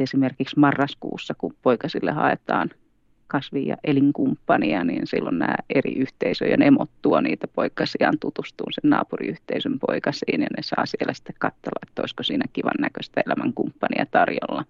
esimerkiksi 0.00 0.58
marraskuussa, 0.58 1.34
kun 1.38 1.54
poikasille 1.62 2.10
haetaan 2.10 2.70
kasvi- 3.26 3.66
ja 3.66 3.76
elinkumppania, 3.84 4.84
niin 4.84 5.06
silloin 5.06 5.38
nämä 5.38 5.54
eri 5.74 5.94
yhteisöjen 5.94 6.62
emot 6.62 6.90
tuo 7.02 7.20
niitä 7.20 7.48
poikasiaan 7.48 8.18
tutustuun 8.20 8.72
sen 8.72 8.90
naapuriyhteisön 8.90 9.78
poikasiin 9.78 10.40
ja 10.42 10.48
ne 10.56 10.62
saa 10.62 10.86
siellä 10.86 11.14
sitten 11.14 11.34
katsella, 11.38 11.80
että 11.88 12.02
olisiko 12.02 12.22
siinä 12.22 12.44
kivan 12.52 12.72
näköistä 12.80 13.22
elämänkumppania 13.26 14.06
tarjolla. 14.10 14.64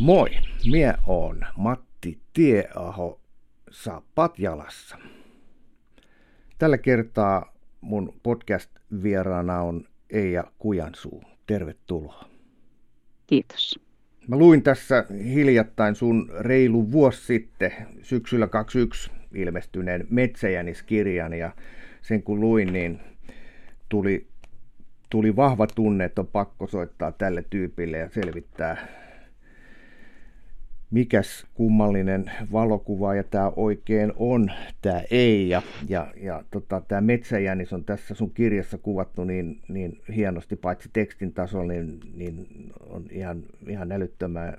Moi, 0.00 0.47
mie 0.70 0.94
on 1.06 1.46
Matti 1.56 2.18
Tieaho 2.32 3.20
Saappaat 3.70 4.38
jalassa. 4.38 4.98
Tällä 6.58 6.78
kertaa 6.78 7.54
mun 7.80 8.14
podcast-vieraana 8.22 9.60
on 9.60 9.84
Eija 10.10 10.44
Kujansuu. 10.58 11.22
Tervetuloa. 11.46 12.28
Kiitos. 13.26 13.80
Mä 14.28 14.36
luin 14.36 14.62
tässä 14.62 15.04
hiljattain 15.34 15.94
sun 15.94 16.30
reilu 16.40 16.92
vuosi 16.92 17.26
sitten, 17.26 17.72
syksyllä 18.02 18.46
21 18.46 19.10
ilmestyneen 19.34 20.06
Metsäjäniskirjan 20.10 21.34
ja 21.34 21.52
sen 22.02 22.22
kun 22.22 22.40
luin, 22.40 22.72
niin 22.72 23.00
tuli, 23.88 24.26
tuli 25.10 25.36
vahva 25.36 25.66
tunne, 25.66 26.04
että 26.04 26.20
on 26.20 26.26
pakko 26.26 26.66
soittaa 26.66 27.12
tälle 27.12 27.44
tyypille 27.50 27.98
ja 27.98 28.10
selvittää 28.10 29.07
mikäs 30.90 31.46
kummallinen 31.54 32.30
valokuva 32.52 33.14
ja 33.14 33.24
tämä 33.24 33.52
oikein 33.56 34.12
on, 34.16 34.50
tämä 34.82 35.02
ei. 35.10 35.48
Ja, 35.48 35.62
ja, 35.88 36.12
ja 36.22 36.44
tota, 36.50 36.82
tämä 36.88 37.00
metsäjänis 37.00 37.72
on 37.72 37.84
tässä 37.84 38.14
sun 38.14 38.30
kirjassa 38.30 38.78
kuvattu 38.78 39.24
niin, 39.24 39.60
niin 39.68 40.00
hienosti, 40.16 40.56
paitsi 40.56 40.90
tekstin 40.92 41.32
tasolla, 41.32 41.72
niin, 41.72 42.00
niin 42.14 42.46
on 42.90 43.04
ihan, 43.10 43.42
ihan 43.68 43.92
älyttömän, 43.92 44.56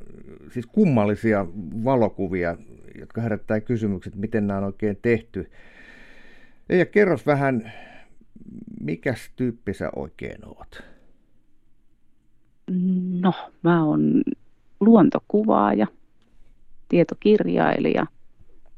siis 0.51 0.65
kummallisia 0.65 1.45
valokuvia, 1.83 2.57
jotka 2.99 3.21
herättää 3.21 3.61
kysymykset, 3.61 4.15
miten 4.15 4.47
nämä 4.47 4.57
on 4.57 4.63
oikein 4.63 4.99
tehty. 5.01 5.51
Ja 6.69 6.85
kerros 6.85 7.25
vähän, 7.25 7.71
mikäs 8.81 9.31
tyyppi 9.35 9.73
sä 9.73 9.89
oikein 9.95 10.45
oot? 10.45 10.83
No, 13.21 13.33
mä 13.63 13.83
oon 13.83 14.21
luontokuvaaja– 14.79 15.87
tietokirjailija 16.89 18.05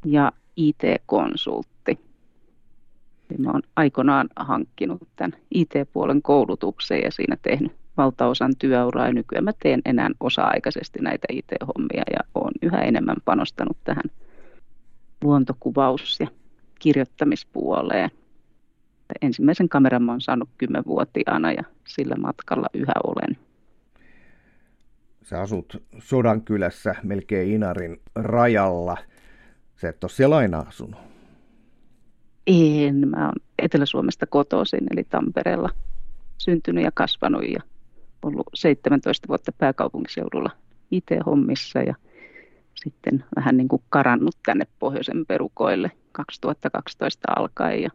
ja 0.06 0.32
IT-konsultti. 0.56 2.00
mä 3.38 3.50
olen 3.50 3.64
aikoinaan 3.76 4.30
hankkinut 4.36 5.08
tämän 5.16 5.34
IT-puolen 5.52 6.22
koulutuksen 6.22 7.02
ja 7.04 7.12
siinä 7.12 7.38
tehnyt 7.42 7.72
valtaosan 7.98 8.54
työuraa 8.60 9.08
ja 9.08 9.14
nykyään 9.14 9.44
mä 9.44 9.52
teen 9.64 9.82
enää 9.86 10.10
osa-aikaisesti 10.20 11.00
näitä 11.02 11.28
IT-hommia 11.32 12.04
ja 12.12 12.20
olen 12.36 12.54
yhä 12.62 12.82
enemmän 12.82 13.18
panostanut 13.26 13.78
tähän 13.84 14.04
luontokuvaus- 15.24 16.20
ja 16.20 16.28
kirjoittamispuoleen. 16.80 18.10
Ensimmäisen 19.22 19.70
kameran 19.70 20.04
mä 20.04 20.12
olen 20.12 20.22
saanut 20.22 20.50
kymmenvuotiaana 20.58 21.52
ja 21.52 21.64
sillä 21.88 22.16
matkalla 22.16 22.68
yhä 22.74 22.94
olen. 23.04 23.38
Sä 25.32 25.42
asut 25.42 25.84
Sodankylässä, 26.00 26.96
melkein 27.04 27.52
Inarin 27.52 28.02
rajalla. 28.16 28.98
Sä 29.76 29.90
et 29.90 30.04
ole 30.04 30.12
siellä 30.12 30.38
aina 30.38 30.60
asunut. 30.60 31.00
En, 32.48 33.08
mä 33.08 33.26
oon 33.26 33.36
Etelä-Suomesta 33.60 34.26
kotoisin, 34.26 34.88
eli 34.92 35.04
Tampereella 35.04 35.70
syntynyt 36.38 36.84
ja 36.84 36.92
kasvanut 36.94 37.44
ja 37.50 37.62
ollut 38.22 38.48
17 38.54 39.28
vuotta 39.28 39.52
pääkaupunkiseudulla 39.52 40.50
IT-hommissa 40.92 41.80
ja 41.80 41.96
sitten 42.76 43.24
vähän 43.36 43.58
niin 43.58 43.68
kuin 43.68 43.84
karannut 43.90 44.36
tänne 44.46 44.68
pohjoisen 44.80 45.26
perukoille 45.26 45.92
2012 46.12 47.32
alkaen 47.36 47.82
ja 47.82 47.90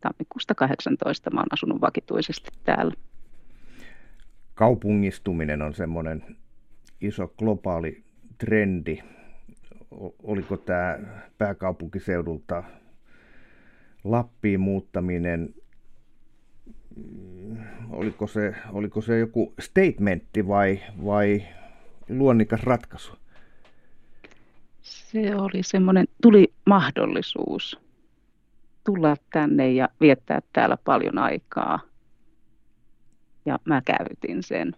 tammikuusta 0.00 0.54
18 0.54 1.30
mä 1.30 1.40
oon 1.40 1.46
asunut 1.52 1.80
vakituisesti 1.80 2.50
täällä. 2.64 2.94
Kaupungistuminen 4.54 5.62
on 5.62 5.74
semmoinen 5.74 6.36
iso 7.00 7.28
globaali 7.38 8.02
trendi. 8.38 8.98
Oliko 10.22 10.56
tämä 10.56 10.98
pääkaupunkiseudulta 11.38 12.62
Lappiin 14.04 14.60
muuttaminen, 14.60 15.54
mm, 16.96 17.56
oliko 17.90 18.26
se, 18.26 18.54
oliko 18.72 19.00
se 19.00 19.18
joku 19.18 19.54
statementti 19.60 20.48
vai, 20.48 20.82
vai 21.04 21.42
luonnikas 22.08 22.62
ratkaisu? 22.62 23.12
Se 24.82 25.34
oli 25.36 25.62
semmoinen, 25.62 26.06
tuli 26.22 26.52
mahdollisuus 26.66 27.80
tulla 28.86 29.16
tänne 29.32 29.72
ja 29.72 29.88
viettää 30.00 30.40
täällä 30.52 30.76
paljon 30.84 31.18
aikaa. 31.18 31.80
Ja 33.46 33.58
mä 33.64 33.82
käytin 33.84 34.42
sen. 34.42 34.72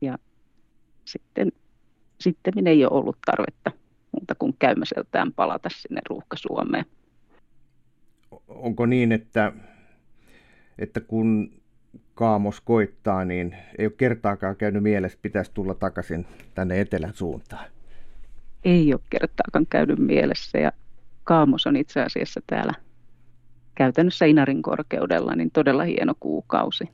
Ja 0.00 0.18
sitten, 1.04 1.52
sitten 2.20 2.66
ei 2.66 2.84
ole 2.84 2.92
ollut 2.92 3.18
tarvetta 3.26 3.70
muuta 4.12 4.34
kuin 4.34 4.56
käymäseltään 4.58 5.32
palata 5.32 5.68
sinne 5.72 6.00
ruuhka-Suomeen. 6.08 6.84
Onko 8.48 8.86
niin, 8.86 9.12
että, 9.12 9.52
että 10.78 11.00
kun 11.00 11.50
kaamos 12.14 12.60
koittaa, 12.60 13.24
niin 13.24 13.56
ei 13.78 13.86
ole 13.86 13.94
kertaakaan 13.96 14.56
käynyt 14.56 14.82
mielessä, 14.82 15.18
pitäisi 15.22 15.50
tulla 15.54 15.74
takaisin 15.74 16.26
tänne 16.54 16.80
etelän 16.80 17.14
suuntaan? 17.14 17.64
Ei 18.64 18.94
ole 18.94 19.00
kertaakaan 19.10 19.66
käynyt 19.70 19.98
mielessä 19.98 20.58
ja 20.58 20.72
kaamos 21.24 21.66
on 21.66 21.76
itse 21.76 22.02
asiassa 22.02 22.40
täällä 22.46 22.72
käytännössä 23.74 24.24
Inarin 24.24 24.62
korkeudella 24.62 25.36
niin 25.36 25.50
todella 25.50 25.84
hieno 25.84 26.14
kuukausi. 26.20 26.84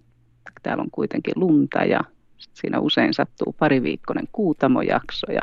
Täällä 0.62 0.82
on 0.82 0.91
kuitenkin 0.91 1.34
lunta 1.37 1.84
ja 1.84 2.00
siinä 2.41 2.81
usein 2.81 3.15
sattuu 3.15 3.53
pariviikkoinen 3.59 4.28
kuutamojakso 4.33 5.33
ja 5.33 5.43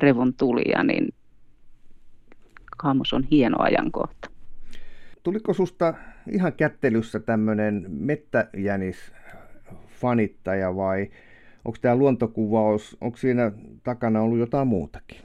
revon 0.00 0.34
tulia, 0.34 0.82
niin 0.82 1.08
Kaamus 2.76 3.12
on 3.12 3.24
hieno 3.24 3.56
ajankohta. 3.60 4.30
Tuliko 5.22 5.54
susta 5.54 5.94
ihan 6.30 6.52
kättelyssä 6.52 7.20
tämmöinen 7.20 7.86
mettäjänis 7.88 9.12
fanittaja 10.00 10.76
vai 10.76 11.10
onko 11.64 11.78
tämä 11.80 11.96
luontokuvaus, 11.96 12.96
onko 13.00 13.16
siinä 13.16 13.52
takana 13.82 14.20
ollut 14.20 14.38
jotain 14.38 14.68
muutakin? 14.68 15.20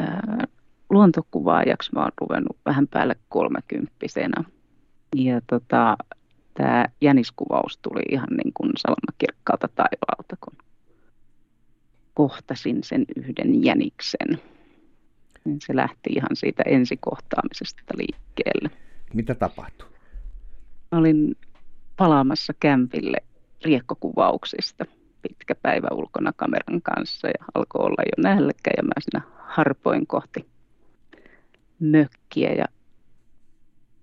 Ää, 0.00 0.44
luontokuvaajaksi 0.90 1.94
mä 1.94 2.00
oon 2.00 2.12
ruvennut 2.20 2.56
vähän 2.66 2.88
päälle 2.88 3.16
kolmekymppisenä. 3.28 4.44
Ja 5.16 5.40
tota, 5.46 5.96
tämä 6.58 6.84
jäniskuvaus 7.00 7.78
tuli 7.82 8.02
ihan 8.10 8.28
niin 8.30 8.52
kuin 8.54 8.70
salamakirkkaalta 8.76 9.68
taivaalta, 9.68 10.36
kun 10.40 10.56
kohtasin 12.14 12.84
sen 12.84 13.04
yhden 13.16 13.64
jäniksen. 13.64 14.40
Niin 15.44 15.58
se 15.66 15.76
lähti 15.76 16.10
ihan 16.10 16.30
siitä 16.36 16.62
ensikohtaamisesta 16.66 17.94
liikkeelle. 17.96 18.70
Mitä 19.14 19.34
tapahtui? 19.34 19.88
Mä 20.92 20.98
olin 20.98 21.36
palaamassa 21.96 22.52
kämpille 22.60 23.16
riekkokuvauksista. 23.64 24.84
Pitkä 25.22 25.54
päivä 25.54 25.88
ulkona 25.92 26.32
kameran 26.36 26.82
kanssa 26.82 27.28
ja 27.28 27.44
alkoi 27.54 27.86
olla 27.86 28.02
jo 28.02 28.22
nälkä 28.22 28.70
ja 28.76 28.82
mä 28.82 28.92
siinä 29.00 29.22
harpoin 29.38 30.06
kohti 30.06 30.46
mökkiä 31.80 32.52
ja 32.52 32.64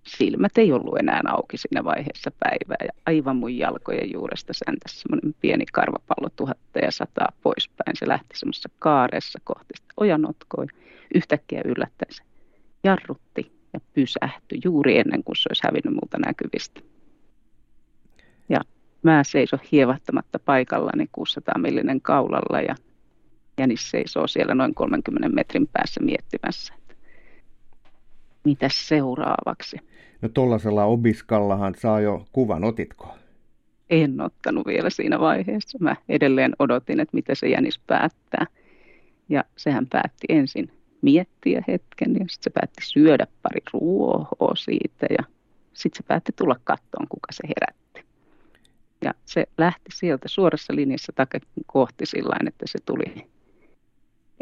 silmät 0.07 0.57
ei 0.57 0.71
ollut 0.71 0.97
enää 0.99 1.21
auki 1.27 1.57
siinä 1.57 1.83
vaiheessa 1.83 2.31
päivää 2.39 2.77
ja 2.83 3.01
aivan 3.05 3.35
mun 3.35 3.57
jalkojen 3.57 4.11
juuresta 4.13 4.53
säntäsi 4.53 4.99
semmoinen 4.99 5.35
pieni 5.41 5.65
karvapallo 5.73 6.29
tuhatta 6.35 6.79
ja 6.79 6.91
sataa 6.91 7.31
poispäin. 7.43 7.95
Se 7.95 8.07
lähti 8.07 8.37
semmoisessa 8.37 8.69
kaaressa 8.79 9.39
kohti 9.43 9.73
sitä 9.75 9.93
ojanotkoa. 9.97 10.65
Yhtäkkiä 11.15 11.61
yllättäen 11.65 12.13
se 12.13 12.23
jarrutti 12.83 13.51
ja 13.73 13.79
pysähtyi 13.93 14.59
juuri 14.63 14.97
ennen 14.99 15.23
kuin 15.23 15.35
se 15.35 15.49
olisi 15.49 15.63
hävinnyt 15.63 15.93
multa 15.93 16.17
näkyvistä. 16.25 16.81
Ja 18.49 18.61
mä 19.03 19.23
seison 19.23 19.59
hievahtamatta 19.71 20.39
paikallani 20.39 21.09
600 21.11 21.57
millinen 21.57 22.01
kaulalla 22.01 22.61
ja 22.61 22.75
Jänis 23.57 23.91
seisoo 23.91 24.27
siellä 24.27 24.55
noin 24.55 24.75
30 24.75 25.29
metrin 25.29 25.67
päässä 25.67 26.01
miettimässä, 26.03 26.73
mitä 28.43 28.69
seuraavaksi. 28.71 29.77
No 30.25 30.29
tuollaisella 30.29 30.85
obiskallahan 30.85 31.75
saa 31.77 31.99
jo 31.99 32.25
kuvan, 32.31 32.63
otitko? 32.63 33.15
En 33.89 34.21
ottanut 34.21 34.67
vielä 34.67 34.89
siinä 34.89 35.19
vaiheessa. 35.19 35.77
Mä 35.81 35.95
edelleen 36.09 36.53
odotin, 36.59 36.99
että 36.99 37.15
mitä 37.15 37.35
se 37.35 37.47
jänis 37.47 37.79
päättää. 37.79 38.45
Ja 39.29 39.43
sehän 39.57 39.87
päätti 39.87 40.27
ensin 40.29 40.71
miettiä 41.01 41.63
hetken 41.67 42.13
ja 42.13 42.25
sitten 42.27 42.43
se 42.43 42.49
päätti 42.49 42.81
syödä 42.83 43.27
pari 43.41 43.59
ruohoa 43.73 44.55
siitä 44.55 45.05
ja 45.09 45.23
sitten 45.73 45.97
se 45.97 46.07
päätti 46.07 46.31
tulla 46.35 46.55
kattoon, 46.63 47.07
kuka 47.09 47.27
se 47.31 47.47
herätti. 47.47 48.05
Ja 49.01 49.13
se 49.25 49.45
lähti 49.57 49.89
sieltä 49.93 50.27
suorassa 50.27 50.75
linjassa 50.75 51.13
takaisin 51.15 51.49
kohti 51.65 52.05
sillä 52.05 52.35
että 52.47 52.65
se 52.67 52.79
tuli 52.85 53.27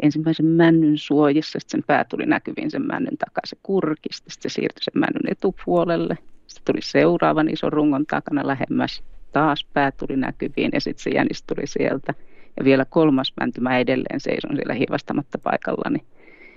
ensimmäisen 0.02 0.46
männyn 0.46 0.98
suojissa, 0.98 1.58
sitten 1.58 1.80
sen 1.80 1.84
pää 1.86 2.04
tuli 2.04 2.26
näkyviin 2.26 2.70
sen 2.70 2.86
männyn 2.86 3.16
takaa, 3.18 3.42
se 3.44 3.56
kurkisti, 3.62 4.30
sitten 4.30 4.50
se 4.50 4.54
siirtyi 4.54 4.84
sen 4.84 5.00
männyn 5.00 5.32
etupuolelle, 5.32 6.18
sitten 6.46 6.72
tuli 6.72 6.82
seuraavan 6.82 7.48
ison 7.48 7.72
rungon 7.72 8.06
takana 8.06 8.46
lähemmäs, 8.46 9.02
taas 9.32 9.66
pää 9.72 9.92
tuli 9.92 10.16
näkyviin 10.16 10.70
ja 10.72 10.80
sitten 10.80 11.02
se 11.02 11.10
jänis 11.10 11.42
tuli 11.42 11.66
sieltä. 11.66 12.14
Ja 12.56 12.64
vielä 12.64 12.84
kolmas 12.84 13.32
mänty, 13.40 13.60
mä 13.60 13.78
edelleen 13.78 14.20
seison 14.20 14.56
siellä 14.56 14.74
hivastamatta 14.74 15.38
paikallani. 15.38 15.98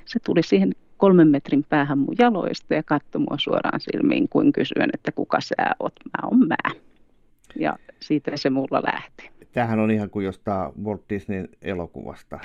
Se 0.06 0.20
tuli 0.26 0.44
siihen 0.44 0.72
kolmen 0.98 1.28
metrin 1.28 1.66
päähän 1.70 1.98
mun 1.98 2.16
jaloista 2.20 2.74
ja 2.74 2.84
katsoi 2.84 3.22
mua 3.22 3.38
suoraan 3.40 3.80
silmiin, 3.80 4.30
kuin 4.30 4.54
kysyen, 4.54 4.90
että 4.94 5.12
kuka 5.12 5.42
sä 5.42 5.56
oot, 5.80 5.94
mä 6.06 6.28
oon 6.28 6.48
mä. 6.48 6.72
Ja 7.56 7.76
siitä 8.00 8.38
se 8.38 8.50
mulla 8.50 8.82
lähti. 8.94 9.30
Tämähän 9.58 9.80
on 9.80 9.92
ihan 9.92 10.10
kuin 10.10 10.26
jostain 10.26 10.72
Walt 10.84 11.02
Disneyn 11.10 11.50
elokuvasta. 11.62 12.40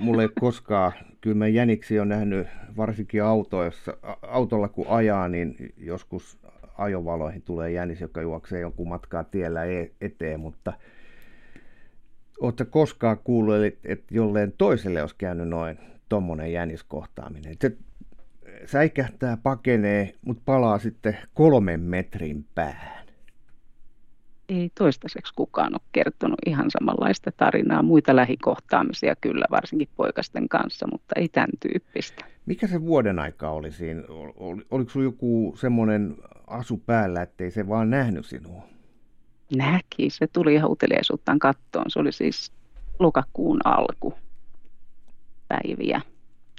Mulla 0.00 0.22
ei 0.22 0.28
koskaan, 0.40 0.92
kyllä 1.20 1.36
mä 1.36 1.48
jäniksi 1.48 2.00
on 2.00 2.08
nähnyt 2.08 2.46
varsinkin 2.76 3.22
autoissa, 3.22 3.96
autolla 4.22 4.68
kun 4.68 4.86
ajaa, 4.88 5.28
niin 5.28 5.56
joskus 5.76 6.38
ajovaloihin 6.78 7.42
tulee 7.42 7.70
jänis, 7.70 8.00
joka 8.00 8.22
juoksee 8.22 8.60
jonkun 8.60 8.88
matkaa 8.88 9.24
tiellä 9.24 9.64
e-, 9.64 9.90
eteen, 10.00 10.40
mutta 10.40 10.72
Oletko 12.40 12.64
koskaan 12.70 13.18
kuullut, 13.24 13.56
että 13.84 14.14
jolleen 14.14 14.52
toiselle 14.58 15.00
olisi 15.00 15.14
käynyt 15.18 15.48
noin 15.48 15.78
tuommoinen 16.08 16.52
jäniskohtaaminen? 16.52 17.54
Se 17.60 17.76
säikähtää, 18.66 19.36
pakenee, 19.36 20.14
mutta 20.24 20.42
palaa 20.44 20.78
sitten 20.78 21.18
kolmen 21.34 21.80
metrin 21.80 22.44
päähän. 22.54 23.03
Ei 24.48 24.70
toistaiseksi 24.74 25.32
kukaan 25.36 25.74
ole 25.74 25.80
kertonut 25.92 26.38
ihan 26.46 26.70
samanlaista 26.70 27.32
tarinaa. 27.36 27.82
Muita 27.82 28.16
lähikohtaamisia 28.16 29.16
kyllä, 29.20 29.44
varsinkin 29.50 29.88
poikasten 29.96 30.48
kanssa, 30.48 30.86
mutta 30.92 31.14
ei 31.16 31.28
tämän 31.28 31.50
tyyppistä. 31.60 32.24
Mikä 32.46 32.66
se 32.66 32.82
vuoden 32.82 33.18
aika 33.18 33.50
oli 33.50 33.72
siinä? 33.72 34.02
Oliko 34.70 34.90
sinulla 34.90 35.12
joku 35.12 35.54
semmoinen 35.60 36.16
asu 36.46 36.76
päällä, 36.86 37.22
ettei 37.22 37.50
se 37.50 37.68
vaan 37.68 37.90
nähnyt 37.90 38.26
sinua? 38.26 38.62
Näki, 39.56 40.10
se 40.10 40.26
tuli 40.26 40.54
ihan 40.54 40.70
uteliaisuuttaan 40.70 41.38
kattoon. 41.38 41.84
Se 41.88 41.98
oli 41.98 42.12
siis 42.12 42.52
lokakuun 42.98 43.60
alku 43.64 44.14
päiviä 45.48 46.00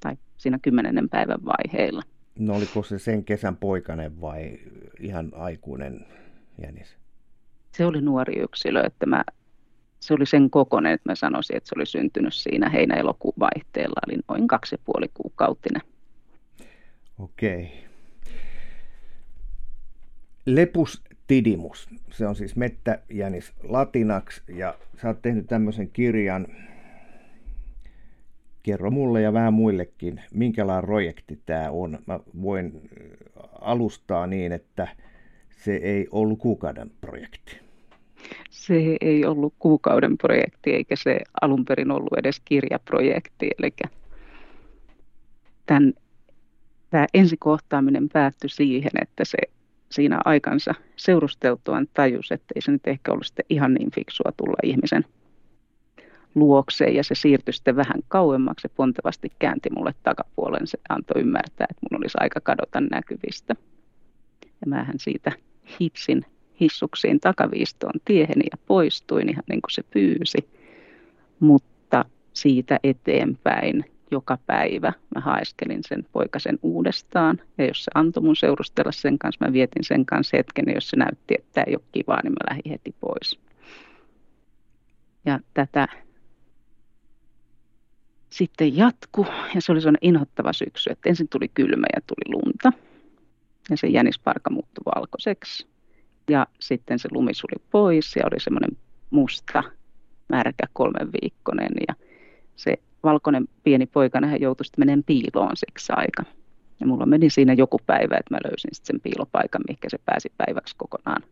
tai 0.02 0.18
siinä 0.38 0.60
kymmenennen 0.62 1.10
päivän 1.10 1.46
vaiheilla. 1.46 2.04
No 2.40 2.56
oliko 2.56 2.84
se 2.84 3.00
sen 3.00 3.26
kesän 3.26 3.58
poikainen 3.58 4.22
vai 4.22 4.60
ihan 5.00 5.32
aikuinen 5.36 6.06
jänis? 6.62 6.98
Se 7.78 7.86
oli 7.86 8.02
nuori 8.02 8.40
yksilö, 8.40 8.84
että 8.84 9.06
mä, 9.06 9.24
se 10.00 10.14
oli 10.14 10.26
sen 10.26 10.50
kokoinen, 10.50 10.92
että 10.92 11.12
mä 11.12 11.16
sanoisin, 11.16 11.58
että 11.58 11.70
se 11.70 11.76
oli 11.78 11.86
syntynyt 11.86 12.34
siinä 12.34 12.70
heinä-elokuun 12.70 13.34
vaihteella, 13.40 14.00
eli 14.08 14.20
noin 14.30 14.48
kaksi 14.48 14.76
ja 14.76 14.80
puoli 14.86 15.12
kuukautinen. 15.14 15.82
Okei. 17.20 17.72
Lepus 20.46 21.04
tidimus, 21.28 21.90
se 22.12 22.28
on 22.28 22.36
siis 22.36 22.56
mettäjänis 22.56 23.54
latinaksi, 23.64 24.42
ja 24.48 24.76
sä 25.02 25.08
oot 25.08 25.22
tehnyt 25.22 25.48
tämmöisen 25.48 25.90
kirjan, 25.90 26.48
kerro 28.64 28.92
mulle 28.92 29.22
ja 29.22 29.34
vähän 29.34 29.54
muillekin, 29.54 30.22
minkälainen 30.34 30.86
projekti 30.86 31.40
tämä 31.46 31.72
on. 31.72 32.00
Mä 32.08 32.20
voin 32.42 32.90
alustaa 33.62 34.28
niin, 34.28 34.52
että 34.52 34.88
se 35.58 35.76
ei 35.76 36.08
ollut 36.12 36.40
kuukauden 36.40 36.92
projekti. 37.02 37.65
Se 38.50 38.98
ei 39.02 39.26
ollut 39.26 39.54
kuukauden 39.60 40.18
projekti, 40.18 40.74
eikä 40.74 40.96
se 40.96 41.20
alun 41.42 41.66
perin 41.66 41.92
ollut 41.92 42.14
edes 42.18 42.40
kirjaprojekti. 42.46 43.50
Eli 43.60 43.74
tämän, 45.66 45.94
tämä 46.90 47.06
ensikohtaaminen 47.14 48.10
päättyi 48.10 48.50
siihen, 48.50 48.92
että 49.02 49.26
se 49.26 49.38
siinä 49.92 50.20
aikansa 50.26 50.74
seurusteltuaan 50.96 51.88
tajus, 51.94 52.32
että 52.32 52.54
ei 52.56 52.62
se 52.62 52.72
nyt 52.72 52.88
ehkä 52.88 53.12
ollut 53.12 53.26
sitten 53.26 53.46
ihan 53.50 53.74
niin 53.74 53.92
fiksua 53.92 54.32
tulla 54.38 54.58
ihmisen 54.64 55.06
luokseen 56.36 56.96
ja 56.96 57.04
se 57.04 57.16
siirtyi 57.16 57.54
sitten 57.54 57.76
vähän 57.76 58.02
kauemmaksi 58.08 58.68
pontevasti 58.76 59.32
käänti 59.40 59.70
mulle 59.70 59.94
takapuolen. 60.04 60.68
Se 60.68 60.78
antoi 60.90 61.22
ymmärtää, 61.22 61.68
että 61.70 61.88
mun 61.92 62.00
olisi 62.00 62.18
aika 62.20 62.40
kadota 62.42 62.82
näkyvistä. 62.82 63.56
Ja 64.46 64.68
mähän 64.68 65.00
siitä 65.00 65.32
hipsin 65.80 66.26
hissuksiin 66.60 67.20
takaviistoon 67.20 68.00
tieheni 68.06 68.44
ja 68.52 68.58
poistuin 68.66 69.30
ihan 69.30 69.44
niin 69.50 69.62
kuin 69.62 69.72
se 69.72 69.84
pyysi. 69.84 70.50
Mutta 71.40 72.06
siitä 72.34 72.80
eteenpäin 72.84 73.86
joka 74.12 74.38
päivä 74.46 74.94
mä 75.16 75.22
haeskelin 75.22 75.82
sen 75.88 76.06
poikasen 76.12 76.60
uudestaan. 76.62 77.42
Ja 77.58 77.66
jos 77.66 77.84
se 77.84 77.92
antoi 77.96 78.24
mun 78.24 78.36
seurustella 78.36 78.92
sen 78.92 79.20
kanssa, 79.20 79.46
mä 79.46 79.54
vietin 79.54 79.84
sen 79.84 80.06
kanssa 80.06 80.38
hetken. 80.38 80.66
Jos 80.76 80.90
se 80.90 80.98
näytti, 80.98 81.36
että 81.38 81.50
tämä 81.54 81.64
ei 81.68 81.76
ole 81.76 81.84
kivaa, 81.92 82.20
niin 82.24 82.32
mä 82.32 82.50
lähdin 82.50 82.72
heti 82.72 82.96
pois. 83.00 83.40
Ja 85.26 85.40
tätä 85.54 85.88
sitten 88.30 88.78
jatku 88.78 89.26
ja 89.56 89.62
se 89.62 89.72
oli 89.72 89.82
sellainen 89.82 90.10
inhottava 90.10 90.54
syksy, 90.54 90.90
että 90.90 91.10
ensin 91.10 91.30
tuli 91.30 91.48
kylmä 91.48 91.88
ja 91.96 92.02
tuli 92.08 92.36
lunta 92.36 92.72
ja 93.70 93.78
se 93.78 93.88
jänisparka 93.88 94.50
muuttui 94.50 94.84
valkoiseksi 94.96 95.68
ja 96.30 96.48
sitten 96.60 97.00
se 97.00 97.10
lumi 97.12 97.34
suli 97.34 97.64
pois 97.72 98.16
ja 98.16 98.24
oli 98.26 98.40
semmoinen 98.40 98.78
musta, 99.10 99.64
märkä 100.30 100.68
kolmen 100.74 101.10
viikkonen 101.22 101.72
ja 101.88 101.96
se 102.56 102.76
valkoinen 103.04 103.48
pieni 103.64 103.86
poikana 103.86 104.28
hän 104.28 104.42
joutui 104.42 104.66
sitten 104.66 104.82
menemään 104.82 105.04
piiloon 105.04 105.58
siksi 105.58 105.94
aika. 105.96 106.24
Ja 106.80 106.88
mulla 106.88 107.06
meni 107.06 107.30
siinä 107.30 107.54
joku 107.54 107.80
päivä, 107.86 108.18
että 108.18 108.34
mä 108.34 108.40
löysin 108.50 108.70
sitten 108.74 108.94
sen 108.94 109.02
piilopaikan, 109.02 109.62
mikä 109.68 109.90
se 109.90 109.98
pääsi 110.06 110.32
päiväksi 110.38 110.76
kokonaan 110.78 111.24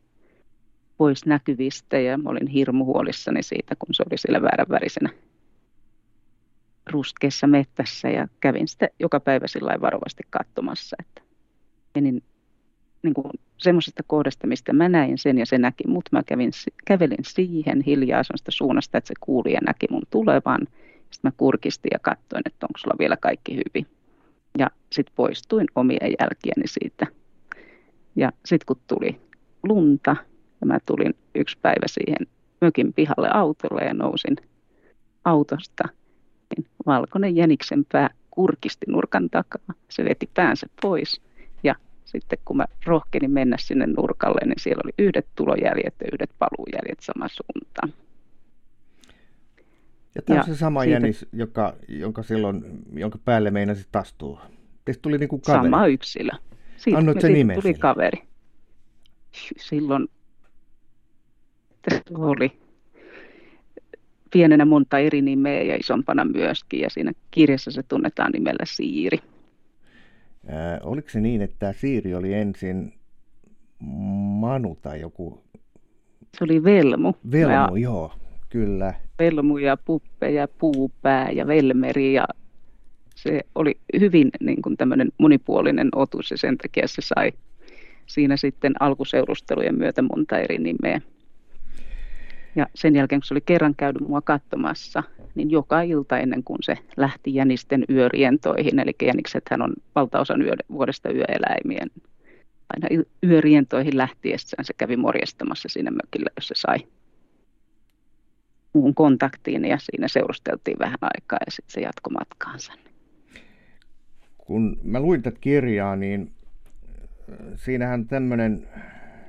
pois 0.98 1.26
näkyvistä. 1.26 2.00
Ja 2.00 2.18
mä 2.18 2.30
olin 2.30 2.48
hirmu 2.48 2.86
huolissani 2.86 3.44
siitä, 3.44 3.76
kun 3.76 3.94
se 3.94 4.04
oli 4.10 4.18
siellä 4.18 4.42
väärän 4.42 4.70
värisenä 4.70 5.10
ruskeassa 6.90 7.48
mettässä. 7.48 8.10
Ja 8.10 8.28
kävin 8.40 8.68
sitä 8.68 8.90
joka 9.00 9.20
päivä 9.20 9.48
sillä 9.48 9.82
varovasti 9.82 10.24
katsomassa, 10.30 10.96
että 11.00 11.22
menin 11.96 12.24
niin 13.04 13.14
kuin 13.14 13.32
semmoisesta 13.64 14.04
kohdasta, 14.08 14.48
mistä 14.48 14.74
mä 14.74 14.90
näin 14.90 15.18
sen 15.18 15.38
ja 15.38 15.46
se 15.46 15.58
näki 15.58 15.88
mut. 15.88 16.06
Mä 16.12 16.24
kävin, 16.24 16.52
kävelin 16.86 17.18
siihen 17.22 17.82
hiljaa 17.82 18.24
semmoista 18.24 18.52
suunnasta, 18.52 18.98
että 18.98 19.08
se 19.08 19.14
kuuli 19.20 19.54
ja 19.54 19.60
näki 19.66 19.88
mun 19.92 20.02
tulevan. 20.10 20.60
Sitten 20.98 21.20
mä 21.24 21.32
kurkistin 21.38 21.90
ja 21.94 22.00
katsoin, 22.00 22.44
että 22.46 22.66
onko 22.66 22.78
sulla 22.78 22.96
vielä 23.00 23.18
kaikki 23.18 23.56
hyvin. 23.56 23.88
Ja 24.58 24.72
sitten 24.92 25.16
poistuin 25.16 25.68
omien 25.76 26.14
jälkieni 26.20 26.68
siitä. 26.68 27.08
Ja 28.16 28.32
sitten 28.46 28.66
kun 28.66 28.82
tuli 28.88 29.22
lunta 29.64 30.16
ja 30.62 30.68
mä 30.68 30.78
tulin 30.86 31.14
yksi 31.36 31.58
päivä 31.62 31.86
siihen 31.88 32.28
mökin 32.62 32.94
pihalle 32.94 33.30
autolle 33.34 33.82
ja 33.82 33.94
nousin 33.94 34.36
autosta– 35.26 35.84
niin 36.58 36.68
valkoinen 36.86 37.36
jäniksen 37.36 37.86
pää 37.92 38.10
kurkisti 38.32 38.86
nurkan 38.90 39.30
takaa. 39.30 39.76
Se 39.90 40.06
veti 40.06 40.30
päänsä 40.34 40.68
pois 40.82 41.22
sitten 42.06 42.40
kun 42.46 42.58
mä 42.58 42.66
rohkenin 42.86 43.32
mennä 43.32 43.58
sinne 43.60 43.88
nurkalle, 43.88 44.46
niin 44.46 44.60
siellä 44.60 44.82
oli 44.86 44.94
yhdet 45.00 45.28
tulojäljet 45.36 45.96
ja 46.02 46.08
yhdet 46.14 46.30
paluujäljet 46.40 47.00
sama 47.00 47.28
suuntaan. 47.28 47.94
Ja 50.16 50.22
tämä 50.22 50.40
on 50.40 50.46
se 50.46 50.56
sama 50.56 50.82
siitä... 50.82 50.94
jänis, 50.94 51.26
joka, 51.32 51.76
jonka 51.88 52.24
silloin, 52.24 52.64
jonka 52.94 53.20
päälle 53.26 53.52
meinasit 53.52 53.96
astua. 53.96 54.42
Teistä 54.86 55.02
tuli 55.02 55.18
niin 55.18 55.30
kuin 55.30 55.42
kaveri. 55.42 55.64
Sama 55.64 55.88
yksilö. 55.88 56.32
Siitä, 56.78 56.98
Annoit 56.98 57.22
se 57.22 57.30
nimen 57.30 57.56
tuli 57.56 57.62
sille. 57.62 57.78
kaveri. 57.80 58.24
Silloin 59.58 60.08
oli 62.16 62.52
pienenä 64.34 64.66
monta 64.66 65.00
eri 65.00 65.22
nimeä 65.22 65.62
ja 65.62 65.76
isompana 65.76 66.26
myöskin, 66.26 66.80
ja 66.80 66.90
siinä 66.90 67.12
kirjassa 67.32 67.72
se 67.72 67.84
tunnetaan 67.84 68.32
nimellä 68.32 68.66
Siiri. 68.66 69.18
Ää, 70.48 70.80
oliko 70.84 71.10
se 71.10 71.22
niin, 71.22 71.42
että 71.42 71.56
tämä 71.60 71.74
Siiri 71.74 72.16
oli 72.16 72.34
ensin 72.34 72.94
Manu 74.40 74.78
tai 74.82 75.02
joku? 75.02 75.44
Se 76.38 76.44
oli 76.44 76.64
Velmu. 76.64 77.14
Velmu, 77.32 77.76
ja 77.76 77.82
joo, 77.82 78.14
kyllä. 78.50 78.94
Velmu 79.20 79.58
ja 79.58 79.78
Puppe 79.78 80.32
ja 80.32 80.48
Puupää 80.48 81.32
ja 81.32 81.48
Velmeri 81.48 82.14
ja 82.14 82.26
se 83.16 83.42
oli 83.56 83.78
hyvin 84.00 84.30
niin 84.40 84.62
kuin 84.62 84.78
tämmöinen 84.78 85.10
monipuolinen 85.18 85.90
otus 85.96 86.32
ja 86.32 86.38
sen 86.38 86.58
takia 86.58 86.88
se 86.88 87.02
sai 87.02 87.32
siinä 88.06 88.38
sitten 88.38 88.74
alkuseurustelujen 88.80 89.78
myötä 89.78 90.02
monta 90.02 90.40
eri 90.40 90.58
nimeä. 90.58 91.02
Ja 92.56 92.68
sen 92.76 92.96
jälkeen, 92.96 93.22
kun 93.22 93.28
se 93.28 93.34
oli 93.34 93.42
kerran 93.42 93.76
käynyt 93.76 94.08
mua 94.08 94.22
katsomassa, 94.22 95.04
niin 95.36 95.52
joka 95.52 95.82
ilta 95.82 96.18
ennen 96.18 96.44
kuin 96.44 96.58
se 96.62 96.78
lähti 96.98 97.36
jänisten 97.36 97.86
yörientoihin, 97.90 98.80
eli 98.80 98.92
jäniksethän 99.02 99.62
on 99.62 99.74
valtaosan 99.96 100.42
yö, 100.42 100.54
vuodesta 100.72 101.10
yöeläimiä, 101.12 101.88
aina 102.70 103.06
yörientoihin 103.24 103.98
lähtiessään 103.98 104.66
se 104.66 104.74
kävi 104.78 104.98
morjestamassa 104.98 105.70
siinä 105.70 105.92
mökillä, 105.92 106.30
jos 106.36 106.48
se 106.48 106.56
sai 106.58 106.78
muun 108.74 108.96
kontaktiin 108.96 109.66
ja 109.66 109.78
siinä 109.80 110.08
seurusteltiin 110.08 110.80
vähän 110.80 110.98
aikaa 111.02 111.40
ja 111.46 111.52
sitten 111.52 111.74
se 111.74 111.82
jatkoi 111.82 112.14
matkaansa. 112.14 112.74
Kun 114.38 114.80
mä 114.84 115.00
luin 115.00 115.22
tätä 115.22 115.38
kirjaa, 115.42 115.96
niin 115.96 116.32
äh, 117.32 117.38
siinähän 117.56 118.08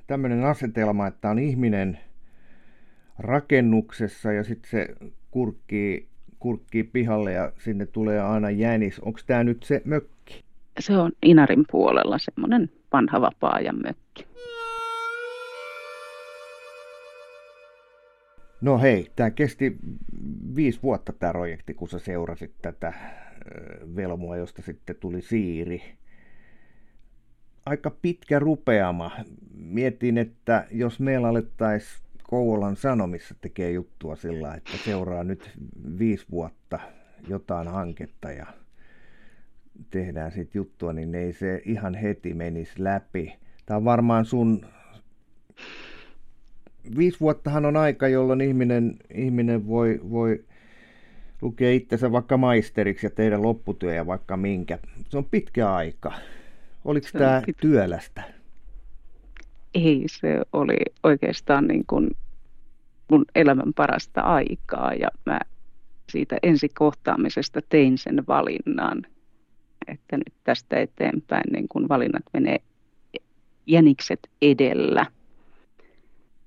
tämmöinen 0.06 0.44
asetelma, 0.44 1.06
että 1.06 1.30
on 1.30 1.38
ihminen 1.38 1.98
rakennuksessa 3.18 4.32
ja 4.32 4.44
sitten 4.44 4.70
se 4.70 4.88
kurkkii, 5.30 6.06
kurkkii 6.38 6.84
pihalle 6.84 7.32
ja 7.32 7.52
sinne 7.58 7.86
tulee 7.86 8.20
aina 8.20 8.50
jänis. 8.50 9.00
Onko 9.00 9.20
tämä 9.26 9.44
nyt 9.44 9.62
se 9.62 9.82
mökki? 9.84 10.44
Se 10.80 10.96
on 10.96 11.12
Inarin 11.22 11.64
puolella 11.70 12.18
semmoinen 12.18 12.70
vanha 12.92 13.20
vapaa-ajan 13.20 13.82
mökki. 13.82 14.26
No 18.60 18.78
hei, 18.78 19.10
tämä 19.16 19.30
kesti 19.30 19.76
viisi 20.56 20.82
vuotta 20.82 21.12
tämä 21.12 21.32
projekti, 21.32 21.74
kun 21.74 21.88
sä 21.88 21.98
seurasit 21.98 22.52
tätä 22.62 22.92
velmoa, 23.96 24.36
josta 24.36 24.62
sitten 24.62 24.96
tuli 24.96 25.22
siiri. 25.22 25.82
Aika 27.66 27.90
pitkä 27.90 28.38
rupeama. 28.38 29.10
Mietin, 29.54 30.18
että 30.18 30.66
jos 30.70 31.00
meillä 31.00 31.28
alettaisiin 31.28 32.03
Kouvolan 32.28 32.76
Sanomissa 32.76 33.34
tekee 33.40 33.70
juttua 33.70 34.16
sillä, 34.16 34.54
että 34.54 34.72
seuraa 34.84 35.24
nyt 35.24 35.50
viisi 35.98 36.26
vuotta 36.30 36.78
jotain 37.28 37.68
hanketta 37.68 38.32
ja 38.32 38.46
tehdään 39.90 40.32
sitten 40.32 40.60
juttua, 40.60 40.92
niin 40.92 41.14
ei 41.14 41.32
se 41.32 41.62
ihan 41.64 41.94
heti 41.94 42.34
menisi 42.34 42.72
läpi. 42.78 43.36
Tämä 43.66 43.76
on 43.76 43.84
varmaan 43.84 44.24
sun... 44.24 44.66
Viisi 46.96 47.20
vuottahan 47.20 47.66
on 47.66 47.76
aika, 47.76 48.08
jolloin 48.08 48.40
ihminen, 48.40 48.96
ihminen 49.14 49.66
voi, 49.66 50.00
voi 50.10 50.44
lukea 51.42 51.72
itsensä 51.72 52.12
vaikka 52.12 52.36
maisteriksi 52.36 53.06
ja 53.06 53.10
tehdä 53.10 53.42
lopputyö 53.42 53.94
ja 53.94 54.06
vaikka 54.06 54.36
minkä. 54.36 54.78
Se 55.08 55.18
on 55.18 55.24
pitkä 55.24 55.74
aika. 55.74 56.12
Oliko 56.84 57.06
tämä 57.12 57.42
pit... 57.46 57.56
työlästä? 57.56 58.22
Ei, 59.74 60.04
se 60.06 60.40
oli 60.52 60.76
oikeastaan 61.02 61.66
niin 61.66 61.84
kuin 61.86 62.10
mun 63.10 63.24
elämän 63.34 63.74
parasta 63.74 64.20
aikaa 64.20 64.94
ja 64.94 65.08
mä 65.26 65.40
siitä 66.12 66.36
ensikohtaamisesta 66.42 67.60
tein 67.68 67.98
sen 67.98 68.24
valinnan, 68.28 69.06
että 69.86 70.16
nyt 70.16 70.32
tästä 70.44 70.80
eteenpäin 70.80 71.52
niin 71.52 71.68
kun 71.68 71.88
valinnat 71.88 72.22
menee 72.32 72.58
jänikset 73.66 74.30
edellä. 74.42 75.06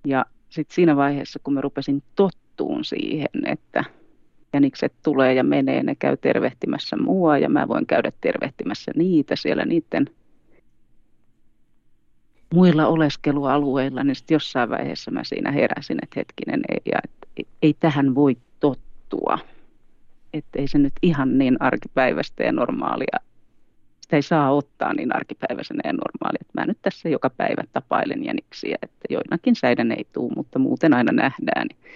Ja 0.05 0.25
sitten 0.50 0.75
siinä 0.75 0.96
vaiheessa, 0.96 1.39
kun 1.43 1.53
mä 1.53 1.62
rupesin 1.62 2.03
tottuun 2.15 2.86
siihen, 2.86 3.27
että 3.46 3.84
jänikset 4.53 4.93
tulee 5.03 5.34
ja 5.34 5.43
menee, 5.43 5.84
ne 5.84 5.96
käy 5.96 6.17
tervehtimässä 6.17 6.98
mua 6.98 7.38
ja 7.38 7.50
mä 7.50 7.67
voin 7.67 7.86
käydä 7.86 8.12
tervehtimässä 8.22 8.91
niitä 8.96 9.36
siellä 9.36 9.65
niiden 9.65 10.10
muilla 12.53 12.87
oleskelualueilla, 12.87 14.03
niin 14.03 14.15
sitten 14.15 14.35
jossain 14.35 14.69
vaiheessa 14.69 15.11
mä 15.11 15.23
siinä 15.23 15.51
heräsin, 15.51 15.97
että 16.03 16.19
hetkinen, 16.19 16.61
ei, 16.69 16.81
ja, 16.91 16.99
et, 17.03 17.47
ei 17.61 17.73
tähän 17.79 18.15
voi 18.15 18.37
tottua. 18.59 19.39
Että 20.33 20.59
ei 20.59 20.67
se 20.67 20.77
nyt 20.77 20.93
ihan 21.01 21.37
niin 21.37 21.57
arkipäiväistä 21.59 22.43
ja 22.43 22.51
normaalia, 22.51 23.19
sitä 24.07 24.15
ei 24.15 24.21
saa 24.21 24.51
ottaa 24.51 24.93
niin 24.93 25.15
arkipäiväisenä 25.15 25.81
ja 25.85 25.93
normaalia. 25.93 26.37
Että 26.41 26.61
mä 26.61 26.65
nyt 26.65 26.77
tässä 26.81 27.09
joka 27.09 27.29
päivä 27.29 27.63
tapailen 27.73 28.25
jäniksiä, 28.25 28.77
että 28.81 29.05
joinakin 29.09 29.55
säiden 29.55 29.91
ei 29.91 30.07
tule, 30.13 30.33
mutta 30.35 30.59
muuten 30.59 30.93
aina 30.93 31.11
nähdään. 31.11 31.67
Niin 31.67 31.93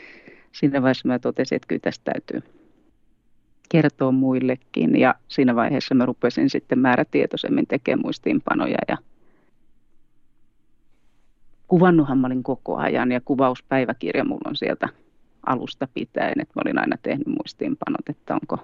siinä 0.52 0.82
vaiheessa 0.82 1.08
mä 1.08 1.20
totesin, 1.20 1.56
että 1.56 1.68
kyllä 1.68 1.80
tästä 1.80 2.12
täytyy 2.12 2.52
kertoa 3.70 4.12
muillekin. 4.12 5.00
Ja 5.00 5.16
siinä 5.28 5.56
vaiheessa 5.56 5.96
mä 5.96 6.06
rupesin 6.06 6.50
sitten 6.50 6.80
määrätietoisemmin 6.80 7.68
tekemään 7.68 8.02
muistiinpanoja 8.04 8.78
ja 8.88 8.98
kuvannuthan 11.72 12.18
mä 12.18 12.28
olin 12.28 12.44
koko 12.44 12.78
ajan 12.78 13.12
ja 13.12 13.22
kuvauspäiväkirja 13.26 14.26
mulla 14.26 14.50
on 14.50 14.56
sieltä 14.56 14.90
alusta 15.46 15.88
pitäen, 15.94 16.42
että 16.42 16.54
mä 16.56 16.62
olin 16.66 16.80
aina 16.80 16.98
tehnyt 17.04 17.28
muistiinpanot, 17.28 18.10
että 18.10 18.34
onko 18.34 18.58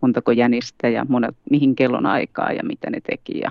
montako 0.00 0.32
jänistä 0.32 0.88
ja 0.88 1.06
monet, 1.08 1.36
mihin 1.50 1.74
kellon 1.74 2.06
aikaa 2.06 2.52
ja 2.52 2.62
mitä 2.62 2.90
ne 2.90 3.00
teki 3.00 3.38
ja 3.38 3.50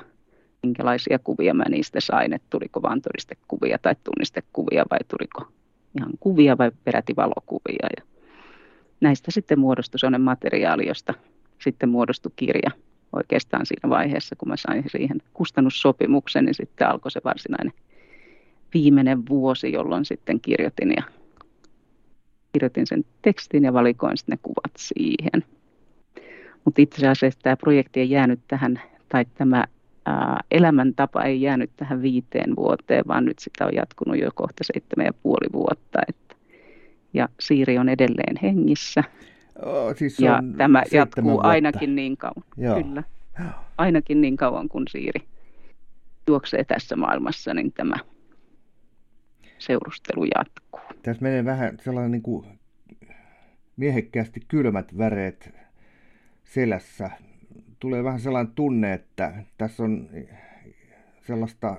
minkälaisia 0.64 1.20
kuvia 1.20 1.54
mä 1.54 1.64
niistä 1.70 2.00
sain, 2.02 2.34
että 2.34 2.48
tuliko 2.50 2.82
vain 2.82 3.02
todistekuvia 3.02 3.78
tai 3.82 3.96
tunnistekuvia 4.04 4.86
vai 4.92 5.00
tuliko 5.08 5.52
ihan 5.98 6.12
kuvia 6.20 6.58
vai 6.58 6.72
peräti 6.84 7.16
valokuvia. 7.16 7.88
Ja 7.98 8.04
näistä 9.02 9.32
sitten 9.32 9.60
muodostui 9.60 10.00
sellainen 10.00 10.22
materiaali, 10.22 10.88
josta 10.88 11.14
sitten 11.62 11.90
muodostui 11.90 12.32
kirja 12.36 12.72
oikeastaan 13.14 13.66
siinä 13.66 13.90
vaiheessa, 13.90 14.36
kun 14.36 14.50
mä 14.50 14.58
sain 14.58 14.84
siihen 14.92 15.18
kustannussopimuksen, 15.34 16.46
niin 16.46 16.56
sitten 16.56 16.88
alkoi 16.88 17.12
se 17.12 17.22
varsinainen 17.24 17.74
viimeinen 18.74 19.28
vuosi, 19.30 19.72
jolloin 19.72 20.06
sitten 20.06 20.42
kirjoitin 20.42 20.94
ja 20.98 21.04
kirjoitin 22.54 22.88
sen 22.88 23.06
tekstin 23.22 23.64
ja 23.64 23.74
valikoin 23.74 24.18
sitten 24.18 24.34
ne 24.34 24.40
kuvat 24.42 24.72
siihen. 24.78 25.44
Mutta 26.66 26.82
itse 26.82 27.08
asiassa 27.08 27.40
tämä 27.44 27.58
projekti 27.58 28.00
ei 28.00 28.10
jäänyt 28.10 28.40
tähän, 28.48 28.82
tai 29.10 29.26
tämä 29.36 29.64
ää, 30.06 30.40
elämäntapa 30.52 31.24
ei 31.24 31.42
jäänyt 31.42 31.72
tähän 31.78 32.02
viiteen 32.02 32.56
vuoteen, 32.56 33.04
vaan 33.08 33.26
nyt 33.26 33.40
sitä 33.40 33.66
on 33.66 33.76
jatkunut 33.76 34.20
jo 34.20 34.30
kohta 34.36 34.64
seitsemän 34.64 35.06
ja 35.06 35.14
puoli 35.14 35.48
vuotta. 35.54 36.00
Että, 36.08 36.36
ja 37.14 37.30
Siiri 37.40 37.78
on 37.78 37.90
edelleen 37.90 38.36
hengissä. 38.44 39.04
Oh, 39.66 39.96
siis 39.96 40.20
ja 40.20 40.44
tämä 40.58 40.84
jatkuu 40.92 41.24
vuotta. 41.24 41.48
ainakin 41.48 41.96
niin 41.96 42.18
kauan. 42.18 42.44
Joo. 42.58 42.84
Kyllä. 42.84 43.04
Ainakin 43.78 44.22
niin 44.22 44.38
kauan 44.38 44.70
kuin 44.70 44.86
Siiri 44.90 45.28
juoksee 46.28 46.64
tässä 46.64 46.96
maailmassa, 46.96 47.54
niin 47.54 47.74
tämä 47.74 47.96
seurustelu 49.60 50.26
jatkuu. 50.36 50.80
Tässä 51.04 51.24
menee 51.24 51.46
vähän 51.46 51.78
sellainen 51.80 52.12
niin 52.12 52.22
kuin 52.22 52.46
miehekkäästi 53.78 54.42
kylmät 54.48 54.98
väreet 54.98 55.54
selässä. 56.44 57.12
Tulee 57.80 58.04
vähän 58.04 58.20
sellainen 58.20 58.54
tunne, 58.54 58.94
että 58.94 59.44
tässä 59.58 59.84
on 59.84 60.10
sellaista 61.22 61.78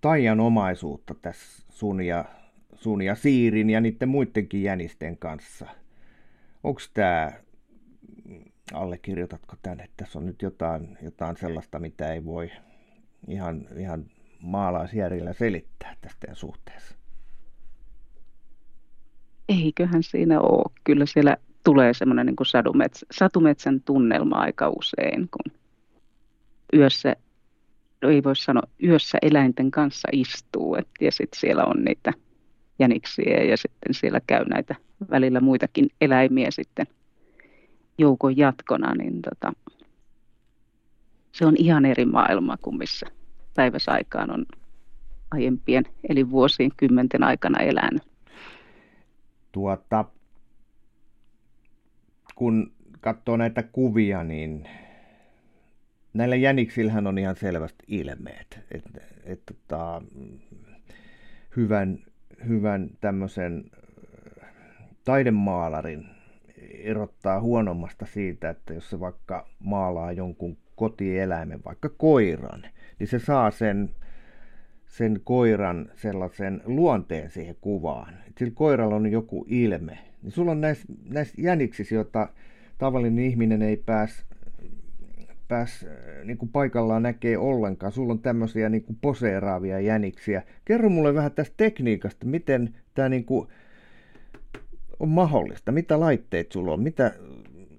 taianomaisuutta 0.00 1.14
tässä 1.14 1.66
sun 1.70 2.02
ja, 2.02 2.24
sun 2.74 3.02
ja 3.02 3.14
Siirin 3.14 3.70
ja 3.70 3.80
niiden 3.80 4.08
muidenkin 4.08 4.62
jänisten 4.62 5.16
kanssa. 5.16 5.66
Onko 6.64 6.80
tämä, 6.94 7.32
allekirjoitatko 8.72 9.56
tämän, 9.62 9.80
että 9.80 9.94
tässä 9.96 10.18
on 10.18 10.26
nyt 10.26 10.42
jotain, 10.42 10.98
jotain 11.02 11.36
sellaista, 11.36 11.78
mitä 11.78 12.12
ei 12.12 12.24
voi 12.24 12.50
ihan, 13.28 13.68
ihan 13.76 14.04
maalaisjärjellä 14.44 15.32
selittää 15.32 15.96
tästä 16.00 16.34
suhteessa? 16.34 16.94
Eiköhän 19.48 20.02
siinä 20.02 20.40
ole. 20.40 20.72
Kyllä 20.84 21.06
siellä 21.06 21.36
tulee 21.64 21.94
semmoinen 21.94 22.26
niin 22.26 22.36
satumetsä, 22.46 23.06
satumetsän 23.10 23.80
tunnelma 23.80 24.36
aika 24.36 24.68
usein, 24.68 25.28
kun 25.30 25.52
yössä, 26.74 27.16
no 28.02 28.10
ei 28.10 28.24
voi 28.24 28.36
sanoa, 28.36 28.68
yössä 28.82 29.18
eläinten 29.22 29.70
kanssa 29.70 30.08
istuu. 30.12 30.74
Et, 30.74 30.88
ja 31.00 31.12
sitten 31.12 31.40
siellä 31.40 31.64
on 31.64 31.84
niitä 31.84 32.12
jäniksiä 32.78 33.42
ja 33.42 33.56
sitten 33.56 33.94
siellä 33.94 34.20
käy 34.26 34.44
näitä 34.44 34.74
välillä 35.10 35.40
muitakin 35.40 35.88
eläimiä 36.00 36.50
sitten 36.50 36.86
joukon 37.98 38.36
jatkona, 38.36 38.94
niin 38.94 39.22
tota, 39.22 39.52
se 41.32 41.46
on 41.46 41.54
ihan 41.58 41.84
eri 41.84 42.04
maailma 42.04 42.56
kuin 42.56 42.78
missä 42.78 43.06
päiväsaikaan 43.54 44.30
on 44.30 44.46
aiempien 45.30 45.84
eli 46.08 46.30
vuosien 46.30 46.70
kymmenten 46.76 47.22
aikana 47.22 47.60
elänyt. 47.60 48.02
Tuota, 49.52 50.04
kun 52.34 52.72
katsoo 53.00 53.36
näitä 53.36 53.62
kuvia, 53.62 54.24
niin 54.24 54.68
näillä 56.14 56.36
jäniksillähän 56.36 57.06
on 57.06 57.18
ihan 57.18 57.36
selvästi 57.36 57.84
ilmeet. 57.88 58.60
Et, 58.70 58.84
et, 59.24 59.42
tota, 59.46 60.02
hyvän, 61.56 61.98
hyvän 62.48 62.90
tämmöisen 63.00 63.64
taidemaalarin 65.04 66.06
erottaa 66.70 67.40
huonommasta 67.40 68.06
siitä, 68.06 68.50
että 68.50 68.74
jos 68.74 68.90
se 68.90 69.00
vaikka 69.00 69.48
maalaa 69.58 70.12
jonkun 70.12 70.56
kotieläimen, 70.76 71.64
vaikka 71.64 71.88
koiran, 71.88 72.64
niin 72.98 73.08
se 73.08 73.18
saa 73.18 73.50
sen, 73.50 73.90
sen 74.86 75.20
koiran 75.24 75.90
sellaisen 75.96 76.62
luonteen 76.64 77.30
siihen 77.30 77.56
kuvaan. 77.60 78.14
Et 78.28 78.38
sillä 78.38 78.52
koiralla 78.54 78.96
on 78.96 79.12
joku 79.12 79.46
ilme. 79.48 79.98
Niin 80.22 80.32
sulla 80.32 80.50
on 80.50 80.60
näissä, 80.60 80.84
näissä 81.08 81.34
jäniksissä, 81.38 81.94
joita 81.94 82.28
tavallinen 82.78 83.24
ihminen 83.24 83.62
ei 83.62 83.76
pääs, 83.76 84.24
pääs 85.48 85.86
äh, 85.88 86.24
niin 86.24 86.38
kuin 86.38 86.48
paikallaan 86.48 87.02
näkee 87.02 87.38
ollenkaan. 87.38 87.92
Sulla 87.92 88.12
on 88.12 88.18
tämmöisiä 88.18 88.68
niin 88.68 88.82
kuin 88.82 88.98
poseeraavia 89.00 89.80
jäniksiä. 89.80 90.42
Kerro 90.64 90.88
mulle 90.88 91.14
vähän 91.14 91.32
tästä 91.32 91.54
tekniikasta, 91.56 92.26
miten 92.26 92.74
tämä 92.94 93.08
niin 93.08 93.24
kuin 93.24 93.48
on 95.00 95.08
mahdollista. 95.08 95.72
Mitä 95.72 96.00
laitteet 96.00 96.52
sulla 96.52 96.72
on? 96.72 96.82
Mitä 96.82 97.14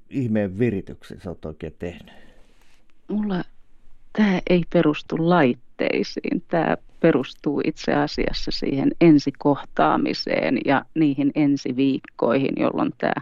ihmeen 0.10 0.60
virityksen 0.60 1.22
sä 1.22 1.30
oot 1.30 1.46
oikein 1.46 1.76
tehnyt? 1.80 2.14
Mulla 3.10 3.44
tämä 4.18 4.40
ei 4.50 4.64
perustu 4.74 5.16
laitteisiin. 5.20 6.44
Tämä 6.48 6.78
perustuu 7.00 7.62
itse 7.66 7.94
asiassa 7.94 8.52
siihen 8.52 8.92
ensikohtaamiseen 9.02 10.58
ja 10.66 10.86
niihin 10.96 11.32
ensiviikkoihin, 11.36 12.54
jolloin 12.58 12.94
tämä 12.98 13.14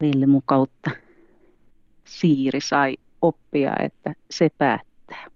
Velmu 0.00 0.42
kautta 0.44 0.90
Siiri 2.04 2.60
sai 2.60 2.96
oppia, 3.22 3.72
että 3.84 4.14
se 4.30 4.48
päättää. 4.58 5.26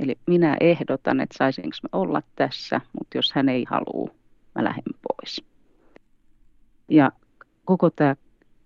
Eli 0.00 0.18
minä 0.26 0.56
ehdotan, 0.60 1.20
että 1.20 1.38
saisinko 1.38 1.76
me 1.82 1.88
olla 1.92 2.22
tässä, 2.36 2.80
mutta 2.92 3.18
jos 3.18 3.32
hän 3.32 3.48
ei 3.48 3.64
halua, 3.70 4.14
mä 4.54 4.64
lähden 4.64 4.94
pois. 5.08 5.44
Ja 6.88 7.12
koko 7.64 7.90
tämä 7.90 8.16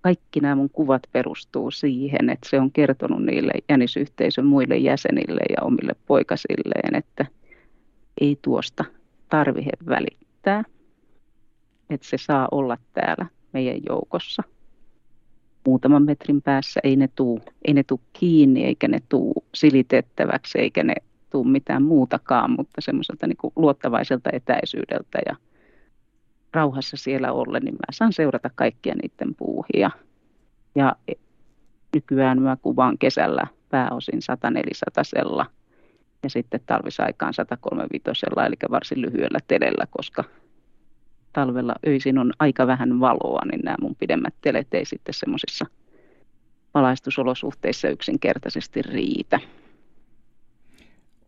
kaikki 0.04 0.40
nämä 0.40 0.54
mun 0.54 0.70
kuvat 0.70 1.02
perustuu 1.12 1.70
siihen, 1.70 2.30
että 2.30 2.48
se 2.50 2.60
on 2.60 2.72
kertonut 2.72 3.24
niille 3.24 3.52
jänisyhteisön 3.68 4.46
muille 4.46 4.76
jäsenille 4.76 5.40
ja 5.50 5.62
omille 5.62 5.92
poikasilleen, 6.06 6.94
että 6.94 7.26
ei 8.20 8.38
tuosta 8.42 8.84
tarvihe 9.28 9.70
välittää, 9.86 10.64
että 11.90 12.06
se 12.06 12.16
saa 12.18 12.48
olla 12.50 12.78
täällä 12.92 13.26
meidän 13.52 13.80
joukossa. 13.88 14.42
Muutaman 15.66 16.02
metrin 16.02 16.42
päässä 16.42 16.80
ei 16.84 16.96
ne 16.96 17.08
tuu, 17.14 17.40
ei 17.64 17.74
ne 17.74 17.82
tuu 17.82 18.00
kiinni 18.12 18.64
eikä 18.64 18.88
ne 18.88 18.98
tuu 19.08 19.44
silitettäväksi 19.54 20.58
eikä 20.58 20.82
ne 20.82 20.94
tuu 21.30 21.44
mitään 21.44 21.82
muutakaan, 21.82 22.50
mutta 22.50 22.80
semmoiselta 22.80 23.26
niin 23.26 23.52
luottavaiselta 23.56 24.30
etäisyydeltä 24.32 25.18
ja 25.26 25.36
rauhassa 26.54 26.96
siellä 26.96 27.32
ollen, 27.32 27.62
niin 27.62 27.74
mä 27.74 27.92
saan 27.92 28.12
seurata 28.12 28.50
kaikkia 28.54 28.94
niiden 28.94 29.34
puuhia. 29.34 29.90
Ja 30.74 30.96
nykyään 31.94 32.42
mä 32.42 32.56
kuvaan 32.62 32.98
kesällä 32.98 33.46
pääosin 33.70 34.22
104 34.22 35.46
ja 36.22 36.30
sitten 36.30 36.60
talvisaikaan 36.66 37.34
135 37.34 38.26
eli 38.46 38.56
varsin 38.70 39.00
lyhyellä 39.00 39.38
telellä, 39.48 39.84
koska 39.90 40.24
talvella 41.32 41.74
öisin 41.86 42.18
on 42.18 42.32
aika 42.38 42.66
vähän 42.66 43.00
valoa, 43.00 43.42
niin 43.50 43.60
nämä 43.64 43.76
mun 43.80 43.94
pidemmät 43.94 44.34
telet 44.40 44.74
ei 44.74 44.84
sitten 44.84 45.14
semmoisissa 45.14 45.66
valaistusolosuhteissa 46.74 47.88
yksinkertaisesti 47.88 48.82
riitä. 48.82 49.40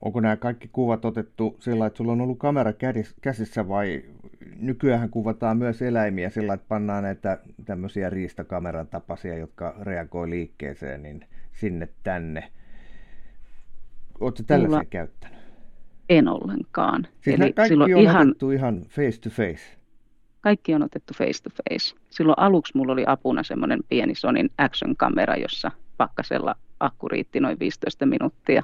Onko 0.06 0.20
nämä 0.20 0.36
kaikki 0.36 0.68
kuvat 0.72 1.04
otettu 1.04 1.56
sillä, 1.60 1.86
että 1.86 1.96
sulla 1.96 2.12
on 2.12 2.20
ollut 2.20 2.38
kamera 2.38 2.72
käsissä 3.20 3.68
vai 3.68 4.04
nykyään 4.56 5.10
kuvataan 5.10 5.58
myös 5.58 5.82
eläimiä 5.82 6.30
sillä, 6.30 6.54
että 6.54 6.66
pannaan 6.68 7.02
näitä 7.02 7.38
tämmöisiä 7.64 8.10
riistakameran 8.10 8.86
tapaisia, 8.86 9.38
jotka 9.38 9.74
reagoi 9.80 10.30
liikkeeseen, 10.30 11.02
niin 11.02 11.26
sinne 11.52 11.88
tänne. 12.02 12.52
Oletko 14.20 14.42
tällaisia 14.46 14.76
Mulla 14.76 14.84
käyttänyt? 14.84 15.38
En 16.08 16.28
ollenkaan. 16.28 17.06
Siis 17.20 17.40
Eli 17.40 17.52
kaikki 17.52 17.74
on 17.74 18.00
ihan... 18.00 18.28
otettu 18.28 18.50
ihan 18.50 18.82
face 18.88 19.20
to 19.20 19.30
face? 19.30 19.76
Kaikki 20.40 20.74
on 20.74 20.82
otettu 20.82 21.14
face 21.14 21.42
to 21.42 21.50
face. 21.50 21.96
Silloin 22.10 22.38
aluksi 22.38 22.72
mulla 22.76 22.92
oli 22.92 23.04
apuna 23.06 23.42
semmoinen 23.42 23.80
pieni 23.88 24.14
Sonin 24.14 24.50
action-kamera, 24.58 25.36
jossa 25.36 25.70
pakkasella 25.96 26.54
akku 26.80 27.08
riitti 27.08 27.40
noin 27.40 27.58
15 27.58 28.06
minuuttia. 28.06 28.62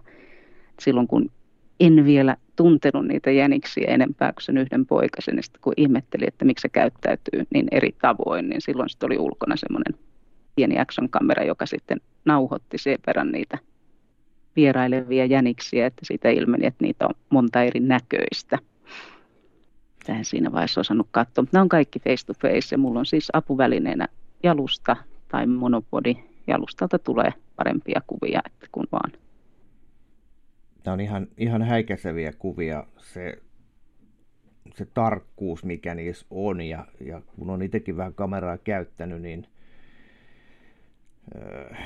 Silloin 0.83 1.09
kun 1.09 1.31
en 1.81 2.05
vielä 2.05 2.37
tuntenut 2.57 3.07
niitä 3.07 3.31
jäniksiä 3.31 3.87
enempää 3.89 4.33
kuin 4.33 4.43
sen 4.43 4.59
yhden 4.59 4.87
poikasen, 4.87 5.35
niin 5.37 5.45
kun 5.61 5.73
ihmetteli, 5.77 6.25
että 6.29 6.45
miksi 6.45 6.63
se 6.63 6.69
käyttäytyy 6.69 7.47
niin 7.55 7.69
eri 7.71 7.95
tavoin, 8.03 8.49
niin 8.49 8.61
silloin 8.61 8.89
sitten 8.89 9.07
oli 9.07 9.19
ulkona 9.19 9.57
semmoinen 9.57 9.95
pieni 10.57 10.79
action-kamera, 10.79 11.45
joka 11.45 11.67
sitten 11.67 12.01
nauhoitti 12.25 12.79
sen 12.79 12.99
verran 13.07 13.33
niitä 13.33 13.59
vierailevia 14.57 15.25
jäniksiä, 15.25 15.87
että 15.87 16.01
siitä 16.05 16.31
ilmeni, 16.31 16.67
että 16.67 16.85
niitä 16.85 17.07
on 17.07 17.15
monta 17.31 17.63
eri 17.63 17.81
näköistä. 17.81 18.59
Tähän 20.07 20.25
siinä 20.25 20.53
vaiheessa 20.53 20.81
osannut 20.81 21.09
katsoa. 21.11 21.43
Mutta 21.43 21.57
nämä 21.57 21.63
on 21.63 21.69
kaikki 21.69 21.99
face 21.99 22.27
to 22.27 22.33
face 22.43 22.75
ja 22.75 22.79
mulla 22.79 22.99
on 22.99 23.07
siis 23.07 23.29
apuvälineenä 23.33 24.09
jalusta 24.43 24.97
tai 25.29 25.47
monopodi. 25.47 26.17
Jalustalta 26.47 26.99
tulee 26.99 27.33
parempia 27.57 28.01
kuvia 28.07 28.41
että 28.47 28.67
kun 28.73 28.87
vaan 28.93 29.13
Tämä 30.83 30.93
on 30.93 31.01
ihan, 31.01 31.27
ihan 31.37 31.63
häikäiseviä 31.63 32.33
kuvia 32.39 32.87
se, 32.97 33.39
se 34.75 34.87
tarkkuus, 34.95 35.65
mikä 35.65 35.95
niissä 35.95 36.27
on. 36.31 36.61
Ja, 36.61 36.87
ja 37.01 37.23
kun 37.37 37.51
on 37.51 37.63
itsekin 37.63 37.97
vähän 37.97 38.15
kameraa 38.15 38.59
käyttänyt, 38.59 39.23
niin 39.23 39.47
äh, 41.37 41.79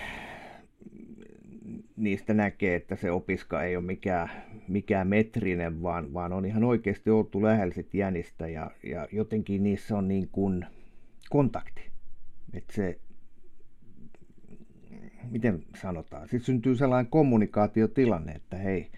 niistä 1.97 2.35
näkee, 2.35 2.75
että 2.75 2.97
se 2.97 3.11
opiska 3.11 3.63
ei 3.63 3.77
ole 3.77 3.85
mikään, 3.85 4.31
mikään 4.69 5.09
metrinen, 5.09 5.83
vaan, 5.83 6.15
vaan 6.15 6.33
on 6.33 6.45
ihan 6.45 6.65
oikeasti 6.65 7.11
oltu 7.11 7.43
lähellä 7.43 7.75
jänistä 7.93 8.49
ja, 8.49 8.71
ja 8.83 9.09
jotenkin 9.13 9.63
niissä 9.63 9.97
on 9.97 10.09
niin 10.09 10.29
kuin 10.33 10.67
kontakti. 11.31 11.91
Että 12.55 12.75
se, 12.75 12.99
miten 15.31 15.63
sanotaan, 15.83 16.23
sitten 16.23 16.41
syntyy 16.41 16.77
sellainen 16.77 17.11
kommunikaatiotilanne, 17.11 18.33
että 18.33 18.57
hei, 18.57 18.91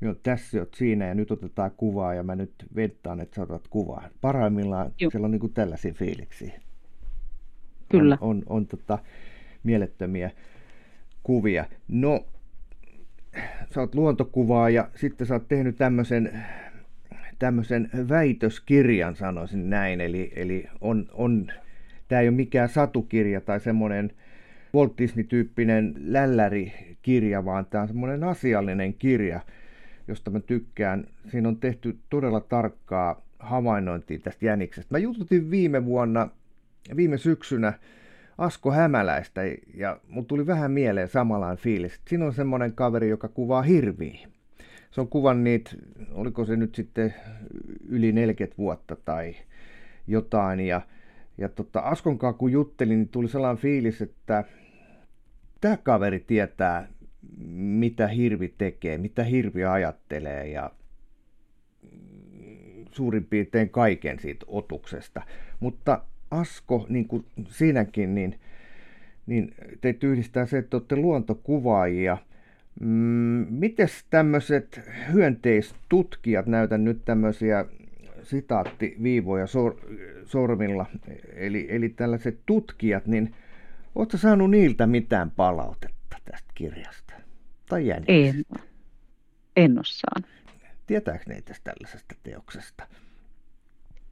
jo 0.00 0.14
tässä 0.14 0.58
oot 0.58 0.74
siinä 0.74 1.06
ja 1.06 1.14
nyt 1.14 1.30
otetaan 1.30 1.70
kuvaa 1.76 2.14
ja 2.14 2.22
mä 2.22 2.34
nyt 2.34 2.52
vettaan, 2.76 3.20
että 3.20 3.34
sä 3.34 3.42
otat 3.42 3.68
kuvaa. 3.68 4.08
Parhaimmillaan 4.20 4.92
Juh. 5.00 5.12
siellä 5.12 5.24
on 5.24 5.30
niin 5.30 5.40
kuin 5.40 5.52
tällaisia 5.52 5.92
fiiliksiä. 5.92 6.60
Kyllä. 7.88 8.18
On, 8.20 8.36
on, 8.36 8.42
on 8.46 8.66
tota, 8.66 8.98
mielettömiä 9.62 10.30
kuvia. 11.22 11.64
No, 11.88 12.26
sä 13.74 13.80
oot 13.80 13.94
luontokuvaa 13.94 14.70
ja 14.70 14.90
sitten 14.94 15.26
sä 15.26 15.34
oot 15.34 15.48
tehnyt 15.48 15.76
tämmöisen 15.76 16.44
tämmöisen 17.38 17.90
väitöskirjan, 18.08 19.16
sanoisin 19.16 19.70
näin. 19.70 20.00
Eli, 20.00 20.32
eli 20.36 20.68
on, 20.80 21.06
on, 21.12 21.52
tämä 22.08 22.20
ei 22.20 22.28
ole 22.28 22.36
mikään 22.36 22.68
satukirja 22.68 23.40
tai 23.40 23.60
semmoinen 23.60 24.10
Walt 24.74 24.98
Disney-tyyppinen 24.98 25.94
lällärikirja, 25.98 27.44
vaan 27.44 27.66
tämä 27.66 27.82
on 27.82 27.88
semmoinen 27.88 28.24
asiallinen 28.24 28.94
kirja, 28.94 29.40
josta 30.08 30.30
mä 30.30 30.40
tykkään. 30.40 31.06
Siinä 31.28 31.48
on 31.48 31.56
tehty 31.56 31.98
todella 32.10 32.40
tarkkaa 32.40 33.22
havainnointia 33.38 34.18
tästä 34.18 34.46
jäniksestä. 34.46 34.94
Mä 34.94 34.98
jututin 34.98 35.50
viime 35.50 35.84
vuonna, 35.84 36.28
viime 36.96 37.18
syksynä 37.18 37.72
Asko 38.38 38.70
Hämäläistä 38.70 39.40
ja 39.74 40.00
mut 40.08 40.26
tuli 40.26 40.46
vähän 40.46 40.70
mieleen 40.70 41.08
samallaan 41.08 41.56
fiilis. 41.56 42.00
Siinä 42.08 42.24
on 42.24 42.34
semmoinen 42.34 42.72
kaveri, 42.72 43.08
joka 43.08 43.28
kuvaa 43.28 43.62
hirviä. 43.62 44.28
Se 44.90 45.00
on 45.00 45.08
kuvan 45.08 45.44
niitä, 45.44 45.70
oliko 46.12 46.44
se 46.44 46.56
nyt 46.56 46.74
sitten 46.74 47.14
yli 47.88 48.12
40 48.12 48.58
vuotta 48.58 48.96
tai 49.04 49.36
jotain. 50.06 50.60
Ja, 50.60 50.80
ja 51.38 51.48
tota, 51.48 51.80
Askon 51.80 52.18
kanssa 52.18 52.38
kun 52.38 52.52
juttelin, 52.52 52.98
niin 52.98 53.08
tuli 53.08 53.28
sellainen 53.28 53.62
fiilis, 53.62 54.02
että 54.02 54.44
tämä 55.60 55.76
kaveri 55.76 56.20
tietää, 56.20 56.88
mitä 57.56 58.08
hirvi 58.08 58.54
tekee, 58.58 58.98
mitä 58.98 59.24
hirvi 59.24 59.64
ajattelee 59.64 60.48
ja 60.48 60.70
suurin 62.90 63.24
piirtein 63.24 63.70
kaiken 63.70 64.18
siitä 64.18 64.46
otuksesta. 64.48 65.22
Mutta 65.60 66.02
Asko, 66.30 66.86
niin 66.88 67.08
kuin 67.08 67.24
sinäkin, 67.48 68.14
niin, 68.14 68.40
niin 69.26 69.54
teitä 69.80 70.06
yhdistää 70.06 70.46
se, 70.46 70.58
että 70.58 70.76
olette 70.76 70.96
luontokuvaajia. 70.96 72.18
Mm, 72.80 73.46
mites 73.50 74.04
tämmöiset 74.10 74.80
hyönteistutkijat, 75.12 76.46
näytän 76.46 76.84
nyt 76.84 77.04
tämmöisiä 77.04 77.64
sitaattiviivoja 78.26 79.46
sor, 79.46 79.76
sormilla, 80.24 80.86
eli, 81.32 81.66
eli 81.70 81.88
tällaiset 81.88 82.40
tutkijat, 82.46 83.06
niin 83.06 83.34
oletko 83.94 84.16
saanut 84.16 84.50
niiltä 84.50 84.86
mitään 84.86 85.30
palautetta 85.30 86.16
tästä 86.24 86.52
kirjasta? 86.54 87.14
Tai 87.68 87.90
En, 88.08 88.44
en 89.56 89.78
ole 89.78 89.84
saanut. 89.84 90.30
Tietääkö 90.86 91.24
ne 91.26 91.42
tästä 91.42 91.70
tällaisesta 91.70 92.14
teoksesta? 92.22 92.86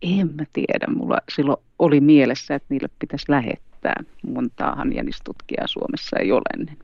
En 0.03 0.35
mä 0.35 0.45
tiedä. 0.53 0.87
Mulla 0.97 1.19
silloin 1.35 1.63
oli 1.79 2.01
mielessä, 2.01 2.55
että 2.55 2.67
niille 2.71 2.89
pitäisi 2.99 3.25
lähettää. 3.29 4.03
Montaahan 4.27 4.95
jännistutkijaa 4.95 5.67
Suomessa 5.67 6.17
ei 6.19 6.33
ole, 6.33 6.65
niin 6.67 6.79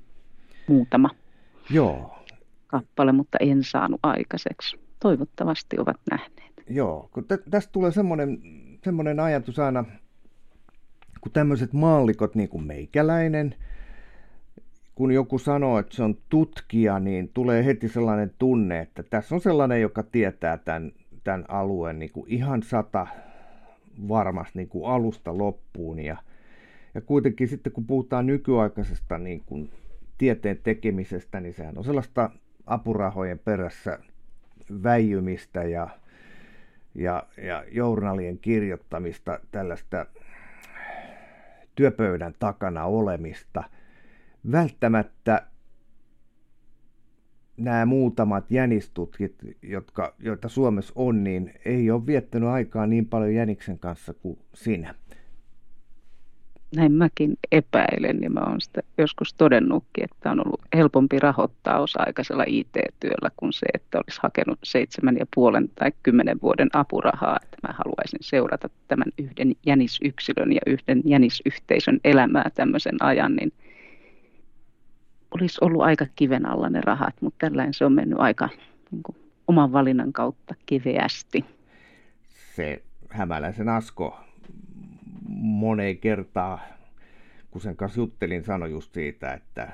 muutama 0.67 1.11
Joo. 1.71 2.25
kappale, 2.67 3.13
mutta 3.13 3.39
en 3.41 3.65
saanut 3.65 4.01
aikaiseksi. 4.03 4.81
toivottavasti 5.01 5.79
ovat 5.79 6.01
nähneet. 6.11 6.50
Joo, 6.71 7.09
kun 7.13 7.25
tä- 7.25 7.39
tästä 7.51 7.73
tulee 7.73 7.93
semmoinen, 7.93 8.39
semmoinen 8.85 9.21
ajatus 9.21 9.59
aina, 9.59 9.85
kun 11.21 11.33
tämmöiset 11.33 11.73
maallikot 11.73 12.35
niin 12.35 12.49
kuin 12.49 12.65
meikäläinen, 12.65 13.55
kun 14.95 15.13
joku 15.13 15.39
sanoo, 15.39 15.79
että 15.79 15.97
se 15.97 16.03
on 16.03 16.17
tutkija, 16.29 17.01
niin 17.01 17.31
tulee 17.35 17.65
heti 17.65 17.89
sellainen 17.89 18.33
tunne, 18.39 18.81
että 18.81 19.03
tässä 19.03 19.35
on 19.35 19.41
sellainen, 19.41 19.81
joka 19.81 20.03
tietää 20.03 20.57
tämän, 20.57 20.93
tämän 21.25 21.45
alueen 21.49 21.99
niin 21.99 22.13
kuin 22.13 22.31
ihan 22.31 22.63
sata 22.63 23.07
varmasti 24.09 24.59
niin 24.59 24.69
kuin 24.69 24.91
alusta 24.91 25.39
loppuun. 25.39 25.99
Ja, 25.99 26.17
ja 26.95 27.01
kuitenkin 27.01 27.49
sitten 27.49 27.73
kun 27.73 27.87
puhutaan 27.87 28.27
nykyaikaisesta 28.27 29.19
niin 29.19 29.43
kuin 29.47 29.71
tieteen 30.19 30.59
tekemisestä, 30.63 31.41
niin 31.41 31.55
sehän 31.55 31.79
on 31.79 31.85
sellaista 31.85 32.31
apurahojen 32.67 33.39
perässä 33.39 33.99
väijymistä 34.83 35.63
ja, 35.63 35.89
ja, 36.95 37.23
ja 37.43 37.65
journalien 37.71 38.39
kirjoittamista, 38.39 39.41
tällaista 39.51 40.07
työpöydän 41.75 42.35
takana 42.39 42.85
olemista. 42.85 43.65
Välttämättä 44.53 45.47
nämä 47.57 47.87
muutamat 47.87 48.51
jänistutkit, 48.51 49.35
jotka, 49.63 50.15
joita 50.19 50.49
Suomessa 50.49 50.93
on, 50.97 51.25
niin 51.25 51.53
ei 51.65 51.91
ole 51.91 52.07
viettänyt 52.07 52.49
aikaa 52.49 52.87
niin 52.87 53.07
paljon 53.07 53.35
jäniksen 53.35 53.79
kanssa 53.79 54.15
kuin 54.15 54.39
sinä 54.55 54.95
näin 56.77 56.93
mäkin 56.93 57.37
epäilen 57.53 58.23
ja 58.23 58.31
mä 58.31 58.41
oon 58.41 58.61
sitä 58.61 58.81
joskus 58.99 59.35
todennutkin, 59.35 60.05
että 60.05 60.31
on 60.31 60.47
ollut 60.47 60.61
helpompi 60.75 61.19
rahoittaa 61.19 61.81
osa-aikaisella 61.81 62.45
IT-työllä 62.47 63.31
kuin 63.37 63.53
se, 63.53 63.67
että 63.75 63.99
olisi 63.99 64.21
hakenut 64.23 64.59
seitsemän 64.65 65.17
ja 65.17 65.27
puolen 65.35 65.69
tai 65.69 65.93
kymmenen 66.03 66.39
vuoden 66.43 66.69
apurahaa, 66.73 67.39
että 67.43 67.69
mä 67.69 67.75
haluaisin 67.79 68.19
seurata 68.23 68.71
tämän 68.89 69.13
yhden 69.19 69.55
jänisyksilön 69.67 70.53
ja 70.53 70.61
yhden 70.67 71.03
jänisyhteisön 71.05 72.01
elämää 72.05 72.51
tämmöisen 72.55 72.97
ajan, 73.01 73.37
niin 73.37 73.53
olisi 75.35 75.59
ollut 75.61 75.83
aika 75.83 76.07
kiven 76.17 76.47
alla 76.47 76.69
ne 76.69 76.81
rahat, 76.81 77.15
mutta 77.21 77.47
tällainen 77.47 77.75
se 77.75 77.85
on 77.85 77.93
mennyt 77.93 78.19
aika 78.19 78.49
niin 78.91 79.03
kuin, 79.03 79.17
oman 79.49 79.73
valinnan 79.73 80.13
kautta 80.13 80.55
keveästi. 80.67 81.45
Se 82.57 82.83
Hämäläisen 83.09 83.69
Asko 83.69 84.21
moneen 85.37 85.99
kertaa, 85.99 86.61
kun 87.51 87.61
sen 87.61 87.77
kanssa 87.77 88.01
juttelin, 88.01 88.45
sanoi 88.45 88.71
just 88.71 88.95
siitä, 88.95 89.33
että, 89.33 89.73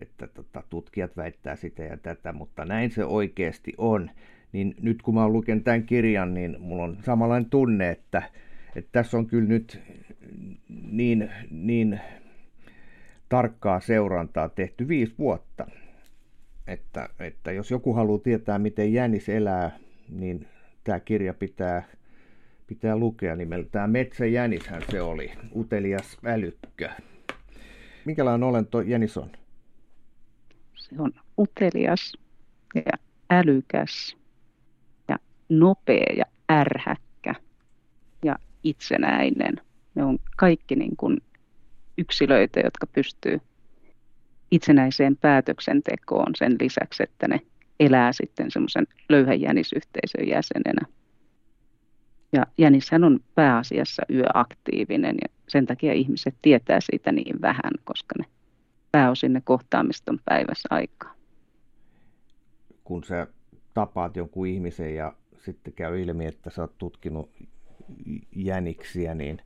että 0.00 0.26
tota, 0.26 0.62
tutkijat 0.70 1.16
väittää 1.16 1.56
sitä 1.56 1.82
ja 1.82 1.96
tätä, 1.96 2.32
mutta 2.32 2.64
näin 2.64 2.90
se 2.90 3.04
oikeasti 3.04 3.72
on. 3.78 4.10
Niin 4.52 4.74
nyt 4.80 5.02
kun 5.02 5.14
mä 5.14 5.22
oon 5.22 5.32
lukenut 5.32 5.64
tämän 5.64 5.82
kirjan, 5.82 6.34
niin 6.34 6.56
mulla 6.60 6.82
on 6.84 6.96
samanlainen 7.04 7.50
tunne, 7.50 7.90
että, 7.90 8.22
että 8.76 8.88
tässä 8.92 9.18
on 9.18 9.26
kyllä 9.26 9.48
nyt 9.48 9.80
niin, 10.90 11.30
niin 11.50 12.00
tarkkaa 13.28 13.80
seurantaa 13.80 14.48
tehty 14.48 14.88
viisi 14.88 15.14
vuotta. 15.18 15.66
Että, 16.66 17.08
että 17.18 17.52
jos 17.52 17.70
joku 17.70 17.94
haluaa 17.94 18.18
tietää, 18.18 18.58
miten 18.58 18.92
jänis 18.92 19.28
elää, 19.28 19.78
niin 20.08 20.46
tämä 20.84 21.00
kirja 21.00 21.34
pitää 21.34 21.82
pitää 22.66 22.96
lukea 22.96 23.36
nimeltään 23.36 23.90
Metsäjänishän 23.90 24.82
se 24.90 25.02
oli, 25.02 25.32
utelias 25.56 26.18
älykkö. 26.24 26.88
Minkälainen 28.04 28.48
olento 28.48 28.80
jänis 28.80 29.16
on? 29.16 29.30
Se 30.74 30.94
on 30.98 31.12
utelias 31.38 32.12
ja 32.74 32.92
älykäs 33.30 34.16
ja 35.08 35.18
nopea 35.48 36.14
ja 36.16 36.24
ärhäkkä 36.52 37.34
ja 38.24 38.36
itsenäinen. 38.64 39.54
Ne 39.94 40.04
on 40.04 40.18
kaikki 40.36 40.76
niin 40.76 40.96
kuin 40.96 41.18
yksilöitä, 41.98 42.60
jotka 42.60 42.86
pystyy 42.86 43.40
itsenäiseen 44.50 45.16
päätöksentekoon 45.16 46.32
sen 46.36 46.56
lisäksi, 46.60 47.02
että 47.02 47.28
ne 47.28 47.40
elää 47.80 48.12
sitten 48.12 48.50
semmoisen 48.50 48.86
löyhän 49.08 49.40
jänisyhteisön 49.40 50.28
jäsenenä. 50.28 50.86
Ja 52.32 52.46
jänishän 52.58 53.04
on 53.04 53.20
pääasiassa 53.34 54.02
yöaktiivinen 54.10 55.16
ja 55.22 55.28
sen 55.48 55.66
takia 55.66 55.92
ihmiset 55.92 56.34
tietää 56.42 56.78
siitä 56.80 57.12
niin 57.12 57.40
vähän, 57.40 57.72
koska 57.84 58.14
ne 58.18 58.24
pääosin 58.92 59.32
ne 59.32 59.42
kohtaamista 59.44 60.12
on 60.12 60.18
päivässä 60.24 60.68
aikaa. 60.70 61.14
Kun 62.84 63.04
sä 63.04 63.26
tapaat 63.74 64.16
jonkun 64.16 64.46
ihmisen 64.46 64.94
ja 64.94 65.12
sitten 65.44 65.72
käy 65.72 66.02
ilmi, 66.02 66.26
että 66.26 66.50
sä 66.50 66.62
oot 66.62 66.78
tutkinut 66.78 67.30
jäniksiä, 68.36 69.14
niin 69.14 69.38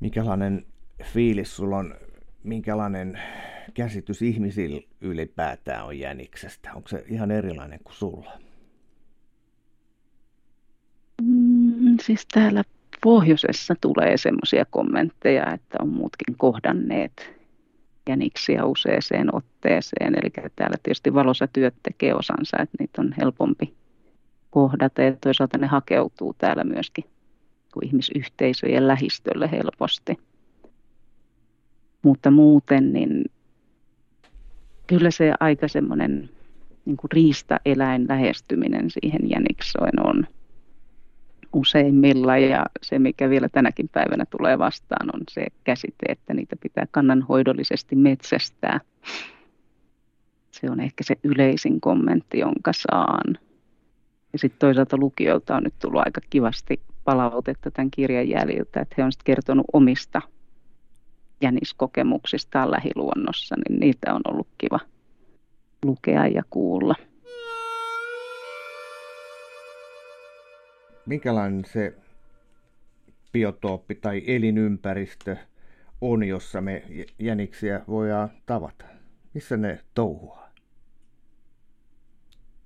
minkälainen 0.00 0.66
fiilis 1.04 1.56
sulla 1.56 1.76
on, 1.76 1.94
minkälainen 2.44 3.20
käsitys 3.74 4.22
ihmisillä 4.22 4.80
ylipäätään 5.00 5.84
on 5.84 5.98
jäniksestä? 5.98 6.72
Onko 6.74 6.88
se 6.88 7.04
ihan 7.08 7.30
erilainen 7.30 7.80
kuin 7.84 7.94
sulla? 7.94 8.38
Siis 12.02 12.26
täällä 12.32 12.64
pohjoisessa 13.02 13.74
tulee 13.80 14.16
semmoisia 14.16 14.64
kommentteja, 14.70 15.52
että 15.52 15.78
on 15.82 15.88
muutkin 15.88 16.36
kohdanneet 16.36 17.42
jäniksiä 18.08 18.64
useeseen 18.64 19.34
otteeseen. 19.34 20.14
Eli 20.14 20.50
täällä 20.56 20.76
tietysti 20.82 21.14
valosatyöt 21.14 21.74
tekee 21.82 22.14
osansa, 22.14 22.56
että 22.62 22.76
niitä 22.78 23.02
on 23.02 23.14
helpompi 23.18 23.74
kohdata 24.50 25.02
ja 25.02 25.16
toisaalta 25.20 25.58
ne 25.58 25.66
hakeutuu 25.66 26.34
täällä 26.38 26.64
myöskin 26.64 27.04
kuin 27.72 27.86
ihmisyhteisöjen 27.86 28.88
lähistölle 28.88 29.50
helposti. 29.50 30.18
Mutta 32.02 32.30
muuten 32.30 32.92
niin 32.92 33.24
kyllä 34.86 35.10
se 35.10 35.32
aika 35.40 35.68
semmoinen 35.68 36.30
niin 36.84 36.96
riistaeläin 37.12 38.08
lähestyminen 38.08 38.90
siihen 38.90 39.30
jäniksoin 39.30 40.06
on 40.06 40.26
useimmilla 41.52 42.38
ja 42.38 42.66
se, 42.82 42.98
mikä 42.98 43.30
vielä 43.30 43.48
tänäkin 43.48 43.88
päivänä 43.88 44.24
tulee 44.30 44.58
vastaan, 44.58 45.10
on 45.14 45.20
se 45.30 45.46
käsite, 45.64 46.06
että 46.08 46.34
niitä 46.34 46.56
pitää 46.56 46.86
kannanhoidollisesti 46.90 47.96
metsästää. 47.96 48.80
Se 50.50 50.70
on 50.70 50.80
ehkä 50.80 51.04
se 51.04 51.14
yleisin 51.24 51.80
kommentti, 51.80 52.38
jonka 52.38 52.72
saan. 52.72 53.38
Ja 54.32 54.38
sitten 54.38 54.58
toisaalta 54.58 54.96
lukijoilta 54.96 55.56
on 55.56 55.62
nyt 55.62 55.74
tullut 55.78 56.02
aika 56.04 56.20
kivasti 56.30 56.80
palautetta 57.04 57.70
tämän 57.70 57.90
kirjan 57.90 58.28
jäljiltä, 58.28 58.80
että 58.80 58.94
he 58.98 59.04
on 59.04 59.12
sitten 59.12 59.24
kertonut 59.24 59.66
omista 59.72 60.22
jäniskokemuksistaan 61.40 62.70
lähiluonnossa, 62.70 63.56
niin 63.56 63.80
niitä 63.80 64.14
on 64.14 64.20
ollut 64.28 64.48
kiva 64.58 64.80
lukea 65.84 66.26
ja 66.26 66.42
kuulla. 66.50 66.94
Minkälainen 71.06 71.64
se 71.64 71.94
biotooppi 73.32 73.94
tai 73.94 74.22
elinympäristö 74.26 75.36
on, 76.00 76.24
jossa 76.24 76.60
me 76.60 76.82
jäniksiä 77.18 77.80
voidaan 77.88 78.30
tavata? 78.46 78.84
Missä 79.34 79.56
ne 79.56 79.78
touhuaa? 79.94 80.50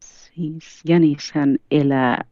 Siis 0.01 0.83
jänishän 0.89 1.57
elää 1.71 2.25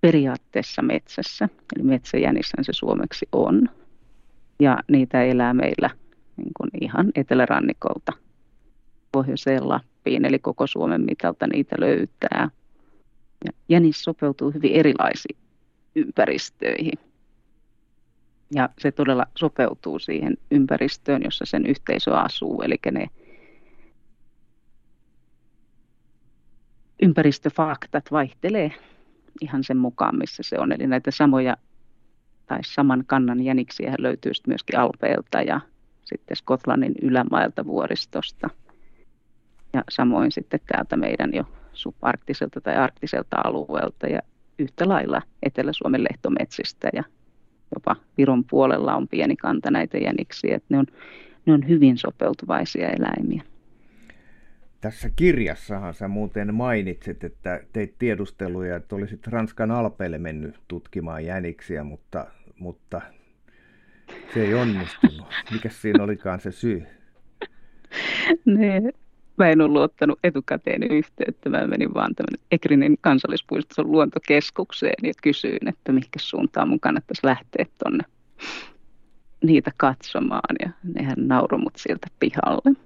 periaatteessa 0.00 0.82
metsässä, 0.82 1.48
eli 1.76 1.84
metsäjänishän 1.84 2.64
se 2.64 2.72
suomeksi 2.72 3.26
on. 3.32 3.68
Ja 4.60 4.78
niitä 4.88 5.22
elää 5.22 5.54
meillä 5.54 5.90
niin 6.36 6.52
kuin 6.56 6.70
ihan 6.80 7.12
etelärannikolta 7.14 8.12
pohjoiseen 9.12 9.68
Lappiin, 9.68 10.24
eli 10.24 10.38
koko 10.38 10.66
Suomen 10.66 11.00
mitalta 11.00 11.46
niitä 11.46 11.76
löytää– 11.78 12.48
ja 13.44 13.52
jänis 13.68 14.04
sopeutuu 14.04 14.50
hyvin 14.50 14.72
erilaisiin 14.72 15.38
ympäristöihin. 15.96 16.98
Ja 18.54 18.68
se 18.78 18.92
todella 18.92 19.26
sopeutuu 19.38 19.98
siihen 19.98 20.36
ympäristöön, 20.50 21.22
jossa 21.24 21.44
sen 21.44 21.66
yhteisö 21.66 22.16
asuu. 22.16 22.62
Eli 22.62 22.76
ne 22.92 23.06
ympäristöfaktat 27.02 28.04
vaihtelee 28.10 28.72
ihan 29.40 29.64
sen 29.64 29.76
mukaan, 29.76 30.18
missä 30.18 30.42
se 30.42 30.58
on. 30.58 30.72
Eli 30.72 30.86
näitä 30.86 31.10
samoja 31.10 31.56
tai 32.46 32.58
saman 32.64 33.04
kannan 33.06 33.40
jäniksiä 33.40 33.94
löytyy 33.98 34.32
myöskin 34.46 34.78
Alpeilta 34.78 35.42
ja 35.42 35.60
sitten 36.04 36.36
Skotlannin 36.36 36.94
ylämailta 37.02 37.66
vuoristosta. 37.66 38.50
Ja 39.72 39.84
samoin 39.90 40.32
sitten 40.32 40.60
täältä 40.66 40.96
meidän 40.96 41.34
jo 41.34 41.44
subarktiselta 41.72 42.60
tai 42.60 42.76
arktiselta 42.76 43.36
alueelta 43.44 44.06
ja 44.06 44.20
yhtä 44.58 44.88
lailla 44.88 45.22
Etelä-Suomen 45.42 46.04
lehtometsistä 46.04 46.90
ja 46.92 47.02
jopa 47.74 47.96
Viron 48.18 48.44
puolella 48.44 48.94
on 48.96 49.08
pieni 49.08 49.36
kanta 49.36 49.70
näitä 49.70 49.98
jäniksiä. 49.98 50.56
Että 50.56 50.66
ne, 50.70 50.78
on, 50.78 50.86
ne 51.46 51.52
on 51.52 51.68
hyvin 51.68 51.98
sopeutuvaisia 51.98 52.88
eläimiä. 52.88 53.42
Tässä 54.80 55.10
kirjassahan 55.16 55.94
sä 55.94 56.08
muuten 56.08 56.54
mainitsit, 56.54 57.24
että 57.24 57.60
teit 57.72 57.98
tiedusteluja, 57.98 58.76
että 58.76 58.94
olisit 58.94 59.26
Ranskan 59.26 59.70
alpeille 59.70 60.18
mennyt 60.18 60.60
tutkimaan 60.68 61.24
jäniksiä, 61.24 61.84
mutta, 61.84 62.26
mutta 62.58 63.00
se 64.34 64.42
ei 64.42 64.54
onnistunut. 64.54 65.26
Mikä 65.52 65.68
siinä 65.68 66.04
olikaan 66.04 66.40
se 66.40 66.52
syy? 66.52 66.86
Ne, 68.44 68.82
mä 69.36 69.48
en 69.48 69.60
ollut 69.60 69.82
ottanut 69.82 70.18
etukäteen 70.24 70.82
yhteyttä. 70.82 71.50
Mä 71.50 71.66
menin 71.66 71.94
vaan 71.94 72.14
tämän 72.14 72.44
Ekrinin 72.50 72.98
kansallispuiston 73.00 73.92
luontokeskukseen 73.92 74.94
ja 75.02 75.12
kysyin, 75.22 75.68
että 75.68 75.92
mihinkä 75.92 76.18
suuntaan 76.18 76.68
mun 76.68 76.80
kannattaisi 76.80 77.26
lähteä 77.26 77.66
tonne 77.84 78.04
niitä 79.44 79.70
katsomaan. 79.76 80.56
Ja 80.64 80.70
nehän 80.94 81.16
nauroi 81.18 81.60
mut 81.60 81.76
sieltä 81.76 82.06
pihalle. 82.20 82.76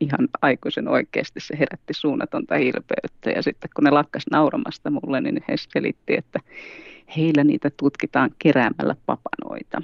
Ihan 0.00 0.28
aikuisen 0.42 0.88
oikeasti 0.88 1.40
se 1.40 1.58
herätti 1.58 1.94
suunnatonta 1.94 2.54
hilpeyttä. 2.54 3.30
Ja 3.30 3.42
sitten 3.42 3.70
kun 3.74 3.84
ne 3.84 3.90
lakkas 3.90 4.24
nauramasta 4.30 4.90
mulle, 4.90 5.20
niin 5.20 5.44
he 5.48 5.54
selitti, 5.56 6.16
että 6.16 6.40
heillä 7.16 7.44
niitä 7.44 7.70
tutkitaan 7.76 8.30
keräämällä 8.38 8.96
papanoita. 9.06 9.82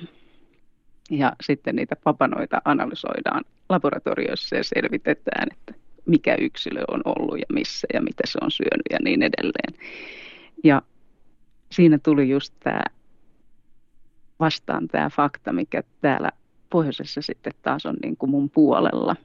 Ja 1.10 1.32
sitten 1.42 1.76
niitä 1.76 1.96
papanoita 1.96 2.62
analysoidaan 2.64 3.44
laboratoriossa 3.68 4.56
ja 4.56 4.64
selvitetään, 4.64 5.48
että 5.52 5.74
mikä 6.06 6.34
yksilö 6.40 6.84
on 6.88 7.00
ollut 7.04 7.38
ja 7.38 7.46
missä 7.52 7.86
ja 7.94 8.02
mitä 8.02 8.22
se 8.26 8.38
on 8.42 8.50
syönyt 8.50 8.86
ja 8.90 8.98
niin 9.04 9.22
edelleen. 9.22 9.74
Ja 10.64 10.82
siinä 11.72 11.98
tuli 11.98 12.28
just 12.28 12.54
tämä 12.60 12.82
vastaan 14.40 14.88
tämä 14.88 15.10
fakta, 15.10 15.52
mikä 15.52 15.82
täällä 16.00 16.30
pohjoisessa 16.70 17.22
sitten 17.22 17.52
taas 17.62 17.86
on 17.86 17.96
niin 18.02 18.16
kuin 18.16 18.30
mun 18.30 18.50
puolella. 18.50 19.16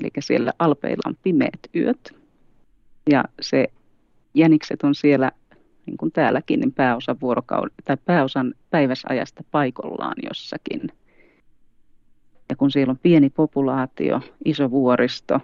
Eli 0.00 0.10
siellä 0.20 0.52
alpeilla 0.58 1.02
on 1.06 1.16
pimeät 1.22 1.60
yöt 1.74 2.14
ja 3.10 3.24
se 3.40 3.66
jänikset 4.34 4.82
on 4.82 4.94
siellä 4.94 5.32
niin 5.86 5.96
kuin 5.96 6.12
täälläkin, 6.12 6.60
niin 6.60 6.72
pääosan, 6.72 7.20
vuorokauden, 7.20 7.74
tai 7.84 7.96
pääosan 8.04 8.54
päiväsajasta 8.70 9.44
paikollaan 9.50 10.16
jossakin– 10.22 10.80
ja 12.48 12.56
kun 12.56 12.70
siellä 12.70 12.90
on 12.90 12.98
pieni 13.02 13.30
populaatio, 13.30 14.20
iso 14.44 14.70
vuoristo 14.70 15.40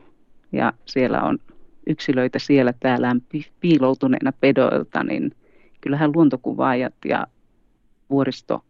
ja 0.52 0.72
siellä 0.84 1.22
on 1.22 1.38
yksilöitä 1.86 2.38
siellä 2.38 2.72
täällä 2.80 3.16
piiloutuneena 3.60 4.32
pedoilta, 4.40 5.04
niin 5.04 5.32
kyllähän 5.80 6.12
luontokuvaajat 6.14 6.94
ja 7.04 7.26
vuoristo 8.10 8.64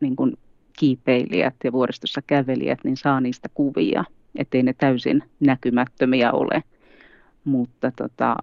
niin 0.00 0.16
kuin 0.16 0.38
kiipeilijät 0.78 1.54
ja 1.64 1.72
vuoristossa 1.72 2.22
kävelijät 2.26 2.78
niin 2.84 2.96
saa 2.96 3.20
niistä 3.20 3.48
kuvia, 3.54 4.04
ettei 4.36 4.62
ne 4.62 4.72
täysin 4.72 5.22
näkymättömiä 5.40 6.32
ole. 6.32 6.62
Mutta 7.44 7.92
tota, 7.96 8.36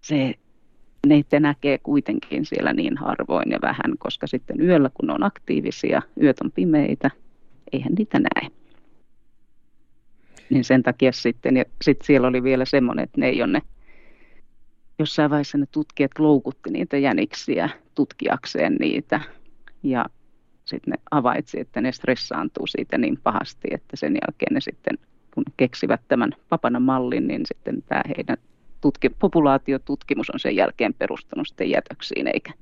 se 0.00 0.34
neitä 1.08 1.40
näkee 1.40 1.78
kuitenkin 1.78 2.46
siellä 2.46 2.72
niin 2.72 2.96
harvoin 2.96 3.50
ja 3.50 3.58
vähän, 3.62 3.98
koska 3.98 4.26
sitten 4.26 4.60
yöllä 4.60 4.90
kun 4.94 5.10
on 5.10 5.22
aktiivisia, 5.22 6.02
yöt 6.22 6.40
on 6.40 6.52
pimeitä, 6.52 7.10
eihän 7.72 7.92
niitä 7.98 8.18
näe. 8.18 8.50
Niin 10.50 10.64
sen 10.64 10.82
takia 10.82 11.12
sitten, 11.12 11.56
ja 11.56 11.64
sitten 11.82 12.06
siellä 12.06 12.28
oli 12.28 12.42
vielä 12.42 12.64
semmoinen, 12.64 13.02
että 13.02 13.20
ne 13.20 13.28
ei 13.28 13.42
ole 13.42 13.52
ne, 13.52 13.62
jossain 14.98 15.30
vaiheessa 15.30 15.58
ne 15.58 15.66
tutkijat 15.70 16.18
loukutti 16.18 16.70
niitä 16.70 16.96
jäniksiä 16.96 17.68
tutkiakseen 17.94 18.76
niitä. 18.80 19.20
Ja 19.82 20.04
sitten 20.64 20.92
ne 20.92 20.96
havaitsi, 21.12 21.60
että 21.60 21.80
ne 21.80 21.92
stressaantuu 21.92 22.66
siitä 22.66 22.98
niin 22.98 23.18
pahasti, 23.22 23.68
että 23.70 23.96
sen 23.96 24.12
jälkeen 24.12 24.54
ne 24.54 24.60
sitten, 24.60 24.98
kun 25.34 25.44
keksivät 25.56 26.00
tämän 26.08 26.32
papana 26.48 26.80
mallin, 26.80 27.28
niin 27.28 27.42
sitten 27.46 27.82
tämä 27.82 28.02
heidän 28.16 28.36
tutki, 28.80 29.08
populaatiotutkimus 29.08 30.30
on 30.30 30.40
sen 30.40 30.56
jälkeen 30.56 30.94
perustunut 30.94 31.48
sitten 31.48 31.70
jätöksiin 31.70 32.26
eikä 32.26 32.52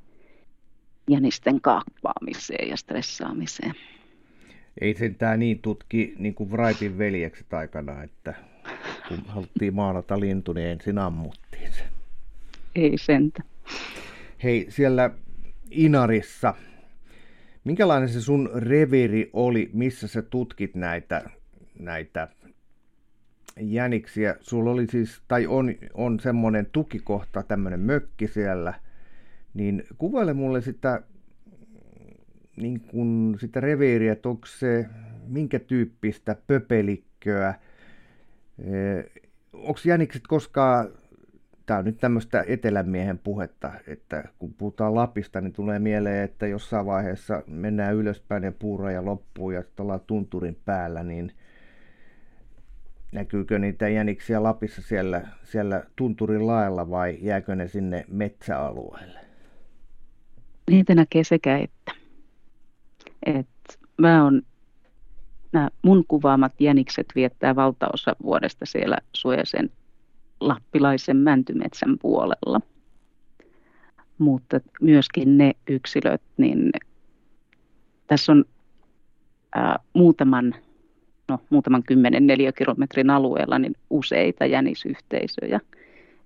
jänisten 1.11 1.61
kaappaamiseen 1.61 2.69
ja 2.69 2.77
stressaamiseen. 2.77 3.75
Ei 4.81 4.95
sentään 4.95 5.41
niin 5.41 5.59
tutki 5.59 6.15
niin 6.19 6.35
kuin 6.35 6.51
Wrightin 6.51 6.99
veljekset 6.99 7.55
aikana, 7.55 8.03
että 8.03 8.35
kun 9.09 9.19
haluttiin 9.27 9.75
maalata 9.75 10.21
lintu, 10.21 10.53
niin 10.53 10.67
ensin 10.67 10.99
ammuttiin 10.99 11.73
se. 11.73 11.83
Ei 12.75 12.99
sentä. 12.99 13.43
Hei, 14.43 14.67
siellä 14.69 15.11
Inarissa, 15.71 16.55
minkälainen 17.65 18.09
se 18.09 18.21
sun 18.21 18.51
reviri 18.55 19.31
oli, 19.33 19.71
missä 19.73 20.09
sä 20.09 20.23
tutkit 20.23 20.75
näitä, 20.75 21.31
näitä 21.79 22.29
jäniksiä. 23.61 24.37
Sulla 24.41 24.71
oli 24.71 24.87
siis, 24.87 25.23
tai 25.29 25.47
on, 25.47 25.75
on 25.95 26.21
semmoinen 26.21 26.67
tukikohta, 26.73 27.43
tämmöinen 27.43 27.81
mökki 27.81 28.29
siellä, 28.29 28.75
niin 29.55 29.85
kuvaile 29.99 30.33
mulle 30.33 30.61
sitä, 30.61 31.03
niin 32.57 32.81
kuin 32.81 33.37
sitä 33.41 33.61
reviiriä, 33.61 34.13
että 34.13 34.29
onko 34.29 34.47
se 34.47 34.87
minkä 35.27 35.59
tyyppistä 35.59 36.37
pöpelikköä, 36.47 37.55
onko 39.53 39.81
jänikset 39.85 40.23
koskaan, 40.29 40.89
tämä 41.67 41.79
on 41.79 41.85
nyt 41.85 41.99
tämmöistä 41.99 42.45
etelämiehen 42.47 43.19
puhetta, 43.19 43.73
että 43.87 44.25
kun 44.39 44.55
puhutaan 44.55 44.95
Lapista, 44.95 45.41
niin 45.41 45.53
tulee 45.53 45.79
mieleen, 45.79 46.25
että 46.25 46.47
jossain 46.47 46.87
vaiheessa 46.87 47.43
mennään 47.47 47.95
ylöspäin 47.95 48.43
ja 48.43 48.53
puuraja 48.53 49.05
loppuu 49.05 49.51
ja 49.51 49.63
sitten 49.63 49.83
ollaan 49.83 50.01
tunturin 50.07 50.59
päällä, 50.65 51.03
niin– 51.03 51.33
näkyykö 53.15 53.59
niitä 53.59 53.89
jäniksiä 53.89 54.43
Lapissa 54.43 54.83
siellä, 54.83 55.29
siellä 55.43 55.85
tunturin 55.97 56.47
laella 56.47 56.91
vai 56.91 57.19
jääkö 57.21 57.55
ne 57.55 57.69
sinne 57.69 58.05
metsäalueelle? 58.09 59.21
Niitä 60.71 60.95
näkee 60.95 61.25
sekä 61.25 61.59
että. 61.59 61.93
Et 63.27 63.49
mä 63.99 64.25
on, 64.25 64.43
nämä 65.53 65.71
mun 65.83 66.05
kuvaamat 66.09 66.61
jänikset 66.61 67.07
viettää 67.15 67.57
valtaosa 67.57 68.17
vuodesta 68.23 68.67
siellä 68.67 68.99
suojaisen 69.13 69.71
lappilaisen 70.41 71.17
mäntymetsän 71.17 71.99
puolella. 72.03 72.61
Mutta 74.19 74.61
myöskin 74.81 75.39
ne 75.39 75.53
yksilöt, 75.69 76.23
niin 76.37 76.71
tässä 78.07 78.33
on 78.33 78.45
ää, 79.55 79.79
muutaman 79.93 80.55
no, 81.29 81.39
muutaman 81.51 81.83
kymmenen 81.83 82.27
neliökilometrin 82.27 83.11
alueella 83.11 83.59
niin 83.59 83.77
useita 83.91 84.47
jänisyhteisöjä. 84.47 85.61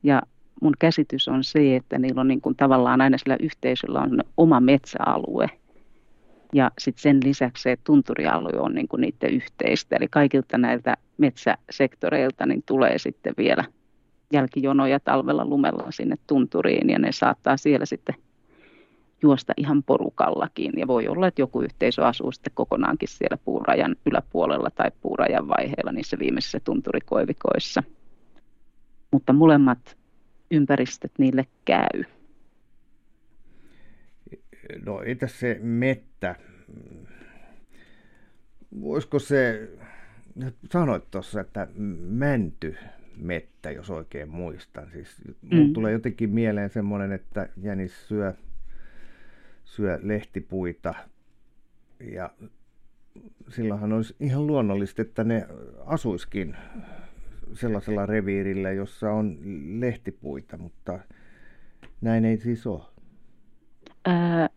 Ja 0.03 0.23
mun 0.63 0.75
käsitys 0.79 1.29
on 1.29 1.45
se, 1.45 1.77
että 1.77 1.99
niillä 1.99 2.21
on 2.21 2.29
niin 2.29 2.41
kuin 2.41 2.57
tavallaan 2.57 3.01
aina 3.01 3.19
sillä 3.19 3.37
yhteisöllä 3.41 4.01
on 4.01 4.23
oma 4.37 4.61
metsäalue. 4.61 5.51
Ja 6.53 6.71
sitten 6.79 7.03
sen 7.03 7.21
lisäksi 7.25 7.63
se 7.63 7.79
tunturialue 7.85 8.61
on 8.61 8.75
niin 8.75 8.89
kuin 8.89 9.01
niiden 9.01 9.35
yhteistä. 9.35 9.97
Eli 9.97 10.09
kaikilta 10.11 10.59
näiltä 10.59 10.97
metsäsektoreilta 11.19 12.47
niin 12.47 12.63
tulee 12.67 12.99
sitten 12.99 13.35
vielä 13.39 13.65
jälkijonoja 14.33 15.01
talvella 15.01 15.45
lumella 15.45 15.91
sinne 15.91 16.17
tunturiin 16.27 16.91
ja 16.91 16.99
ne 16.99 17.13
saattaa 17.13 17.57
siellä 17.57 17.87
sitten 17.87 18.15
juosta 19.23 19.53
ihan 19.57 19.83
porukallakin. 19.83 20.73
Ja 20.77 20.87
voi 20.87 21.09
olla, 21.09 21.27
että 21.27 21.43
joku 21.43 21.61
yhteisö 21.63 22.07
asuu 22.07 22.33
sitten 22.33 22.53
kokonaankin 22.55 23.09
siellä 23.09 23.39
puurajan 23.45 23.97
yläpuolella 24.07 24.71
tai 24.71 24.91
puurajan 25.01 25.49
vaiheella 25.49 25.93
niissä 25.93 26.19
viimeisissä 26.19 26.61
tunturikoivikoissa. 26.65 27.83
Mutta 29.11 29.33
molemmat 29.33 29.97
ympäristöt 30.51 31.13
niille 31.19 31.47
käy. 31.65 32.05
No 34.87 35.03
entäs 35.03 35.41
se 35.41 35.59
mettä? 35.63 36.37
Voisiko 38.81 39.19
se, 39.19 39.71
sanoit 40.73 41.11
tuossa, 41.11 41.41
että 41.41 41.69
mänty 41.99 42.77
mettä, 43.17 43.71
jos 43.71 43.91
oikein 43.91 44.29
muistan. 44.29 44.91
Siis, 44.93 45.17
mm. 45.43 45.73
tulee 45.73 45.93
jotenkin 45.93 46.31
mieleen 46.31 46.71
semmoinen, 46.71 47.13
että 47.13 47.49
jänis 47.63 48.09
syö 48.09 48.35
syö 49.69 49.99
lehtipuita. 50.03 50.95
Ja 52.01 52.31
silloinhan 53.49 53.93
olisi 53.93 54.17
ihan 54.21 54.47
luonnollista, 54.47 55.03
että 55.03 55.25
ne 55.25 55.47
asuiskin 55.87 56.57
sellaisella 57.53 58.07
reviirillä, 58.07 58.71
jossa 58.71 59.11
on 59.11 59.39
lehtipuita, 59.81 60.57
mutta 60.57 60.99
näin 62.01 62.25
ei 62.25 62.37
siis 62.37 62.67
ole. 62.67 62.83
Ää, 64.05 64.49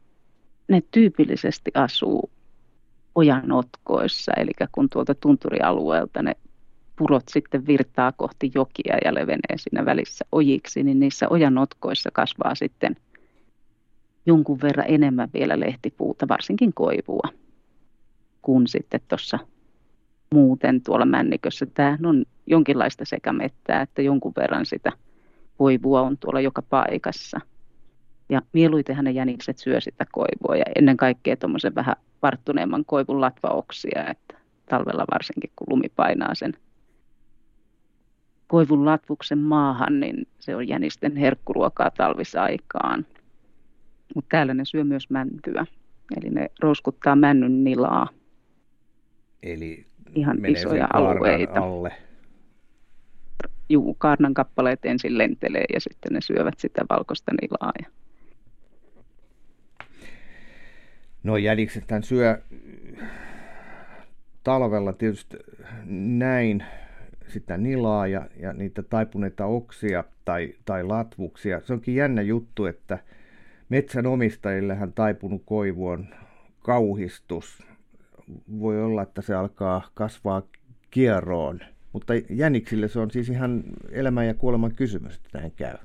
ne 0.68 0.82
tyypillisesti 0.92 1.72
asuu 1.74 2.32
ojanotkoissa, 3.16 4.32
eli 4.38 4.52
kun 4.72 4.90
tuolta 4.90 5.16
tunturialueelta 5.16 6.22
ne 6.22 6.34
purot 6.96 7.24
sitten 7.30 7.68
virtaa 7.68 8.12
kohti 8.12 8.52
jokia 8.56 8.98
ja 9.06 9.14
levenee 9.14 9.58
siinä 9.58 9.86
välissä 9.86 10.26
ojiksi, 10.32 10.84
niin 10.84 11.00
niissä 11.00 11.30
ojanotkoissa 11.30 12.10
kasvaa 12.14 12.56
sitten– 12.56 12.96
jonkun 14.26 14.62
verran 14.62 14.86
enemmän 14.90 15.30
vielä 15.34 15.60
lehtipuuta, 15.60 16.28
varsinkin 16.28 16.74
koivua, 16.74 17.30
kuin 18.42 18.68
sitten 18.68 19.02
tuossa 19.08 19.40
muuten 20.34 20.82
tuolla 20.82 21.06
männikössä. 21.06 21.66
Tämä 21.66 21.98
on 22.04 22.26
jonkinlaista 22.48 23.06
sekamettää, 23.06 23.82
että 23.82 24.02
jonkun 24.02 24.34
verran 24.36 24.66
sitä 24.66 24.92
koivua 25.58 26.02
on 26.02 26.18
tuolla 26.18 26.42
joka 26.42 26.62
paikassa. 26.62 27.42
Ja 28.30 28.42
mieluiten 28.54 28.98
ne 29.02 29.12
jänikset 29.12 29.58
syö 29.58 29.82
sitä 29.82 30.06
koivua 30.12 30.56
ja 30.56 30.66
ennen 30.76 30.98
kaikkea 30.98 31.38
tuommoisen 31.38 31.76
vähän 31.76 31.96
varttuneemman 32.22 32.86
koivun 32.86 33.22
latvaoksia, 33.22 34.08
että 34.10 34.38
talvella 34.70 35.06
varsinkin 35.12 35.52
kun 35.56 35.68
lumi 35.70 35.90
painaa 35.96 36.36
sen 36.36 36.54
koivun 38.48 38.86
latvuksen 38.86 39.38
maahan, 39.38 40.00
niin 40.00 40.28
se 40.40 40.56
on 40.56 40.68
jänisten 40.68 41.16
herkkuruokaa 41.16 41.92
talvisaikaan. 41.92 43.06
Mutta 44.16 44.30
täällä 44.30 44.54
ne 44.54 44.66
syö 44.66 44.84
myös 44.84 45.10
mäntyä, 45.10 45.66
eli 46.18 46.30
ne 46.30 46.48
rouskuttaa 46.60 47.16
männyn 47.16 47.64
nilaa. 47.64 48.08
Eli 49.44 49.86
ihan 50.16 50.46
isoja 50.46 50.88
alueita. 50.94 51.60
Alle. 51.60 51.94
Juu, 53.70 53.94
kaarnan 53.94 54.34
kappaleet 54.34 54.86
ensin 54.86 55.18
lentelee 55.18 55.66
ja 55.74 55.80
sitten 55.80 56.14
ne 56.14 56.22
syövät 56.22 56.60
sitä 56.60 56.82
valkoista 56.90 57.32
nilaa. 57.42 57.72
Ja... 57.82 57.88
No 61.24 61.38
jänikset 61.38 61.84
syö 62.04 62.42
talvella 64.44 64.94
tietysti 64.94 65.38
näin 65.86 66.64
sitä 67.28 67.58
nilaa 67.58 68.08
ja, 68.08 68.26
ja 68.40 68.54
niitä 68.54 68.84
taipuneita 68.84 69.46
oksia 69.46 70.04
tai, 70.26 70.54
tai 70.66 70.84
latvuksia. 70.84 71.62
Se 71.64 71.74
onkin 71.74 71.96
jännä 71.96 72.22
juttu, 72.22 72.66
että 72.66 73.00
metsänomistajillehän 73.72 74.94
taipunut 74.94 75.42
koivu 75.46 75.88
on 75.88 76.08
kauhistus. 76.60 77.64
Voi 78.60 78.84
olla, 78.84 79.02
että 79.02 79.22
se 79.22 79.36
alkaa 79.36 79.90
kasvaa 79.94 80.42
kierroon, 80.90 81.60
mutta 81.94 82.14
jäniksille 82.30 82.88
se 82.88 83.00
on 83.00 83.12
siis 83.12 83.30
ihan 83.30 83.64
elämän 83.92 84.28
ja 84.28 84.34
kuoleman 84.34 84.76
kysymys, 84.76 85.16
että 85.16 85.40
näin 85.40 85.52
käy 85.52 85.76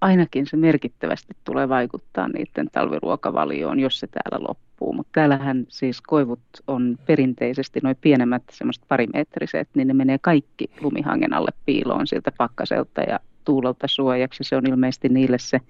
ainakin 0.00 0.46
se 0.46 0.56
merkittävästi 0.56 1.36
tulee 1.44 1.68
vaikuttaa 1.68 2.28
niiden 2.28 2.70
talviruokavalioon, 2.72 3.80
jos 3.80 4.00
se 4.00 4.06
täällä 4.06 4.48
loppuu. 4.48 4.92
Mutta 4.92 5.10
täällähän 5.12 5.64
siis 5.68 6.00
koivut 6.00 6.40
on 6.66 6.98
perinteisesti 7.06 7.80
noin 7.82 7.96
pienemmät, 8.00 8.42
semmoiset 8.50 8.84
parimetriset, 8.88 9.68
niin 9.74 9.88
ne 9.88 9.94
menee 9.94 10.18
kaikki 10.18 10.70
lumihangen 10.80 11.32
alle 11.32 11.50
piiloon 11.66 12.06
siltä 12.06 12.32
pakkaselta 12.38 13.00
ja 13.00 13.20
tuulelta 13.44 13.88
suojaksi. 13.88 14.44
Se 14.44 14.56
on 14.56 14.66
ilmeisesti 14.66 15.08
niille 15.08 15.38
se 15.38 15.60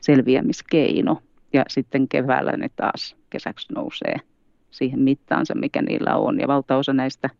selviämiskeino. 0.00 1.22
Ja 1.52 1.64
sitten 1.68 2.08
keväällä 2.08 2.52
ne 2.52 2.70
taas 2.76 3.16
kesäksi 3.30 3.72
nousee 3.72 4.16
siihen 4.70 5.00
mittaansa, 5.00 5.54
mikä 5.54 5.82
niillä 5.82 6.16
on. 6.16 6.40
Ja 6.40 6.48
valtaosa 6.48 6.92
näistä 6.92 7.30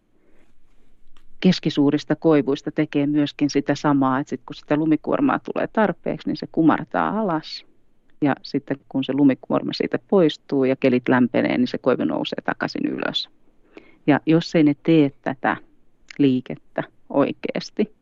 keskisuurista 1.40 2.16
koivuista 2.16 2.70
tekee 2.70 3.06
myöskin 3.06 3.50
sitä 3.50 3.74
samaa, 3.74 4.18
että 4.18 4.30
sit 4.30 4.40
kun 4.46 4.54
sitä 4.54 4.76
lumikuormaa 4.76 5.38
tulee 5.38 5.66
tarpeeksi, 5.66 6.28
niin 6.28 6.36
se 6.36 6.46
kumartaa 6.52 7.20
alas. 7.20 7.66
Ja 8.22 8.34
sitten 8.42 8.76
kun 8.88 9.04
se 9.04 9.12
lumikuorma 9.12 9.72
siitä 9.72 9.98
poistuu 10.08 10.64
ja 10.64 10.76
kelit 10.76 11.08
lämpenee, 11.08 11.58
niin 11.58 11.68
se 11.68 11.78
koivu 11.78 12.04
nousee 12.04 12.38
takaisin 12.44 12.86
ylös. 12.86 13.28
Ja 14.06 14.20
jos 14.26 14.54
ei 14.54 14.64
ne 14.64 14.74
tee 14.82 15.10
tätä 15.22 15.56
liikettä 16.18 16.82
oikeasti, 17.08 17.94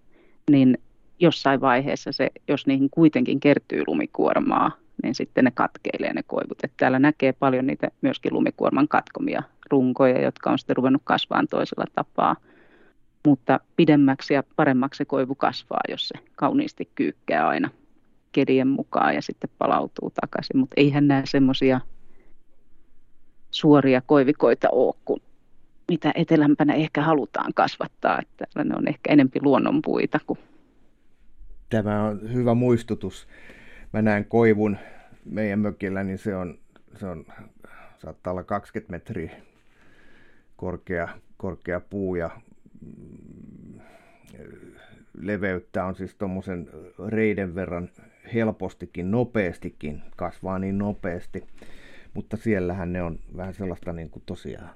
niin 0.51 0.79
jossain 1.21 1.61
vaiheessa 1.61 2.13
se, 2.13 2.31
jos 2.49 2.67
niihin 2.67 2.91
kuitenkin 2.91 3.41
kertyy 3.41 3.83
lumikuormaa, 3.87 4.71
niin 5.03 5.15
sitten 5.15 5.45
ne 5.45 5.51
katkeilee 5.51 6.13
ne 6.13 6.23
koivut. 6.27 6.59
Et 6.65 6.73
täällä 6.77 6.99
näkee 6.99 7.33
paljon 7.33 7.67
niitä 7.67 7.89
myöskin 8.01 8.35
lumikuorman 8.35 8.89
katkomia 8.89 9.43
runkoja, 9.71 10.23
jotka 10.23 10.51
on 10.51 10.59
sitten 10.59 10.77
ruvennut 10.77 11.03
kasvaan 11.05 11.47
toisella 11.49 11.85
tapaa– 11.95 12.37
mutta 13.27 13.61
pidemmäksi 13.77 14.35
ja 14.35 14.43
paremmaksi 14.57 14.99
se 14.99 15.05
koivu 15.05 15.35
kasvaa, 15.35 15.81
jos 15.89 16.09
se 16.09 16.15
kauniisti 16.37 16.91
kyykkää 16.95 17.49
aina 17.49 17.71
kedien 18.33 18.69
mukaan 18.69 19.15
ja 19.15 19.23
sitten 19.23 19.51
palautuu 19.59 20.13
takaisin. 20.21 20.59
Mutta 20.59 20.75
eihän 20.77 21.09
nämä 21.09 21.23
semmoisia 21.25 21.81
suoria 23.51 24.03
koivikoita 24.07 24.69
ole, 24.73 24.95
kuin 25.05 25.23
mitä 25.89 26.13
etelämpänä 26.15 26.75
ehkä 26.75 27.03
halutaan 27.03 27.55
kasvattaa. 27.55 28.19
Että 28.21 28.65
ne 28.65 28.75
on 28.77 28.89
ehkä 28.89 29.13
enempi 29.13 29.41
luonnonpuita. 29.43 30.19
Kuin... 30.27 30.39
Tämä 31.69 32.05
on 32.05 32.33
hyvä 32.33 32.55
muistutus. 32.55 33.29
Mä 33.93 34.03
näen 34.03 34.25
koivun 34.25 34.77
meidän 35.25 35.59
mökillä, 35.59 36.05
niin 36.05 36.19
se 36.19 36.37
on, 36.37 36.59
se 36.97 37.07
on 37.07 37.27
saattaa 37.99 38.31
olla 38.31 38.45
20 38.45 38.93
metriä 38.93 39.31
korkea, 40.57 41.09
korkea 41.37 41.81
puu 41.81 42.15
ja 42.15 42.31
leveyttä 45.21 45.85
on 45.85 45.95
siis 45.95 46.15
tuommoisen 46.15 46.69
reiden 47.09 47.55
verran 47.55 47.89
helpostikin, 48.35 49.11
nopeastikin, 49.11 50.03
kasvaa 50.17 50.59
niin 50.59 50.79
nopeasti. 50.79 51.45
Mutta 52.15 52.37
siellähän 52.37 52.93
ne 52.93 53.03
on 53.03 53.19
vähän 53.37 53.55
sellaista 53.55 53.93
niin 53.93 54.11
kuin 54.11 54.23
tosiaan, 54.27 54.71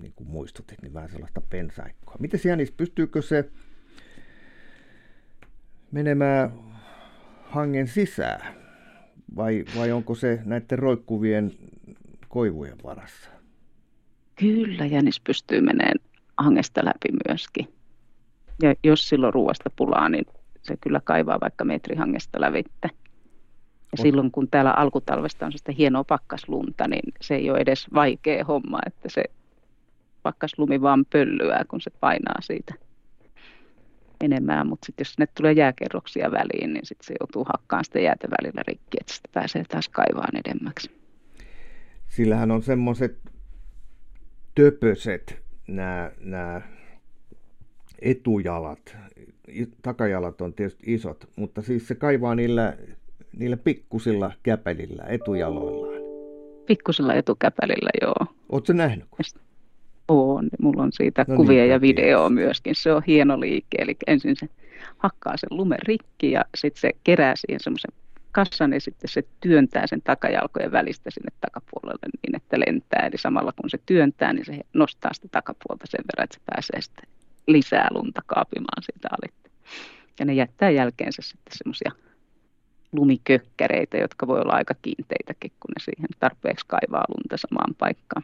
niin 0.00 0.12
kuin 0.16 0.28
muistutit, 0.30 0.82
niin 0.82 0.94
vähän 0.94 1.10
sellaista 1.10 1.40
pensaikkoa. 1.40 2.16
Miten 2.18 2.40
Janis, 2.44 2.72
pystyykö 2.72 3.22
se 3.22 3.50
menemään 5.92 6.52
hangen 7.42 7.88
sisään? 7.88 8.54
Vai, 9.36 9.64
vai 9.76 9.92
onko 9.92 10.14
se 10.14 10.40
näiden 10.44 10.78
roikkuvien 10.78 11.52
koivujen 12.28 12.78
varassa? 12.84 13.30
Kyllä, 14.36 14.86
Jänis 14.86 15.20
pystyy 15.20 15.60
menemään 15.60 15.98
hangesta 16.36 16.84
läpi 16.84 17.08
myöskin. 17.28 17.68
Ja 18.62 18.74
jos 18.84 19.08
silloin 19.08 19.34
ruoasta 19.34 19.70
pulaa, 19.76 20.08
niin 20.08 20.26
se 20.62 20.76
kyllä 20.76 21.00
kaivaa 21.04 21.40
vaikka 21.40 21.64
metri 21.64 21.96
hangesta 21.96 22.40
lävitte. 22.40 22.88
Ja 23.92 23.96
Mut. 23.98 24.02
silloin 24.02 24.30
kun 24.30 24.48
täällä 24.50 24.70
alkutalvesta 24.70 25.46
on 25.46 25.52
sitä 25.52 25.72
hienoa 25.72 26.04
pakkaslunta, 26.04 26.88
niin 26.88 27.14
se 27.20 27.34
ei 27.34 27.50
ole 27.50 27.58
edes 27.58 27.86
vaikea 27.94 28.44
homma, 28.44 28.78
että 28.86 29.08
se 29.08 29.24
pakkaslumi 30.22 30.80
vaan 30.80 31.04
pöllyää, 31.12 31.64
kun 31.68 31.80
se 31.80 31.90
painaa 32.00 32.40
siitä 32.40 32.74
enemmän. 34.20 34.66
Mutta 34.66 34.86
sitten 34.86 35.04
jos 35.04 35.12
sinne 35.12 35.26
tulee 35.26 35.52
jääkerroksia 35.52 36.30
väliin, 36.30 36.72
niin 36.72 36.86
sitten 36.86 37.06
se 37.06 37.14
joutuu 37.20 37.44
hakkaamaan 37.52 37.84
sitä 37.84 38.00
jäätä 38.00 38.28
välillä 38.30 38.62
rikki, 38.68 38.98
että 39.00 39.14
sitä 39.14 39.28
pääsee 39.32 39.64
taas 39.68 39.88
kaivaan 39.88 40.36
edemmäksi. 40.36 40.90
Sillähän 42.08 42.50
on 42.50 42.62
semmoiset 42.62 43.18
töpöset 44.54 45.42
nämä, 45.68 46.10
nämä 46.20 46.60
etujalat, 47.98 48.96
takajalat 49.82 50.40
on 50.40 50.54
tietysti 50.54 50.94
isot, 50.94 51.28
mutta 51.36 51.62
siis 51.62 51.88
se 51.88 51.94
kaivaa 51.94 52.34
niillä, 52.34 52.76
niillä 53.36 53.56
pikkusilla 53.56 54.32
käpälillä, 54.42 55.02
etujaloillaan. 55.02 56.00
Pikkusilla 56.66 57.14
etukäpälillä, 57.14 57.90
joo. 58.02 58.34
Oletko 58.48 58.72
nähnyt? 58.72 59.04
On, 60.12 60.48
mulla 60.60 60.82
on 60.82 60.92
siitä 60.92 61.24
no 61.28 61.36
kuvia 61.36 61.62
niin, 61.62 61.70
ja 61.70 61.80
video 61.80 62.30
myöskin. 62.30 62.74
Se 62.74 62.92
on 62.92 63.02
hieno 63.06 63.40
liike, 63.40 63.76
eli 63.78 63.96
ensin 64.06 64.36
se 64.36 64.48
hakkaa 64.98 65.36
sen 65.36 65.58
lumen 65.58 65.78
rikki 65.82 66.30
ja 66.30 66.44
sitten 66.54 66.80
se 66.80 66.90
kerää 67.04 67.36
siihen 67.36 67.60
semmoisen 67.60 67.90
kassan 68.32 68.72
ja 68.72 68.80
sitten 68.80 69.10
se 69.10 69.22
työntää 69.40 69.86
sen 69.86 70.02
takajalkojen 70.02 70.72
välistä 70.72 71.10
sinne 71.10 71.30
takapuolelle 71.40 72.06
niin, 72.12 72.36
että 72.36 72.60
lentää. 72.60 73.06
Eli 73.06 73.18
samalla 73.18 73.52
kun 73.60 73.70
se 73.70 73.78
työntää, 73.86 74.32
niin 74.32 74.44
se 74.44 74.60
nostaa 74.74 75.12
sitä 75.14 75.28
takapuolta 75.30 75.84
sen 75.88 76.04
verran, 76.06 76.24
että 76.24 76.36
se 76.36 76.42
pääsee 76.46 76.80
sitten 76.80 77.08
lisää 77.46 77.88
lunta 77.90 78.20
kaapimaan 78.26 78.82
siitä 78.82 79.08
alitte. 79.10 79.50
Ja 80.18 80.24
ne 80.24 80.34
jättää 80.34 80.70
jälkeensä 80.70 81.22
sitten 81.22 81.58
semmoisia 81.58 81.92
lumikökkäreitä, 82.92 83.96
jotka 83.96 84.26
voi 84.26 84.40
olla 84.40 84.52
aika 84.52 84.74
kiinteitäkin, 84.82 85.52
kun 85.60 85.72
ne 85.76 85.84
siihen 85.84 86.08
tarpeeksi 86.18 86.66
kaivaa 86.68 87.04
lunta 87.08 87.36
samaan 87.36 87.74
paikkaan. 87.78 88.22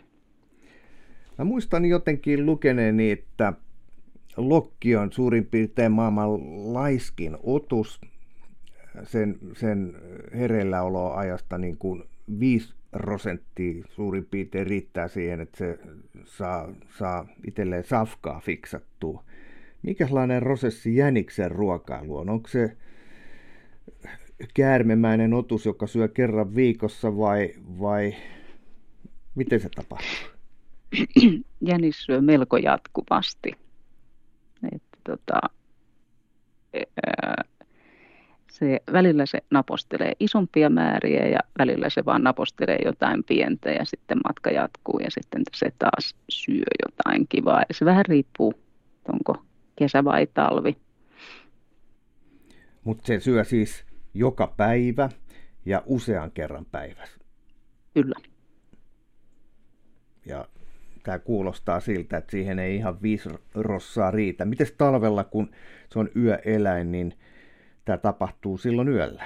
Mä 1.39 1.45
muistan 1.45 1.85
jotenkin 1.85 2.47
lukeneeni, 2.47 3.11
että 3.11 3.53
lokki 4.37 4.97
on 4.97 5.13
suurin 5.13 5.47
piirtein 5.47 5.93
maailman 5.93 6.29
laiskin 6.75 7.37
otus 7.43 8.01
sen, 9.03 9.39
sen 9.53 9.95
hereilläoloajasta 10.35 11.59
niin 11.59 11.79
kuin 11.79 12.05
5 12.41 12.75
prosenttia 12.93 13.85
suurin 13.89 14.27
piirtein 14.31 14.67
riittää 14.67 15.09
siihen, 15.09 15.41
että 15.41 15.59
se 15.59 15.79
saa, 16.25 16.73
saa 16.99 17.29
itselleen 17.47 17.85
safkaa 17.85 18.41
fiksattua. 18.41 19.25
Mikälainen 19.83 20.43
prosessi 20.43 20.97
jäniksen 20.97 21.51
ruokailu 21.51 22.17
on? 22.17 22.29
Onko 22.29 22.49
se 22.49 22.77
käärmemäinen 24.55 25.35
otus, 25.35 25.67
joka 25.67 25.87
syö 25.87 26.09
kerran 26.09 26.55
viikossa 26.55 27.17
vai, 27.17 27.55
vai 27.81 28.15
miten 29.35 29.61
se 29.61 29.69
tapahtuu? 29.69 30.36
Jänis 31.69 32.05
syö 32.05 32.21
melko 32.21 32.57
jatkuvasti. 32.57 33.53
Että, 34.73 34.99
tota, 35.05 35.41
ää, 37.07 37.45
se, 38.51 38.81
välillä 38.93 39.27
se 39.27 39.39
napostelee 39.51 40.13
isompia 40.21 40.71
määriä 40.71 41.27
ja 41.27 41.39
välillä 41.59 41.91
se 41.91 42.05
vaan 42.05 42.23
napostelee 42.23 42.79
jotain 42.85 43.25
pientä 43.25 43.71
ja 43.71 43.85
sitten 43.85 44.19
matka 44.29 44.51
jatkuu 44.51 44.99
ja 44.99 45.11
sitten 45.11 45.43
se 45.55 45.73
taas 45.79 46.15
syö 46.29 46.65
jotain 46.87 47.27
kivaa. 47.29 47.63
Ja 47.69 47.75
se 47.75 47.85
vähän 47.85 48.05
riippuu 48.05 48.55
onko 49.09 49.43
kesä 49.77 50.05
vai 50.05 50.27
talvi. 50.27 50.77
Mutta 52.85 53.07
se 53.07 53.21
syö 53.21 53.45
siis 53.45 53.85
joka 54.15 54.55
päivä 54.57 55.09
ja 55.65 55.83
usean 55.87 56.31
kerran 56.31 56.65
päivässä. 56.65 57.19
Kyllä. 57.95 58.15
Ja 60.27 60.49
tämä 61.07 61.19
kuulostaa 61.19 61.81
siltä, 61.81 62.17
että 62.17 62.31
siihen 62.31 62.59
ei 62.59 62.77
ihan 62.77 63.03
viisi 63.03 63.29
rossaa 63.55 64.11
riitä. 64.11 64.45
Miten 64.45 64.67
talvella, 64.79 65.25
kun 65.25 65.51
se 65.93 65.99
on 65.99 66.09
yöeläin, 66.17 66.93
niin 66.93 67.15
tämä 67.85 67.99
tapahtuu 67.99 68.59
silloin 68.59 68.89
yöllä? 68.89 69.25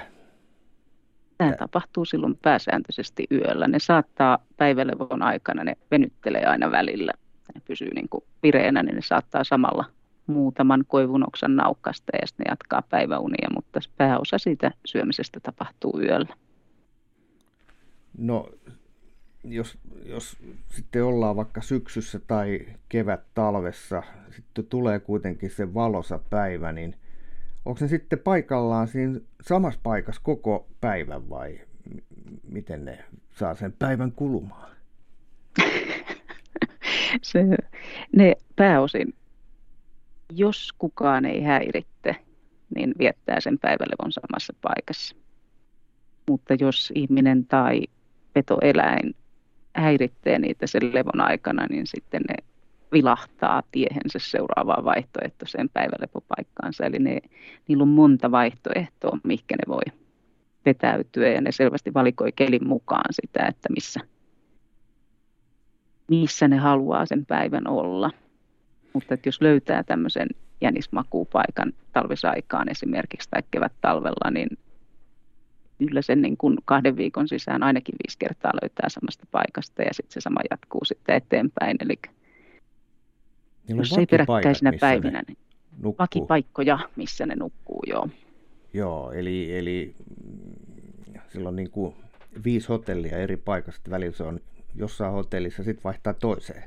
Tämä 1.37 1.55
tapahtuu 1.55 2.05
silloin 2.05 2.37
pääsääntöisesti 2.41 3.27
yöllä. 3.31 3.67
Ne 3.67 3.79
saattaa 3.79 4.39
päivälevon 4.57 5.21
aikana, 5.21 5.63
ne 5.63 5.77
venyttelee 5.91 6.45
aina 6.45 6.71
välillä. 6.71 7.11
Ne 7.55 7.61
pysyy 7.65 7.89
niin 7.95 8.09
kuin 8.09 8.23
vireenä, 8.43 8.83
niin 8.83 8.95
ne 8.95 9.01
saattaa 9.01 9.43
samalla 9.43 9.85
muutaman 10.27 10.83
koivunoksan 10.87 11.55
naukkasta 11.55 12.11
ja 12.21 12.27
sitten 12.27 12.43
ne 12.43 12.51
jatkaa 12.51 12.81
päiväunia, 12.89 13.47
mutta 13.55 13.79
pääosa 13.97 14.37
siitä 14.37 14.71
syömisestä 14.85 15.39
tapahtuu 15.39 16.01
yöllä. 16.01 16.35
No, 18.17 18.49
jos, 19.43 19.77
jos 20.05 20.37
sitten 20.69 21.03
ollaan 21.03 21.35
vaikka 21.35 21.61
syksyssä 21.61 22.19
tai 22.19 22.65
kevät 22.89 23.21
talvessa, 23.33 24.03
sitten 24.31 24.65
tulee 24.65 24.99
kuitenkin 24.99 25.49
se 25.49 25.73
valosa 25.73 26.19
päivä, 26.29 26.71
niin 26.71 26.95
onko 27.65 27.77
se 27.79 27.87
sitten 27.87 28.19
paikallaan 28.19 28.87
siinä 28.87 29.19
samassa 29.41 29.79
paikassa 29.83 30.21
koko 30.23 30.67
päivän 30.81 31.29
vai 31.29 31.59
miten 32.43 32.85
ne 32.85 33.05
saa 33.31 33.55
sen 33.55 33.73
päivän 33.79 34.11
kulumaan? 34.11 34.71
se, 37.21 37.43
ne 38.15 38.35
pääosin, 38.55 39.13
jos 40.31 40.73
kukaan 40.77 41.25
ei 41.25 41.43
häiritte, 41.43 42.15
niin 42.75 42.93
viettää 42.99 43.39
sen 43.39 43.59
päivälevon 43.59 44.11
samassa 44.11 44.53
paikassa. 44.61 45.15
Mutta 46.29 46.53
jos 46.59 46.91
ihminen 46.95 47.45
tai 47.45 47.83
petoeläin 48.33 49.15
häiritsee 49.75 50.39
niitä 50.39 50.67
sen 50.67 50.93
levon 50.93 51.21
aikana, 51.21 51.67
niin 51.69 51.87
sitten 51.87 52.21
ne 52.29 52.35
vilahtaa 52.91 53.63
tiehensä 53.71 54.19
seuraavaan 54.19 54.85
vaihtoehtoiseen 54.85 55.69
päivälepopaikkaansa. 55.69 56.85
Eli 56.85 56.99
ne, 56.99 57.19
niillä 57.67 57.81
on 57.81 57.87
monta 57.87 58.31
vaihtoehtoa, 58.31 59.17
mihinkä 59.23 59.55
ne 59.55 59.63
voi 59.67 59.83
vetäytyä 60.65 61.27
ja 61.27 61.41
ne 61.41 61.51
selvästi 61.51 61.93
valikoi 61.93 62.31
kelin 62.31 62.67
mukaan 62.67 63.13
sitä, 63.13 63.45
että 63.47 63.69
missä, 63.73 63.99
missä 66.07 66.47
ne 66.47 66.57
haluaa 66.57 67.05
sen 67.05 67.25
päivän 67.25 67.67
olla. 67.67 68.11
Mutta 68.93 69.13
että 69.13 69.27
jos 69.27 69.41
löytää 69.41 69.83
tämmöisen 69.83 70.27
jänismakuupaikan 70.61 71.73
talvisaikaan 71.93 72.69
esimerkiksi 72.69 73.29
tai 73.29 73.43
kevät 73.51 73.73
talvella, 73.81 74.31
niin 74.31 74.47
kyllä 75.87 76.01
sen 76.01 76.21
niin 76.21 76.37
kuin 76.37 76.57
kahden 76.65 76.97
viikon 76.97 77.27
sisään 77.27 77.63
ainakin 77.63 77.95
viisi 78.03 78.17
kertaa 78.17 78.51
löytää 78.61 78.89
samasta 78.89 79.27
paikasta 79.31 79.81
ja 79.81 79.93
sitten 79.93 80.13
se 80.13 80.21
sama 80.21 80.39
jatkuu 80.51 80.85
sitten 80.85 81.15
eteenpäin. 81.15 81.77
Eli 81.79 81.99
jos 83.67 83.97
ei 83.97 84.05
peräkkäisinä 84.05 84.73
päivinä, 84.79 85.23
niin 85.27 85.37
nukkuu. 85.77 85.95
vakipaikkoja, 85.99 86.79
missä 86.95 87.25
ne 87.25 87.35
nukkuu, 87.35 87.83
joo. 87.87 88.09
Joo, 88.73 89.11
eli, 89.11 89.57
eli 89.57 89.95
mm, 90.25 91.21
silloin 91.27 91.55
niin 91.55 91.71
kuin 91.71 91.95
viisi 92.43 92.67
hotellia 92.67 93.17
eri 93.17 93.37
paikasta, 93.37 93.91
välillä 93.91 94.15
se 94.15 94.23
on 94.23 94.39
jossain 94.75 95.13
hotellissa, 95.13 95.63
sitten 95.63 95.83
vaihtaa 95.83 96.13
toiseen. 96.13 96.63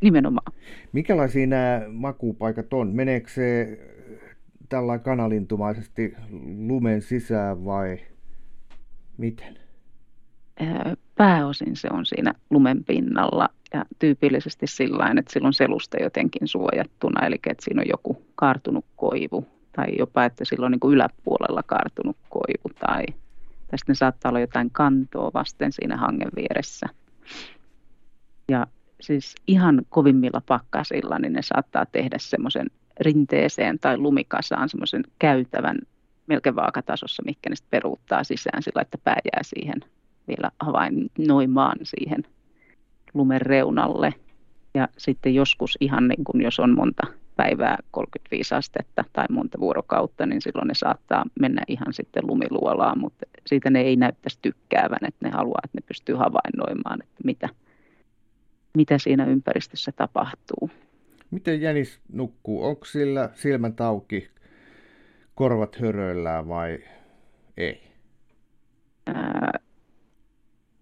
Nimenomaan. 0.00 0.52
Mikälaisia 0.92 1.46
nämä 1.46 1.82
makuupaikat 1.92 2.72
on? 2.72 2.88
Meneekö 2.94 3.30
se 3.30 3.78
tällä 4.68 4.98
kanalintumaisesti 4.98 6.14
lumen 6.68 7.02
sisään 7.02 7.64
vai 7.64 7.98
Miten? 9.18 9.58
Pääosin 11.14 11.76
se 11.76 11.88
on 11.90 12.06
siinä 12.06 12.34
lumen 12.50 12.84
pinnalla 12.84 13.48
ja 13.74 13.84
tyypillisesti 13.98 14.66
sillä 14.66 15.14
että 15.18 15.32
sillä 15.32 15.46
on 15.46 15.54
selusta 15.54 16.02
jotenkin 16.02 16.48
suojattuna, 16.48 17.26
eli 17.26 17.34
että 17.46 17.64
siinä 17.64 17.80
on 17.80 17.88
joku 17.88 18.22
kaartunut 18.34 18.84
koivu 18.96 19.46
tai 19.76 19.86
jopa, 19.98 20.24
että 20.24 20.44
sillä 20.44 20.66
on 20.66 20.72
niin 20.72 20.92
yläpuolella 20.92 21.62
kaartunut 21.62 22.16
koivu 22.28 22.74
tai, 22.78 23.04
tai 23.70 23.78
sitten 23.78 23.96
saattaa 23.96 24.28
olla 24.28 24.40
jotain 24.40 24.70
kantoa 24.70 25.30
vasten 25.34 25.72
siinä 25.72 25.96
hangen 25.96 26.30
vieressä. 26.36 26.86
Ja 28.48 28.66
siis 29.00 29.34
ihan 29.46 29.82
kovimmilla 29.88 30.42
pakkasilla, 30.46 31.18
niin 31.18 31.32
ne 31.32 31.42
saattaa 31.42 31.86
tehdä 31.86 32.16
semmoisen 32.20 32.66
rinteeseen 33.00 33.78
tai 33.78 33.98
lumikasaan 33.98 34.68
semmoisen 34.68 35.04
käytävän 35.18 35.78
melkein 36.26 36.56
vaakatasossa, 36.56 37.22
mikä 37.26 37.50
ne 37.50 37.56
peruuttaa 37.70 38.24
sisään 38.24 38.62
sillä, 38.62 38.82
että 38.82 38.98
pää 39.04 39.18
jää 39.24 39.42
siihen 39.42 39.80
vielä 40.28 40.50
havainnoimaan 40.60 41.78
siihen 41.82 42.24
lumen 43.14 43.40
reunalle. 43.40 44.14
Ja 44.74 44.88
sitten 44.98 45.34
joskus 45.34 45.76
ihan 45.80 46.08
niin 46.08 46.24
kuin 46.24 46.42
jos 46.42 46.60
on 46.60 46.74
monta 46.74 47.06
päivää 47.36 47.78
35 47.90 48.54
astetta 48.54 49.04
tai 49.12 49.26
monta 49.30 49.60
vuorokautta, 49.60 50.26
niin 50.26 50.42
silloin 50.42 50.68
ne 50.68 50.74
saattaa 50.74 51.24
mennä 51.40 51.62
ihan 51.68 51.92
sitten 51.92 52.26
lumiluolaan, 52.26 52.98
mutta 52.98 53.26
siitä 53.46 53.70
ne 53.70 53.80
ei 53.80 53.96
näyttäisi 53.96 54.38
tykkäävän, 54.42 54.98
että 55.08 55.26
ne 55.26 55.30
haluaa, 55.30 55.60
että 55.64 55.78
ne 55.78 55.86
pystyy 55.88 56.14
havainnoimaan, 56.14 57.02
että 57.02 57.22
mitä, 57.24 57.48
mitä 58.74 58.98
siinä 58.98 59.24
ympäristössä 59.24 59.92
tapahtuu. 59.92 60.70
Miten 61.30 61.60
jänis 61.60 62.00
nukkuu? 62.12 62.64
Onko 62.64 62.84
sillä 62.84 63.30
silmät 63.34 63.80
auki 63.80 64.28
korvat 65.36 65.76
höröillään 65.80 66.48
vai 66.48 66.78
ei? 67.56 67.82
Ää, 69.06 69.52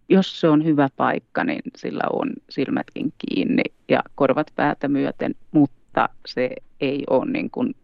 jos 0.08 0.40
se 0.40 0.48
on 0.48 0.64
hyvä 0.64 0.88
paikka, 0.96 1.44
niin 1.44 1.62
sillä 1.76 2.02
on 2.12 2.32
silmätkin 2.50 3.12
kiinni 3.18 3.62
ja 3.88 4.02
korvat 4.14 4.52
päätä 4.56 4.88
myöten, 4.88 5.34
mutta 5.52 6.08
se 6.26 6.50
ei 6.80 7.04
ole 7.10 7.30
niin 7.30 7.50
kuin 7.50 7.74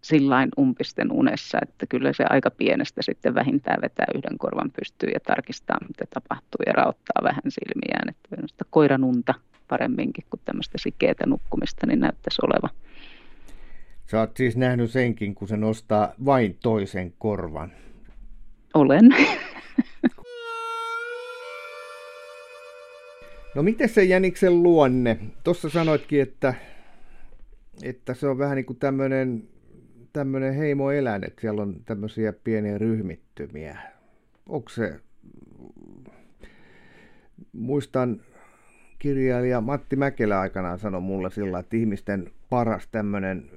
sillain 0.00 0.48
umpisten 0.58 1.12
unessa, 1.12 1.58
että 1.62 1.86
kyllä 1.86 2.12
se 2.12 2.24
aika 2.30 2.50
pienestä 2.50 3.02
sitten 3.02 3.34
vähintään 3.34 3.82
vetää 3.82 4.06
yhden 4.14 4.38
korvan 4.38 4.70
pystyyn 4.80 5.12
ja 5.14 5.20
tarkistaa, 5.20 5.78
mitä 5.88 6.04
tapahtuu 6.14 6.60
ja 6.66 6.72
raottaa 6.72 7.22
vähän 7.22 7.42
silmiään. 7.48 8.08
Että 8.32 8.64
koiran 8.70 9.04
unta 9.04 9.34
paremminkin 9.68 10.24
kuin 10.30 10.40
tämmöistä 10.44 10.78
sikeätä 10.78 11.26
nukkumista, 11.26 11.86
niin 11.86 12.00
näyttäisi 12.00 12.42
olevan. 12.42 12.70
Sä 14.10 14.20
oot 14.20 14.36
siis 14.36 14.56
nähnyt 14.56 14.90
senkin, 14.90 15.34
kun 15.34 15.48
se 15.48 15.56
nostaa 15.56 16.12
vain 16.24 16.56
toisen 16.62 17.12
korvan. 17.18 17.72
Olen. 18.74 19.04
No 23.54 23.62
miten 23.62 23.88
se 23.88 24.04
Jäniksen 24.04 24.62
luonne? 24.62 25.18
Tuossa 25.44 25.68
sanoitkin, 25.68 26.22
että, 26.22 26.54
että 27.82 28.14
se 28.14 28.28
on 28.28 28.38
vähän 28.38 28.56
niin 28.56 28.66
kuin 28.66 28.78
tämmöinen 28.78 29.48
tämmöinen 30.12 30.54
heimoeläin, 30.54 31.24
että 31.24 31.40
siellä 31.40 31.62
on 31.62 31.76
tämmöisiä 31.84 32.32
pieniä 32.32 32.78
ryhmittymiä. 32.78 33.78
Onko 34.48 34.68
se, 34.68 35.00
muistan 37.52 38.20
kirjailija 38.98 39.60
Matti 39.60 39.96
Mäkelä 39.96 40.40
aikanaan 40.40 40.78
sanoi 40.78 41.00
mulle 41.00 41.30
sillä, 41.30 41.58
että 41.58 41.76
ihmisten 41.76 42.30
paras 42.50 42.88
tämmöinen 42.88 43.50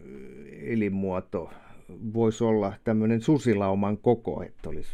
elinmuoto 0.61 1.51
voisi 2.13 2.43
olla 2.43 2.73
tämmöinen 2.83 3.21
susilauman 3.21 3.97
koko, 3.97 4.43
että 4.43 4.69
olisi 4.69 4.91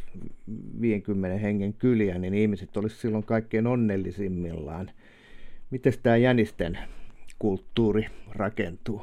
50 0.81 1.37
hengen 1.37 1.73
kyliä, 1.73 2.17
niin 2.17 2.33
ihmiset 2.33 2.77
olisi 2.77 2.95
silloin 2.95 3.23
kaikkein 3.23 3.67
onnellisimmillaan. 3.67 4.91
Miten 5.69 5.93
tämä 6.03 6.17
jänisten 6.17 6.77
kulttuuri 7.39 8.07
rakentuu? 8.29 9.01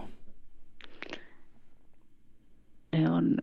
Ne 2.93 3.11
on, 3.11 3.37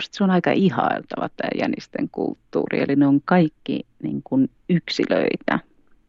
se 0.00 0.24
on 0.24 0.30
aika 0.30 0.52
ihailtava 0.52 1.28
tämä 1.36 1.50
jänisten 1.58 2.08
kulttuuri, 2.12 2.80
eli 2.80 2.96
ne 2.96 3.06
on 3.06 3.20
kaikki 3.24 3.86
niin 4.02 4.20
kuin 4.24 4.50
yksilöitä 4.68 5.58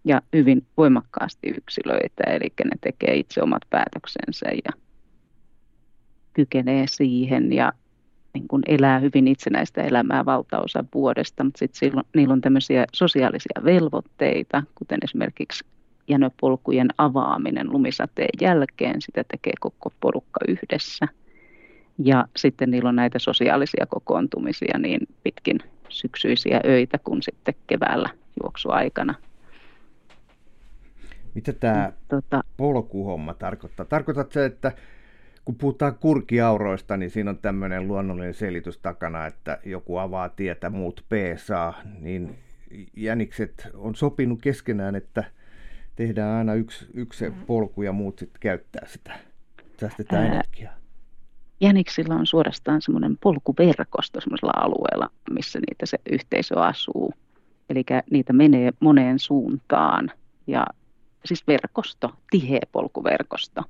ja 0.06 0.22
hyvin 0.34 0.66
voimakkaasti 0.78 1.50
yksilöitä, 1.58 2.24
eli 2.28 2.54
ne 2.66 2.72
tekee 2.82 3.16
itse 3.16 3.42
omat 3.42 3.62
päätöksensä 3.70 4.46
ja 4.66 4.82
kykenee 6.34 6.86
siihen 6.88 7.54
ja 7.54 7.74
niin 8.34 8.48
kuin 8.48 8.64
elää 8.68 9.00
hyvin 9.00 9.28
itsenäistä 9.28 9.84
elämää 9.84 10.26
valtaosa 10.26 10.84
vuodesta, 10.94 11.44
mutta 11.44 11.58
sitten 11.60 11.80
silloin, 11.80 12.06
niillä 12.16 12.34
on 12.34 12.42
tämmöisiä 12.42 12.86
sosiaalisia 12.94 13.62
velvoitteita, 13.66 14.64
kuten 14.76 15.00
esimerkiksi 15.04 15.66
jänöpolkujen 16.08 16.88
avaaminen 16.98 17.72
lumisateen 17.72 18.30
jälkeen, 18.42 19.02
sitä 19.02 19.24
tekee 19.28 19.54
koko 19.60 19.94
porukka 20.00 20.40
yhdessä. 20.48 21.08
Ja 21.98 22.26
sitten 22.38 22.72
niillä 22.72 22.90
on 22.90 22.96
näitä 22.96 23.20
sosiaalisia 23.20 23.86
kokoontumisia 23.86 24.78
niin 24.78 25.08
pitkin 25.24 25.60
syksyisiä 25.90 26.62
öitä 26.66 26.98
kuin 27.04 27.22
sitten 27.22 27.54
keväällä 27.68 28.10
juoksuaikana. 28.44 29.16
Mitä 31.34 31.54
tämä 31.54 31.92
tota... 32.08 32.44
polkuhomma 32.58 33.34
tarkoittaa? 33.34 33.86
Tarkoitatko 33.86 34.34
se, 34.34 34.46
että 34.46 34.72
kun 35.46 35.56
puhutaan 35.56 35.96
kurkiauroista, 35.96 36.98
niin 36.98 37.10
siinä 37.12 37.30
on 37.30 37.38
tämmöinen 37.38 37.88
luonnollinen 37.88 38.34
selitys 38.34 38.78
takana, 38.78 39.26
että 39.26 39.60
joku 39.66 39.98
avaa 39.98 40.30
tietä, 40.30 40.70
muut 40.70 41.06
peesaa, 41.10 41.82
niin 42.00 42.38
jänikset 42.96 43.68
on 43.74 43.96
sopinut 43.96 44.42
keskenään, 44.42 44.96
että 44.96 45.24
tehdään 45.96 46.38
aina 46.38 46.54
yksi, 46.54 46.88
yksi 46.94 47.34
polku 47.48 47.82
ja 47.82 47.92
muut 47.92 48.20
sitten 48.20 48.40
käyttää 48.40 48.88
sitä. 48.88 49.20
Säästetään 49.80 50.26
Ää, 50.26 50.34
energiaa. 50.34 50.74
Jäniksillä 51.62 52.16
on 52.16 52.26
suorastaan 52.26 52.82
semmoinen 52.82 53.18
polkuverkosto 53.18 54.22
semmoisella 54.22 54.54
alueella, 54.56 55.10
missä 55.32 55.60
niitä 55.60 55.86
se 55.86 55.98
yhteisö 56.12 56.60
asuu. 56.60 57.14
Eli 57.70 57.84
niitä 58.12 58.34
menee 58.34 58.74
moneen 58.80 59.20
suuntaan 59.20 60.12
ja 60.48 60.66
siis 61.26 61.48
verkosto, 61.48 62.10
tiheä 62.30 62.60
polkuverkosto. 62.72 63.62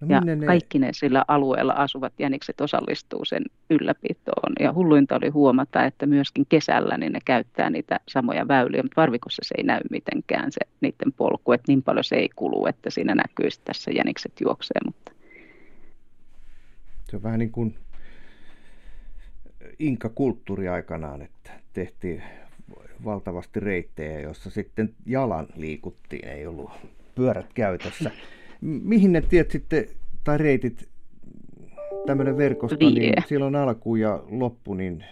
No, 0.00 0.06
ja 0.14 0.20
ne... 0.20 0.46
kaikki 0.46 0.78
ne 0.78 0.90
sillä 0.92 1.24
alueella 1.28 1.72
asuvat 1.72 2.12
jänikset 2.18 2.60
osallistuu 2.60 3.24
sen 3.24 3.42
ylläpitoon. 3.70 4.52
Ja 4.60 4.72
hulluinta 4.72 5.16
oli 5.16 5.28
huomata, 5.28 5.84
että 5.84 6.06
myöskin 6.06 6.46
kesällä 6.48 6.96
niin 6.96 7.12
ne 7.12 7.18
käyttää 7.24 7.70
niitä 7.70 8.00
samoja 8.08 8.48
väyliä, 8.48 8.82
mutta 8.82 9.00
varvikossa 9.00 9.42
se 9.44 9.54
ei 9.58 9.64
näy 9.64 9.80
mitenkään 9.90 10.52
se 10.52 10.60
niiden 10.80 11.12
polku, 11.16 11.52
että 11.52 11.64
niin 11.68 11.82
paljon 11.82 12.04
se 12.04 12.16
ei 12.16 12.28
kulu, 12.36 12.66
että 12.66 12.90
siinä 12.90 13.14
näkyy 13.14 13.48
tässä 13.64 13.90
jänikset 13.90 14.32
juoksee. 14.40 14.80
Mutta... 14.84 15.12
Se 17.10 17.16
on 17.16 17.22
vähän 17.22 17.38
niin 17.38 17.52
kuin 17.52 17.78
inka-kulttuuri 19.78 20.68
aikanaan, 20.68 21.22
että 21.22 21.50
tehtiin 21.72 22.22
valtavasti 23.04 23.60
reittejä, 23.60 24.20
joissa 24.20 24.50
sitten 24.50 24.94
jalan 25.06 25.46
liikuttiin, 25.56 26.28
ei 26.28 26.46
ollut 26.46 26.70
pyörät 27.14 27.52
käytössä. 27.54 28.10
Mihin 28.60 29.12
ne 29.12 29.20
tiet 29.20 29.50
sitten, 29.50 29.84
tai 30.24 30.38
reitit, 30.38 30.88
tämmöinen 32.06 32.36
verkosto, 32.36 32.78
Vie. 32.78 32.90
niin 32.90 33.14
silloin 33.28 33.56
alku 33.56 33.96
ja 33.96 34.22
loppu, 34.30 34.74
niin 34.74 35.04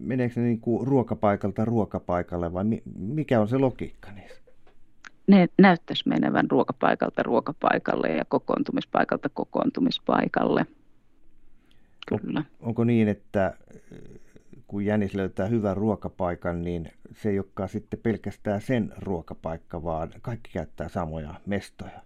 meneekö 0.00 0.40
ne 0.40 0.46
niin 0.46 0.60
kuin 0.60 0.86
ruokapaikalta 0.86 1.64
ruokapaikalle 1.64 2.52
vai 2.52 2.64
mikä 2.98 3.40
on 3.40 3.48
se 3.48 3.58
logiikka 3.58 4.12
niissä? 4.12 4.42
Ne 5.26 5.48
näyttäisi 5.58 6.08
menevän 6.08 6.50
ruokapaikalta 6.50 7.22
ruokapaikalle 7.22 8.08
ja 8.08 8.24
kokoontumispaikalta 8.28 9.28
kokoontumispaikalle. 9.28 10.66
Kyllä. 12.06 12.38
On, 12.38 12.68
onko 12.68 12.84
niin, 12.84 13.08
että 13.08 13.56
kun 14.66 14.84
jänis 14.84 15.14
löytää 15.14 15.46
hyvän 15.46 15.76
ruokapaikan, 15.76 16.62
niin 16.62 16.88
se 17.12 17.30
ei 17.30 17.38
olekaan 17.38 17.68
sitten 17.68 18.00
pelkästään 18.02 18.60
sen 18.60 18.92
ruokapaikka, 18.98 19.82
vaan 19.84 20.10
kaikki 20.22 20.50
käyttää 20.52 20.88
samoja 20.88 21.34
mestoja. 21.46 22.05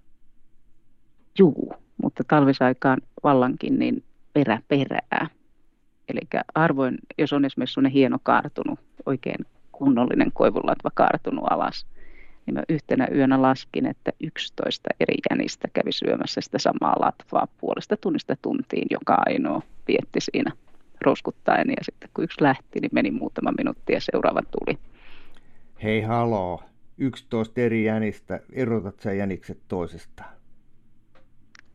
Juu, 1.38 1.74
mutta 2.02 2.22
talvisaikaan 2.28 2.98
vallankin 3.24 3.78
niin 3.78 4.04
perä 4.32 4.62
perää. 4.68 5.26
Eli 6.08 6.20
harvoin, 6.54 6.98
jos 7.18 7.32
on 7.32 7.44
esimerkiksi 7.44 7.74
sellainen 7.74 7.92
hieno 7.92 8.18
kaartunut, 8.22 8.78
oikein 9.06 9.46
kunnollinen 9.72 10.32
koivulatva 10.34 10.90
kaartunut 10.94 11.44
alas, 11.50 11.86
niin 12.46 12.54
mä 12.54 12.62
yhtenä 12.68 13.08
yönä 13.14 13.42
laskin, 13.42 13.86
että 13.86 14.12
11 14.20 14.90
eri 15.00 15.14
jänistä 15.30 15.68
kävi 15.72 15.92
syömässä 15.92 16.40
sitä 16.40 16.58
samaa 16.58 16.96
latvaa 17.00 17.48
puolesta 17.60 17.96
tunnista 17.96 18.36
tuntiin, 18.42 18.86
joka 18.90 19.16
ainoa 19.26 19.62
vietti 19.88 20.20
siinä 20.20 20.52
roskuttaen. 21.00 21.68
Ja 21.68 21.76
sitten 21.82 22.10
kun 22.14 22.24
yksi 22.24 22.42
lähti, 22.42 22.80
niin 22.80 22.90
meni 22.92 23.10
muutama 23.10 23.52
minuutti 23.58 23.92
ja 23.92 24.00
seuraava 24.00 24.40
tuli. 24.42 24.78
Hei 25.82 26.00
haloo, 26.02 26.62
11 26.98 27.60
eri 27.60 27.84
jänistä, 27.84 28.40
erotat 28.52 29.00
sä 29.00 29.12
jänikset 29.12 29.58
toisestaan? 29.68 30.39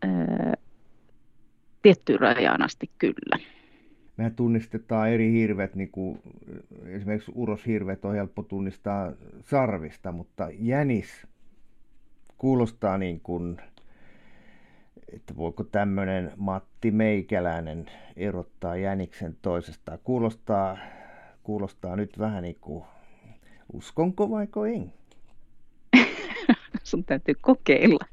Öö, 0.05 0.53
tiettyyn 1.81 2.19
rajaan 2.19 2.61
asti 2.61 2.89
kyllä. 2.97 3.39
Me 4.17 4.31
tunnistetaan 4.35 5.09
eri 5.09 5.31
hirvet, 5.31 5.75
niin 5.75 5.91
kuin 5.91 6.19
esimerkiksi 6.85 7.31
uroshirvet 7.35 8.05
on 8.05 8.15
helppo 8.15 8.43
tunnistaa 8.43 9.11
sarvista, 9.41 10.11
mutta 10.11 10.49
jänis 10.59 11.27
kuulostaa 12.37 12.97
niin 12.97 13.19
kuin, 13.19 13.57
että 15.13 15.35
voiko 15.35 15.63
tämmöinen 15.63 16.31
Matti 16.35 16.91
Meikäläinen 16.91 17.85
erottaa 18.15 18.75
jäniksen 18.75 19.37
toisestaan. 19.41 19.99
Kuulostaa, 20.03 20.77
kuulostaa 21.43 21.95
nyt 21.95 22.19
vähän 22.19 22.43
niin 22.43 22.57
kuin, 22.61 22.83
uskonko 23.73 24.29
vaiko 24.29 24.65
en? 24.65 24.93
Sun 26.83 27.03
täytyy 27.05 27.35
kokeilla. 27.41 28.05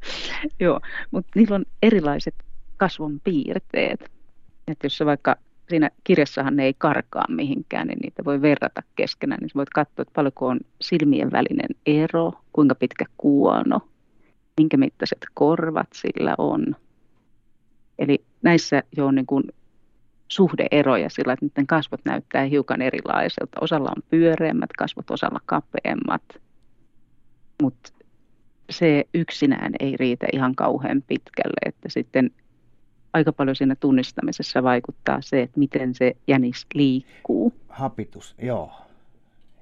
Joo, 0.60 0.80
mutta 1.10 1.30
niillä 1.34 1.54
on 1.54 1.64
erilaiset 1.82 2.34
kasvon 2.76 3.20
piirteet. 3.24 4.00
Että 4.68 4.86
jos 4.86 5.02
vaikka 5.04 5.36
siinä 5.68 5.90
kirjassahan 6.04 6.56
ne 6.56 6.64
ei 6.64 6.74
karkaa 6.78 7.24
mihinkään, 7.28 7.88
niin 7.88 7.98
niitä 8.02 8.24
voi 8.24 8.42
verrata 8.42 8.82
keskenään. 8.96 9.40
Niin 9.40 9.50
voit 9.54 9.70
katsoa, 9.70 10.02
että 10.02 10.12
paljonko 10.14 10.46
on 10.46 10.60
silmien 10.80 11.32
välinen 11.32 11.70
ero, 11.86 12.32
kuinka 12.52 12.74
pitkä 12.74 13.04
kuono, 13.16 13.80
minkä 14.56 14.76
mittaiset 14.76 15.18
korvat 15.34 15.88
sillä 15.94 16.34
on. 16.38 16.76
Eli 17.98 18.24
näissä 18.42 18.82
jo 18.96 19.06
on 19.06 19.14
niin 19.14 19.26
kuin 19.26 19.44
suhdeeroja 20.28 21.10
sillä, 21.10 21.32
että 21.32 21.46
niiden 21.46 21.66
kasvot 21.66 22.00
näyttää 22.04 22.44
hiukan 22.44 22.82
erilaiselta. 22.82 23.60
Osalla 23.60 23.92
on 23.96 24.02
pyöreämmät 24.10 24.70
kasvot, 24.78 25.10
osalla 25.10 25.40
kapeammat. 25.46 26.22
Mutta 27.62 27.92
se 28.72 29.04
yksinään 29.14 29.72
ei 29.80 29.96
riitä 29.96 30.26
ihan 30.32 30.54
kauhean 30.54 31.02
pitkälle, 31.06 31.68
että 31.68 31.88
sitten 31.88 32.30
aika 33.12 33.32
paljon 33.32 33.56
siinä 33.56 33.74
tunnistamisessa 33.74 34.62
vaikuttaa 34.62 35.20
se, 35.20 35.42
että 35.42 35.58
miten 35.58 35.94
se 35.94 36.16
jänis 36.28 36.66
liikkuu. 36.74 37.52
Hapitus, 37.68 38.34
joo. 38.42 38.72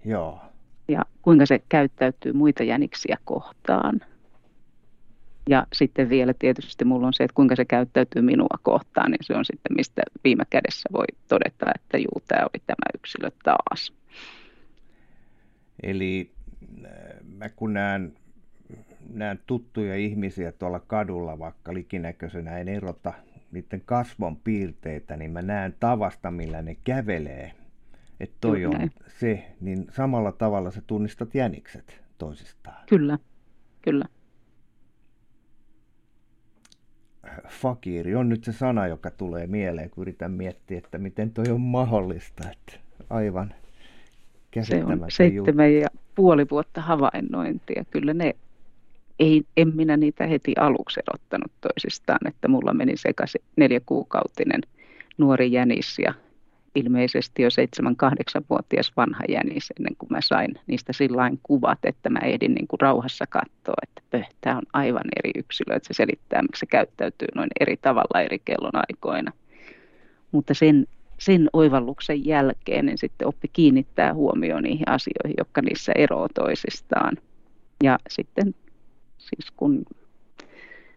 joo. 0.04 0.40
Ja 0.88 1.04
kuinka 1.22 1.46
se 1.46 1.62
käyttäytyy 1.68 2.32
muita 2.32 2.62
jäniksiä 2.62 3.16
kohtaan. 3.24 4.00
Ja 5.48 5.66
sitten 5.72 6.08
vielä 6.08 6.34
tietysti 6.38 6.84
mulla 6.84 7.06
on 7.06 7.14
se, 7.14 7.24
että 7.24 7.34
kuinka 7.34 7.56
se 7.56 7.64
käyttäytyy 7.64 8.22
minua 8.22 8.58
kohtaan, 8.62 9.10
niin 9.10 9.18
se 9.22 9.34
on 9.34 9.44
sitten 9.44 9.76
mistä 9.76 10.02
viime 10.24 10.44
kädessä 10.50 10.88
voi 10.92 11.04
todeta, 11.28 11.66
että 11.74 11.98
juu, 11.98 12.22
tämä 12.28 12.42
oli 12.42 12.62
tämä 12.66 12.86
yksilö 12.94 13.30
taas. 13.44 13.92
Eli 15.82 16.30
äh, 16.84 16.90
mä 17.38 17.48
kun 17.48 17.72
näen, 17.72 18.12
näen 19.08 19.40
tuttuja 19.46 19.96
ihmisiä 19.96 20.52
tuolla 20.52 20.80
kadulla, 20.80 21.38
vaikka 21.38 21.74
likinäköisenä 21.74 22.58
en 22.58 22.68
erota 22.68 23.12
niiden 23.52 23.82
kasvon 23.84 24.36
piirteitä, 24.36 25.16
niin 25.16 25.30
mä 25.30 25.42
näen 25.42 25.74
tavasta, 25.80 26.30
millä 26.30 26.62
ne 26.62 26.76
kävelee. 26.84 27.52
Että 28.20 28.36
toi 28.40 28.56
Kyllä. 28.56 28.78
on 28.82 28.90
se, 29.08 29.52
niin 29.60 29.86
samalla 29.90 30.32
tavalla 30.32 30.70
sä 30.70 30.82
tunnistat 30.86 31.34
jänikset 31.34 32.02
toisistaan. 32.18 32.84
Kyllä, 32.88 33.18
kyllä. 33.82 34.04
Fakiri 37.48 38.14
on 38.14 38.28
nyt 38.28 38.44
se 38.44 38.52
sana, 38.52 38.86
joka 38.86 39.10
tulee 39.10 39.46
mieleen, 39.46 39.90
kun 39.90 40.02
yritän 40.02 40.32
miettiä, 40.32 40.78
että 40.78 40.98
miten 40.98 41.30
toi 41.30 41.44
on 41.50 41.60
mahdollista. 41.60 42.50
Että 42.50 42.72
aivan 43.10 43.54
Se 44.62 44.84
on 44.84 45.04
seitsemän 45.08 45.74
ja 45.74 45.88
puoli 46.14 46.46
vuotta 46.50 46.80
havainnointia. 46.80 47.84
Kyllä 47.90 48.14
ne 48.14 48.34
ei, 49.20 49.42
en 49.56 49.76
minä 49.76 49.96
niitä 49.96 50.26
heti 50.26 50.52
aluksi 50.58 51.00
erottanut 51.00 51.52
toisistaan, 51.60 52.26
että 52.28 52.48
mulla 52.48 52.74
meni 52.74 52.96
sekaisin 52.96 53.40
neljäkuukautinen 53.56 54.60
nuori 55.18 55.52
jänis 55.52 55.98
ja 55.98 56.14
ilmeisesti 56.74 57.42
jo 57.42 57.48
7-8-vuotias 57.48 58.92
vanha 58.96 59.24
jänis 59.28 59.72
ennen 59.78 59.96
kuin 59.98 60.12
mä 60.12 60.20
sain 60.20 60.54
niistä 60.66 60.92
sillain 60.92 61.40
kuvat, 61.42 61.78
että 61.84 62.10
mä 62.10 62.18
ehdin 62.18 62.54
niin 62.54 62.68
kuin 62.68 62.80
rauhassa 62.80 63.26
katsoa, 63.26 63.74
että 63.82 64.02
pöhtää 64.10 64.56
on 64.56 64.62
aivan 64.72 65.04
eri 65.18 65.30
yksilö, 65.38 65.76
että 65.76 65.86
se 65.86 65.96
selittää, 65.96 66.42
miksi 66.42 66.60
se 66.60 66.66
käyttäytyy 66.66 67.28
noin 67.34 67.50
eri 67.60 67.76
tavalla 67.76 68.20
eri 68.20 68.38
kellonaikoina. 68.44 69.32
Mutta 70.32 70.54
sen, 70.54 70.86
sen 71.18 71.48
oivalluksen 71.52 72.26
jälkeen 72.26 72.86
niin 72.86 72.98
sitten 72.98 73.28
oppi 73.28 73.48
kiinnittää 73.52 74.14
huomioon 74.14 74.62
niihin 74.62 74.88
asioihin, 74.88 75.34
jotka 75.38 75.62
niissä 75.62 75.92
eroavat 75.96 76.34
toisistaan. 76.34 77.16
Ja 77.84 77.98
sitten 78.08 78.54
siis 79.36 79.50
kun 79.56 79.84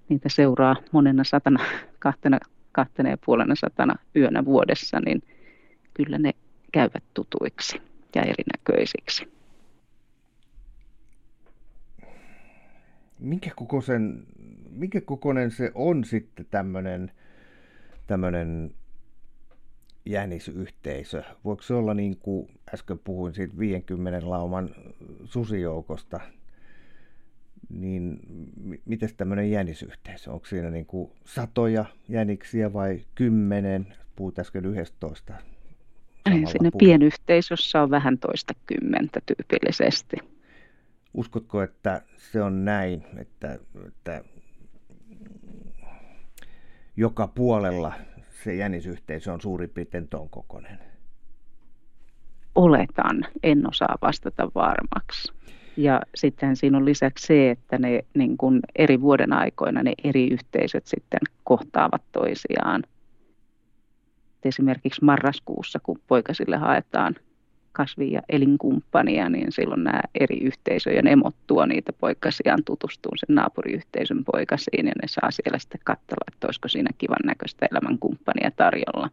niitä 0.09 0.29
seuraa 0.29 0.75
monena 0.91 1.23
satana, 1.23 1.65
kahtena, 1.99 2.39
kahtena 2.71 3.09
ja 3.09 3.17
puolena 3.25 3.55
satana 3.55 3.95
yönä 4.15 4.45
vuodessa, 4.45 4.99
niin 4.99 5.23
kyllä 5.93 6.17
ne 6.17 6.31
käyvät 6.71 7.03
tutuiksi 7.13 7.81
ja 8.15 8.21
erinäköisiksi. 8.21 9.33
Minkä 13.19 13.51
kokoisen, 13.55 14.23
minkä 14.69 15.01
kokoinen 15.01 15.51
se 15.51 15.71
on 15.75 16.03
sitten 16.03 16.45
tämmöinen 16.51 17.11
tämmöinen 18.07 18.75
jänisyhteisö? 20.05 21.23
Voiko 21.45 21.61
se 21.61 21.73
olla 21.73 21.93
niin 21.93 22.17
kuin 22.17 22.49
äsken 22.73 22.99
puhuin 22.99 23.33
siitä 23.33 23.57
50 23.57 24.29
lauman 24.29 24.75
susijoukosta, 25.25 26.19
niin 27.69 28.19
miten 28.85 29.09
tämmöinen 29.17 29.51
jänisyhteisö? 29.51 30.31
Onko 30.31 30.45
siinä 30.45 30.69
niin 30.69 30.85
kuin 30.85 31.11
satoja 31.25 31.85
jäniksiä 32.09 32.73
vai 32.73 32.99
kymmenen? 33.15 33.95
Puhuit 34.15 34.39
äsken 34.39 34.65
yhdestoista. 34.65 35.33
Siinä 36.29 36.71
pienyhteisössä 36.77 37.81
on 37.81 37.89
vähän 37.89 38.17
toista 38.17 38.53
kymmentä 38.65 39.19
tyypillisesti. 39.25 40.17
Uskotko, 41.13 41.61
että 41.61 42.01
se 42.17 42.41
on 42.41 42.65
näin, 42.65 43.03
että, 43.17 43.59
että 43.87 44.23
joka 46.97 47.27
puolella 47.27 47.93
se 48.43 48.55
jänisyhteisö 48.55 49.33
on 49.33 49.41
suurin 49.41 49.69
piirtein 49.69 50.07
ton 50.07 50.29
kokoinen? 50.29 50.79
Oletan, 52.55 53.25
en 53.43 53.69
osaa 53.69 53.97
vastata 54.01 54.51
varmaksi. 54.55 55.33
Ja 55.77 56.01
sitten 56.15 56.55
siinä 56.55 56.77
on 56.77 56.85
lisäksi 56.85 57.25
se, 57.25 57.49
että 57.49 57.77
ne 57.77 58.05
niin 58.13 58.37
kuin 58.37 58.59
eri 58.75 59.01
vuoden 59.01 59.33
aikoina 59.33 59.83
ne 59.83 59.93
eri 60.03 60.27
yhteisöt 60.27 60.87
sitten 60.87 61.19
kohtaavat 61.43 62.01
toisiaan. 62.11 62.83
Esimerkiksi 64.45 65.03
marraskuussa, 65.03 65.79
kun 65.83 65.99
poikasille 66.07 66.57
haetaan 66.57 67.15
kasvi- 67.71 68.11
ja 68.11 68.21
elinkumppania, 68.29 69.29
niin 69.29 69.51
silloin 69.51 69.83
nämä 69.83 70.01
eri 70.19 70.37
yhteisöjen 70.37 71.07
emot 71.07 71.35
tuo 71.47 71.65
niitä 71.65 71.93
poikasiaan 71.93 72.63
tutustuun 72.65 73.17
sen 73.17 73.35
naapuriyhteisön 73.35 74.23
poikasiin 74.23 74.87
ja 74.87 74.93
ne 75.01 75.07
saa 75.07 75.31
siellä 75.31 75.59
sitten 75.59 75.81
katsella, 75.83 76.25
että 76.33 76.47
olisiko 76.47 76.67
siinä 76.67 76.89
kivan 76.97 77.17
näköistä 77.25 77.67
elämänkumppania 77.71 78.51
tarjolla. 78.55 79.09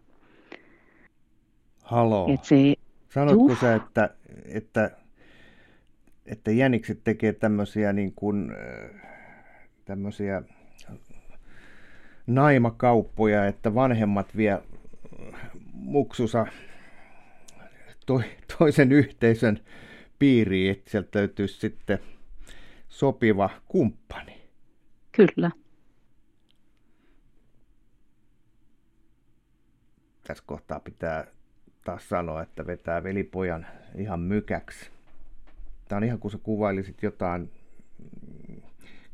Haloo. 1.82 2.34
Et 2.34 2.44
se, 2.44 2.74
Sanotko 3.08 3.48
juh. 3.48 3.61
sä, 3.61 3.74
että, 3.74 4.11
että, 4.44 4.90
että 6.31 6.51
jänikset 6.51 7.05
tekee 7.05 7.33
tämmöisiä 7.33 7.93
niin 7.93 8.12
kuin, 8.14 8.53
tämmöisiä 9.85 10.43
naimakauppoja, 12.26 13.47
että 13.47 13.74
vanhemmat 13.74 14.37
vie 14.37 14.59
muksusa 15.72 16.47
to, 18.07 18.22
toisen 18.59 18.93
yhteisön 18.93 19.61
piiriin, 20.18 20.70
että 20.70 20.91
sieltä 20.91 21.18
löytyisi 21.18 21.61
sitten 21.61 21.99
sopiva 22.89 23.51
kumppani. 23.68 24.41
Kyllä. 25.12 25.51
Tässä 30.26 30.45
kohtaa 30.47 30.81
pitää 30.81 31.26
taas 31.85 32.09
sanoa, 32.09 32.43
että 32.43 32.66
vetää 32.66 33.03
velipojan 33.03 33.66
ihan 33.95 34.20
mykäksi. 34.20 34.91
Tämä 35.91 35.97
on 35.97 36.05
ihan 36.05 36.18
kuin 36.18 36.32
sä 36.32 36.38
kuvailisit 36.43 37.03
jotain, 37.03 37.51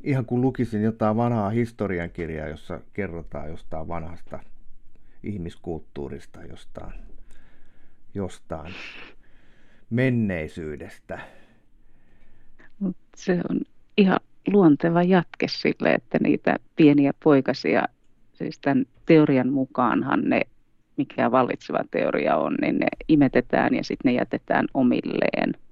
ihan 0.03 0.25
kuin 0.25 0.41
lukisin 0.41 0.81
jotain 0.83 1.17
vanhaa 1.17 1.49
historiankirjaa, 1.49 2.47
jossa 2.47 2.81
kerrotaan 2.93 3.49
jostain 3.49 3.87
vanhasta 3.87 4.39
ihmiskulttuurista, 5.23 6.43
jostain 6.43 6.93
jostain 8.13 8.73
menneisyydestä. 9.89 11.19
Se 13.15 13.41
on 13.49 13.61
ihan 13.97 14.19
luonteva 14.47 15.03
jatke 15.03 15.47
sille, 15.47 15.93
että 15.93 16.17
niitä 16.21 16.55
pieniä 16.75 17.13
poikasia, 17.23 17.85
siis 18.33 18.59
tämän 18.59 18.85
teorian 19.05 19.53
mukaanhan 19.53 20.21
ne, 20.23 20.41
mikä 20.97 21.31
vallitseva 21.31 21.79
teoria 21.91 22.37
on, 22.37 22.55
niin 22.61 22.77
ne 22.77 22.87
imetetään 23.07 23.75
ja 23.75 23.83
sitten 23.83 24.09
ne 24.11 24.17
jätetään 24.17 24.67
omilleen. 24.73 25.66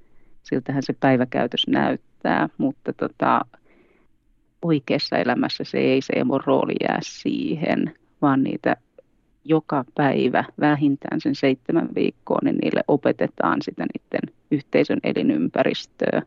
Siltähän 0.46 0.84
se 0.84 0.94
päiväkäytös 1.00 1.68
näyttää, 1.68 2.50
mutta 2.58 2.94
tota, 2.94 3.42
oikeassa 4.62 5.18
elämässä 5.18 5.64
se 5.64 5.78
ei 5.78 6.02
se 6.02 6.14
emon 6.14 6.42
rooli 6.46 6.76
jää 6.82 7.00
siihen, 7.02 7.94
vaan 8.22 8.44
niitä 8.44 8.76
joka 9.46 9.86
päivä 9.96 10.44
vähintään 10.60 11.22
sen 11.22 11.36
seitsemän 11.36 11.90
viikkoa, 11.96 12.40
niin 12.44 12.58
niille 12.58 12.84
opetetaan 12.88 13.62
sitä 13.62 13.86
niiden 13.94 14.36
yhteisön 14.52 15.00
elinympäristöä. 15.04 16.22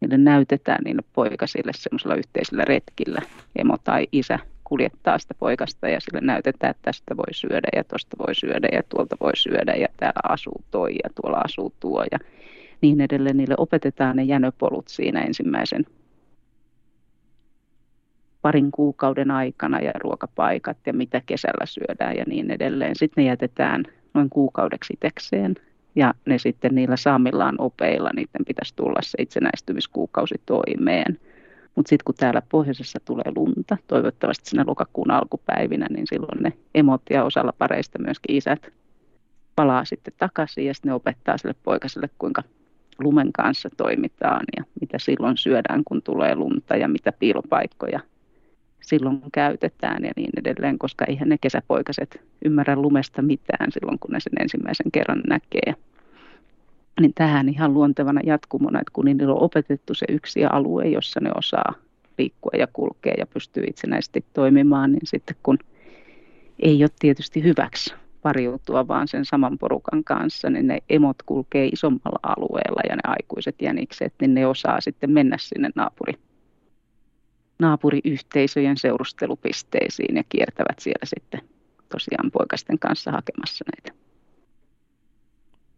Niille 0.00 0.18
näytetään 0.18 0.84
niille 0.84 1.02
poikasille 1.12 1.72
semmoisella 1.74 2.14
yhteisellä 2.14 2.64
retkillä. 2.64 3.22
Emo 3.56 3.76
tai 3.84 4.06
isä 4.12 4.38
kuljettaa 4.64 5.18
sitä 5.18 5.34
poikasta 5.38 5.88
ja 5.88 6.00
sille 6.00 6.20
näytetään, 6.20 6.70
että 6.70 6.82
tästä 6.82 7.16
voi 7.16 7.34
syödä 7.34 7.68
ja 7.76 7.84
tuosta 7.84 8.16
voi 8.18 8.34
syödä 8.34 8.68
ja 8.72 8.82
tuolta 8.88 9.16
voi 9.20 9.36
syödä 9.36 9.74
ja 9.74 9.88
täällä 9.96 10.20
asuu 10.28 10.64
toi 10.70 10.94
ja 11.04 11.10
tuolla 11.14 11.38
asuu 11.38 11.72
tuo 11.80 12.04
ja 12.12 12.18
niin 12.80 13.00
edelleen. 13.00 13.36
Niille 13.36 13.54
opetetaan 13.58 14.16
ne 14.16 14.22
jänöpolut 14.22 14.88
siinä 14.88 15.20
ensimmäisen 15.20 15.84
parin 18.42 18.70
kuukauden 18.70 19.30
aikana 19.30 19.80
ja 19.80 19.92
ruokapaikat 19.98 20.76
ja 20.86 20.92
mitä 20.92 21.22
kesällä 21.26 21.66
syödään 21.66 22.16
ja 22.16 22.24
niin 22.26 22.50
edelleen. 22.50 22.96
Sitten 22.96 23.24
ne 23.24 23.28
jätetään 23.28 23.84
noin 24.14 24.30
kuukaudeksi 24.30 24.94
tekseen 25.00 25.54
ja 25.94 26.14
ne 26.26 26.38
sitten 26.38 26.74
niillä 26.74 26.96
saamillaan 26.96 27.54
opeilla, 27.58 28.10
niiden 28.14 28.44
pitäisi 28.46 28.76
tulla 28.76 29.00
se 29.02 29.22
itsenäistymiskuukausi 29.22 30.34
toimeen. 30.46 31.18
Mutta 31.74 31.88
sitten 31.88 32.04
kun 32.04 32.14
täällä 32.14 32.42
pohjoisessa 32.48 32.98
tulee 33.04 33.32
lunta, 33.36 33.76
toivottavasti 33.86 34.50
siinä 34.50 34.64
lokakuun 34.66 35.10
alkupäivinä, 35.10 35.86
niin 35.90 36.06
silloin 36.06 36.42
ne 36.42 36.52
emot 36.74 37.02
ja 37.10 37.24
osalla 37.24 37.52
pareista 37.58 37.98
myöskin 37.98 38.36
isät 38.36 38.72
palaa 39.56 39.84
sitten 39.84 40.14
takaisin 40.18 40.66
ja 40.66 40.74
sitten 40.74 40.88
ne 40.88 40.94
opettaa 40.94 41.38
sille 41.38 41.54
poikaselle, 41.62 42.10
kuinka 42.18 42.42
lumen 43.00 43.32
kanssa 43.32 43.68
toimitaan 43.76 44.44
ja 44.56 44.64
mitä 44.80 44.98
silloin 44.98 45.36
syödään, 45.36 45.82
kun 45.84 46.02
tulee 46.02 46.34
lunta 46.34 46.76
ja 46.76 46.88
mitä 46.88 47.12
piilopaikkoja 47.12 48.00
silloin 48.80 49.22
käytetään 49.32 50.04
ja 50.04 50.12
niin 50.16 50.30
edelleen, 50.36 50.78
koska 50.78 51.04
eihän 51.04 51.28
ne 51.28 51.38
kesäpoikaset 51.40 52.20
ymmärrä 52.44 52.76
lumesta 52.76 53.22
mitään 53.22 53.72
silloin, 53.72 53.98
kun 53.98 54.10
ne 54.10 54.20
sen 54.20 54.42
ensimmäisen 54.42 54.90
kerran 54.92 55.22
näkee. 55.28 55.74
Niin 57.00 57.12
tähän 57.14 57.48
ihan 57.48 57.74
luontevana 57.74 58.20
jatkumona, 58.24 58.80
että 58.80 58.90
kun 58.92 59.04
niillä 59.04 59.34
on 59.34 59.42
opetettu 59.42 59.94
se 59.94 60.06
yksi 60.08 60.44
alue, 60.44 60.88
jossa 60.88 61.20
ne 61.20 61.30
osaa 61.34 61.74
liikkua 62.18 62.52
ja 62.58 62.66
kulkea 62.72 63.14
ja 63.18 63.26
pystyy 63.26 63.64
itsenäisesti 63.66 64.24
toimimaan, 64.32 64.92
niin 64.92 65.06
sitten 65.06 65.36
kun 65.42 65.58
ei 66.62 66.82
ole 66.82 66.90
tietysti 66.98 67.42
hyväksi 67.44 67.94
pariutua 68.22 68.88
vaan 68.88 69.08
sen 69.08 69.24
saman 69.24 69.58
porukan 69.58 70.04
kanssa, 70.04 70.50
niin 70.50 70.66
ne 70.66 70.78
emot 70.88 71.22
kulkee 71.26 71.66
isommalla 71.66 72.34
alueella 72.36 72.80
ja 72.88 72.96
ne 72.96 73.02
aikuiset 73.04 73.62
jänikset, 73.62 74.14
niin 74.20 74.34
ne 74.34 74.46
osaa 74.46 74.80
sitten 74.80 75.10
mennä 75.10 75.36
sinne 75.38 75.70
naapuri 75.74 76.12
naapuriyhteisöjen 77.60 78.76
seurustelupisteisiin 78.76 80.16
ja 80.16 80.24
kiertävät 80.28 80.78
siellä 80.78 81.04
sitten 81.04 81.40
tosiaan 81.88 82.30
poikasten 82.30 82.78
kanssa 82.78 83.10
hakemassa 83.10 83.64
näitä. 83.76 84.00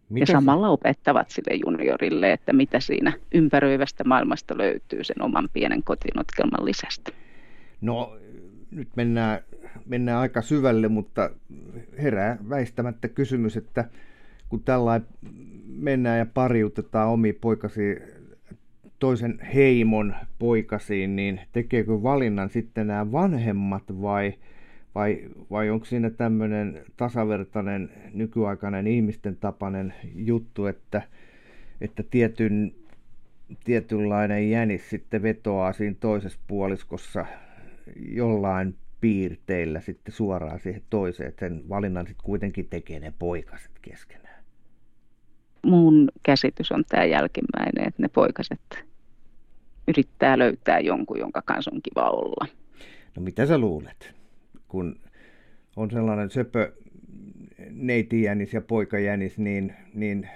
Mitä 0.09 0.23
ja 0.23 0.27
samalla 0.27 0.69
opettavat 0.69 1.31
sille 1.31 1.61
juniorille, 1.67 2.33
että 2.33 2.53
mitä 2.53 2.81
siinä 2.81 3.13
ympäröivästä 3.35 4.05
maailmasta 4.05 4.59
löytyy 4.59 5.05
sen 5.05 5.23
oman 5.23 5.49
pienen 5.53 5.83
kotinotkelman 5.83 6.65
lisästä. 6.65 7.13
No 7.81 8.17
nyt 8.71 8.89
mennään, 8.97 9.41
mennään 9.87 10.19
aika 10.19 10.43
syvälle, 10.43 10.89
mutta 10.89 11.31
herää 12.03 12.39
väistämättä 12.49 13.09
kysymys, 13.09 13.57
että 13.57 13.85
kun 14.49 14.63
tällainen 14.63 15.09
mennään 15.67 16.19
ja 16.19 16.27
pariutetaan 16.27 17.09
omi 17.09 17.33
poikasi 17.33 17.99
toisen 18.99 19.39
heimon 19.55 20.15
poikasiin, 20.39 21.17
niin 21.17 21.41
tekeekö 21.53 22.03
valinnan 22.03 22.51
sitten 22.51 22.87
nämä 22.87 23.13
vanhemmat 23.13 23.83
vai, 24.03 24.35
vai, 24.95 25.29
vai 25.51 25.71
onko 25.71 25.85
siinä 25.85 26.11
tämmöinen 26.11 26.85
tasavertainen 26.97 27.91
nykyaikainen 28.15 28.87
ihmisten 28.87 29.37
tapainen 29.37 29.95
juttu, 30.15 30.67
että, 30.67 31.03
että 31.81 32.03
tietyn, 32.11 32.75
tietynlainen 33.65 34.51
jänis 34.51 34.91
sitten 34.91 35.23
vetoaa 35.23 35.73
siinä 35.73 35.97
toisessa 36.01 36.39
puoliskossa 36.47 37.27
jollain 37.97 38.75
piirteillä 39.03 39.81
sitten 39.81 40.15
suoraan 40.15 40.61
siihen 40.61 40.83
toiseen, 40.91 41.29
että 41.29 41.49
sen 41.49 41.69
valinnan 41.69 42.07
sitten 42.07 42.25
kuitenkin 42.25 42.69
tekee 42.71 43.01
ne 43.01 43.13
poikaset 43.19 43.71
keskenään. 43.83 44.45
Mun 45.67 46.09
käsitys 46.23 46.73
on 46.73 46.85
tämä 46.89 47.05
jälkimmäinen, 47.05 47.89
että 47.89 48.03
ne 48.03 48.09
poikaset 48.09 48.85
yrittää 49.89 50.39
löytää 50.39 50.81
jonkun, 50.81 51.19
jonka 51.19 51.43
kanssa 51.43 51.71
on 51.75 51.81
kiva 51.83 52.11
olla. 52.11 52.47
No 53.17 53.23
mitä 53.23 53.47
sä 53.47 53.59
luulet, 53.59 54.15
kun 54.69 55.01
on 55.77 55.91
sellainen 55.91 56.31
söpö 56.31 56.73
neitijänis 57.71 58.53
ja 58.53 58.61
poikajänis, 58.61 59.39
niin, 59.39 59.75
niin 59.95 60.29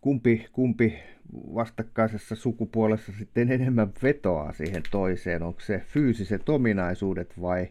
kumpi, 0.00 0.46
kumpi 0.52 0.98
vastakkaisessa 1.32 2.34
sukupuolessa 2.34 3.12
sitten 3.18 3.52
enemmän 3.52 3.92
vetoaa 4.02 4.52
siihen 4.52 4.82
toiseen? 4.90 5.42
Onko 5.42 5.60
se 5.60 5.82
fyysiset 5.86 6.48
ominaisuudet 6.48 7.40
vai, 7.40 7.68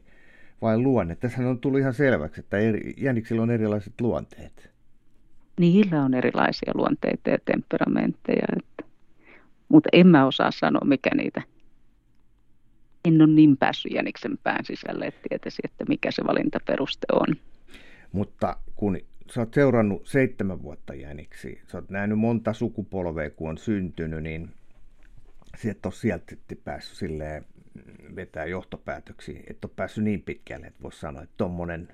vai 0.62 0.78
luonne? 0.78 1.16
Tässä 1.16 1.50
on 1.50 1.60
tullut 1.60 1.80
ihan 1.80 1.94
selväksi, 1.94 2.40
että 2.40 2.58
eri, 2.58 2.94
jäniksillä 2.98 3.42
on 3.42 3.52
erilaiset 3.52 4.02
luonteet. 4.02 4.72
niillä 5.60 6.04
on 6.04 6.14
erilaisia 6.14 6.72
luonteita 6.76 7.30
ja 7.30 7.38
temperamentteja. 7.46 8.48
Että, 8.58 8.84
mutta 9.70 9.90
en 9.94 10.08
mä 10.08 10.26
osaa 10.26 10.52
sanoa, 10.52 10.86
mikä 10.86 11.10
niitä 11.16 11.42
en 13.06 13.22
ole 13.22 13.32
niin 13.34 13.58
päässyt 13.58 13.92
jäniksen 13.92 14.38
pään 14.44 14.66
sisälle, 14.66 15.06
että 15.06 15.22
tietäisi, 15.30 15.62
että 15.66 15.86
mikä 15.88 16.12
se 16.12 16.24
valintaperuste 16.28 17.08
on. 17.14 17.36
Mutta 18.12 18.58
kun 18.76 18.98
sä 19.34 19.42
oot 19.42 19.54
seurannut 19.54 20.08
seitsemän 20.08 20.62
vuotta 20.62 20.94
jäniksi, 20.94 21.62
sä 21.68 21.78
oot 21.78 21.90
nähnyt 21.90 22.20
monta 22.20 22.54
sukupolvea, 22.54 23.30
kun 23.30 23.50
on 23.50 23.58
syntynyt, 23.58 24.24
niin 24.24 24.50
sä 25.58 25.72
et 25.72 25.86
ole 25.86 25.94
sieltä 25.94 26.36
päässyt 26.64 26.98
silleen 26.98 27.46
vetää 28.16 28.46
johtopäätöksiä, 28.46 29.40
että 29.48 29.68
ole 29.68 29.74
päässyt 29.76 30.04
niin 30.04 30.22
pitkälle, 30.22 30.68
että 30.68 30.84
voisi 30.84 31.00
sanoa, 31.00 31.24
että 31.24 31.34
tommonen, 31.38 31.88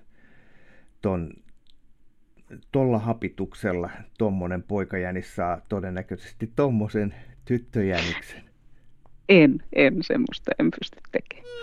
ton, 1.01 1.33
tolla 2.71 2.99
hapituksella 2.99 3.89
tommonen 4.17 4.63
poikajänis 4.63 5.35
saa 5.35 5.61
todennäköisesti 5.69 6.51
tommosen 6.55 7.15
tyttöjäniksen. 7.45 8.43
En, 9.29 9.63
en 9.73 9.97
semmoista 10.01 10.51
en 10.59 10.71
pysty 10.71 10.99
tekemään. 11.11 11.55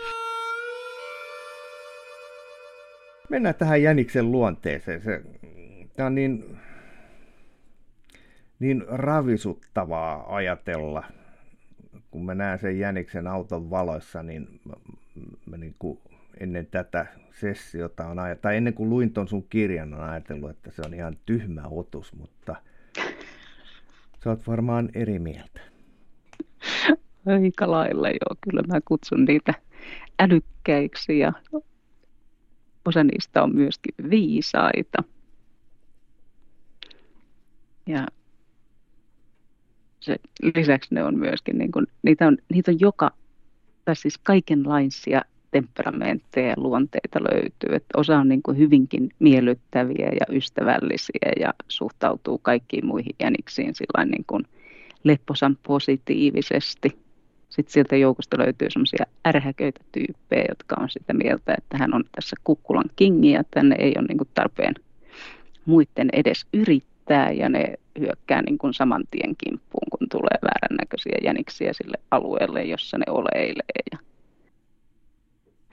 Mennään 3.28 3.54
tähän 3.54 3.82
jäniksen 3.82 4.32
luonteeseen. 4.32 5.02
Se, 5.02 5.22
tämä 5.94 6.06
on 6.06 6.14
niin, 6.14 6.58
niin 8.58 8.84
ravisuttavaa 8.88 10.36
ajatella, 10.36 11.04
kun 12.10 12.24
mä 12.24 12.34
näen 12.34 12.58
sen 12.58 12.78
jäniksen 12.78 13.26
auton 13.26 13.70
valoissa, 13.70 14.22
niin 14.22 14.60
mä, 14.64 14.74
mä 15.46 15.56
niin 15.56 15.74
kuin 15.78 15.98
ennen 16.40 16.66
tätä 16.66 17.06
sessiota 17.30 18.06
on 18.06 18.18
ajatellut, 18.18 18.42
tai 18.42 18.56
ennen 18.56 18.74
kuin 18.74 18.90
luin 18.90 19.12
ton 19.12 19.28
sun 19.28 19.48
kirjan, 19.48 19.94
on 19.94 20.00
ajatellut, 20.00 20.50
että 20.50 20.70
se 20.70 20.82
on 20.86 20.94
ihan 20.94 21.16
tyhmä 21.26 21.62
otus, 21.70 22.12
mutta 22.14 22.56
sä 24.24 24.30
oot 24.30 24.46
varmaan 24.46 24.88
eri 24.94 25.18
mieltä. 25.18 25.60
Aika 27.26 27.70
lailla 27.70 28.08
joo, 28.08 28.36
kyllä 28.40 28.62
mä 28.62 28.80
kutsun 28.84 29.24
niitä 29.24 29.54
älykkäiksi 30.20 31.18
ja 31.18 31.32
osa 32.84 33.04
niistä 33.04 33.42
on 33.42 33.56
myöskin 33.56 33.94
viisaita. 34.10 35.02
Ja 37.86 38.06
se, 40.00 40.16
lisäksi 40.54 40.94
ne 40.94 41.04
on 41.04 41.18
myöskin, 41.18 41.58
niin 41.58 41.72
kuin, 41.72 41.86
niitä, 42.02 42.26
on, 42.26 42.38
niitä 42.52 42.70
on 42.70 42.80
joka, 42.80 43.10
tai 43.84 43.96
siis 43.96 44.18
kaikenlaisia 44.18 45.22
temperamentteja 45.50 46.48
ja 46.48 46.54
luonteita 46.56 47.20
löytyy. 47.22 47.74
Että 47.74 47.98
osa 47.98 48.18
on 48.18 48.28
niin 48.28 48.42
kuin 48.42 48.58
hyvinkin 48.58 49.10
miellyttäviä 49.18 50.08
ja 50.20 50.36
ystävällisiä 50.36 51.32
ja 51.40 51.54
suhtautuu 51.68 52.38
kaikkiin 52.38 52.86
muihin 52.86 53.16
jäniksiin 53.20 53.74
niin 54.04 54.24
kuin 54.26 54.44
lepposan 55.04 55.58
positiivisesti. 55.66 56.98
Sitten 57.48 57.72
sieltä 57.72 57.96
joukosta 57.96 58.38
löytyy 58.38 58.70
semmoisia 58.70 59.04
ärhäköitä 59.28 59.80
tyyppejä, 59.92 60.44
jotka 60.48 60.76
on 60.80 60.90
sitä 60.90 61.12
mieltä, 61.12 61.54
että 61.58 61.78
hän 61.78 61.94
on 61.94 62.04
tässä 62.14 62.36
kukkulan 62.44 62.90
kingi 62.96 63.30
ja 63.30 63.42
tänne 63.50 63.76
ei 63.78 63.94
ole 63.98 64.06
niin 64.08 64.18
kuin 64.18 64.28
tarpeen 64.34 64.74
muiden 65.66 66.08
edes 66.12 66.46
yrittää 66.52 66.91
ja 67.14 67.48
ne 67.48 67.74
hyökkää 67.98 68.42
niin 68.42 68.58
kuin 68.58 68.74
saman 68.74 69.04
tien 69.10 69.36
kimppuun, 69.44 69.90
kun 69.90 70.08
tulee 70.08 70.38
väärän 70.42 70.76
näköisiä 70.80 71.18
jäniksiä 71.24 71.72
sille 71.72 71.96
alueelle, 72.10 72.64
jossa 72.64 72.98
ne 72.98 73.04
oleilee. 73.08 73.82
Ja 73.92 73.98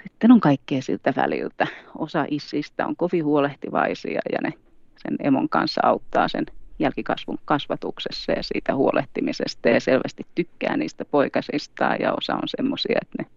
sitten 0.04 0.32
on 0.32 0.40
kaikkea 0.40 0.82
siltä 0.82 1.14
väliltä. 1.16 1.68
Osa 1.98 2.26
issistä 2.30 2.88
on 2.88 2.96
kovin 2.96 3.26
huolehtivaisia 3.26 4.22
ja 4.32 4.38
ne 4.44 4.54
sen 4.98 5.18
emon 5.24 5.50
kanssa 5.50 5.82
auttaa 5.84 6.28
sen 6.28 6.46
jälkikasvun 6.80 7.38
kasvatuksessa 7.46 8.32
ja 8.32 8.44
siitä 8.44 8.76
huolehtimisesta 8.76 9.70
ja 9.70 9.80
selvästi 9.80 10.26
tykkää 10.36 10.78
niistä 10.78 11.06
poikasistaan 11.06 11.98
ja 12.00 12.14
osa 12.14 12.34
on 12.34 12.48
semmoisia, 12.58 13.00
että 13.02 13.24
ne 13.24 13.30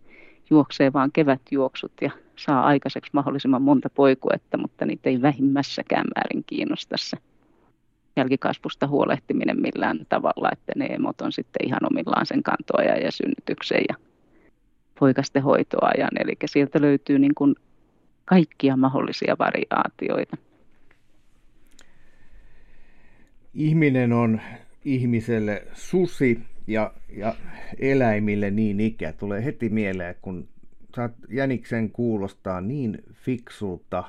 juoksee 0.50 0.92
vaan 0.92 1.12
kevätjuoksut 1.12 1.92
ja 2.00 2.11
saa 2.36 2.64
aikaiseksi 2.64 3.11
mahdollisimman 3.12 3.62
monta 3.62 3.90
poikuetta, 3.90 4.59
mutta 4.59 4.86
niitä 4.86 5.11
ei 5.11 5.22
vähimmässäkään 5.22 6.07
määrin 6.16 6.44
kiinnosta 6.46 6.96
se 6.98 7.16
jälkikasvusta 8.17 8.87
huolehtiminen 8.87 9.61
millään 9.61 10.07
tavalla, 10.09 10.49
että 10.53 10.73
ne 10.77 10.87
emot 10.87 11.21
on 11.21 11.33
sitten 11.33 11.67
ihan 11.67 11.81
omillaan 11.93 12.27
sen 12.27 12.43
kantoajan 12.43 13.03
ja 13.03 13.13
synnytyksen 13.13 13.83
ja 13.89 13.97
poikasten 14.99 15.43
hoitoajan. 15.43 16.11
Eli 16.21 16.33
sieltä 16.47 16.81
löytyy 16.81 17.19
niin 17.19 17.35
kuin 17.35 17.55
kaikkia 18.25 18.77
mahdollisia 18.77 19.37
variaatioita 19.39 20.37
ihminen 23.55 24.13
on 24.13 24.41
ihmiselle 24.85 25.67
susi 25.73 26.41
ja, 26.67 26.93
ja 27.17 27.35
eläimille 27.79 28.51
niin 28.51 28.81
ikä. 28.81 29.13
Tulee 29.13 29.45
heti 29.45 29.69
mieleen, 29.69 30.15
kun 30.23 30.49
saat 30.97 31.13
jäniksen 31.29 31.91
kuulostaa 31.91 32.61
niin 32.61 33.03
fiksulta. 33.13 34.05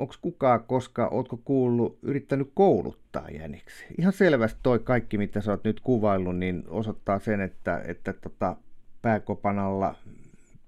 Onko 0.00 0.14
kukaan 0.20 0.64
koska, 0.64 1.08
ootko 1.08 1.40
kuullut, 1.44 1.98
yrittänyt 2.02 2.50
kouluttaa 2.54 3.28
jäniksi? 3.28 3.84
Ihan 3.98 4.12
selvästi 4.12 4.60
toi 4.62 4.78
kaikki, 4.78 5.18
mitä 5.18 5.40
sä 5.40 5.50
oot 5.50 5.64
nyt 5.64 5.80
kuvaillut, 5.80 6.36
niin 6.36 6.64
osoittaa 6.68 7.18
sen, 7.18 7.40
että, 7.40 7.82
että 7.86 8.12
tota, 8.12 8.56
pääkopanalla 9.02 9.94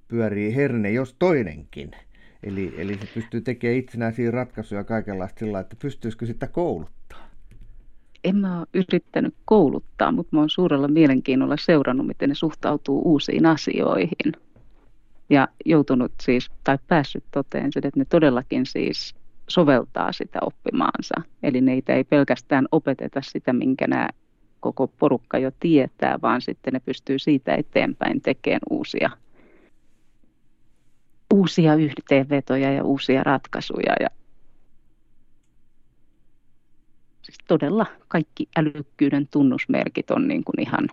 pyörii 0.09 0.57
herne, 0.57 0.91
jos 0.91 1.17
toinenkin. 1.19 1.91
Eli, 2.43 2.75
eli 2.77 2.99
se 2.99 3.07
pystyy 3.15 3.41
tekemään 3.41 3.79
itsenäisiä 3.79 4.31
ratkaisuja 4.31 4.85
kaikenlaista 4.85 5.39
sillä 5.39 5.61
että 5.61 5.77
pystyisikö 5.83 6.27
sitä 6.27 6.47
kouluttaa? 6.47 7.29
En 8.25 8.37
mä 8.37 8.59
ole 8.59 8.67
yrittänyt 8.75 9.35
kouluttaa, 9.45 10.13
mutta 10.13 10.37
mä 10.37 10.41
oon 10.41 10.51
suurella 10.51 10.89
mielenkiinnolla 10.89 11.57
seurannut, 11.57 12.07
miten 12.07 12.29
ne 12.29 12.35
suhtautuu 12.35 13.03
uusiin 13.05 13.47
asioihin. 13.47 14.33
Ja 15.31 15.49
joutunut 15.65 16.13
siis, 16.23 16.51
tai 16.65 16.79
päässyt 16.89 17.25
toteen 17.31 17.73
sen, 17.73 17.87
että 17.87 18.01
ne 18.01 18.05
todellakin 18.05 18.67
siis 18.67 19.22
soveltaa 19.53 20.13
sitä 20.13 20.39
oppimaansa. 20.43 21.15
Eli 21.43 21.61
neitä 21.61 21.95
ei 21.95 22.05
pelkästään 22.05 22.69
opeteta 22.73 23.21
sitä, 23.23 23.53
minkä 23.53 23.87
nämä 23.87 24.09
koko 24.61 24.87
porukka 24.87 25.39
jo 25.39 25.51
tietää, 25.61 26.19
vaan 26.23 26.41
sitten 26.41 26.73
ne 26.73 26.81
pystyy 26.81 27.19
siitä 27.19 27.55
eteenpäin 27.55 28.21
tekemään 28.21 28.61
uusia 28.71 29.11
uusia 31.33 31.75
yhteenvetoja 31.75 32.73
ja 32.73 32.85
uusia 32.85 33.23
ratkaisuja. 33.23 33.93
Ja 34.01 34.09
siis 37.23 37.39
todella 37.49 37.87
kaikki 38.09 38.49
älykkyyden 38.57 39.29
tunnusmerkit 39.29 40.11
on 40.11 40.29
niin 40.29 40.45
kuin 40.45 40.61
ihan 40.61 40.89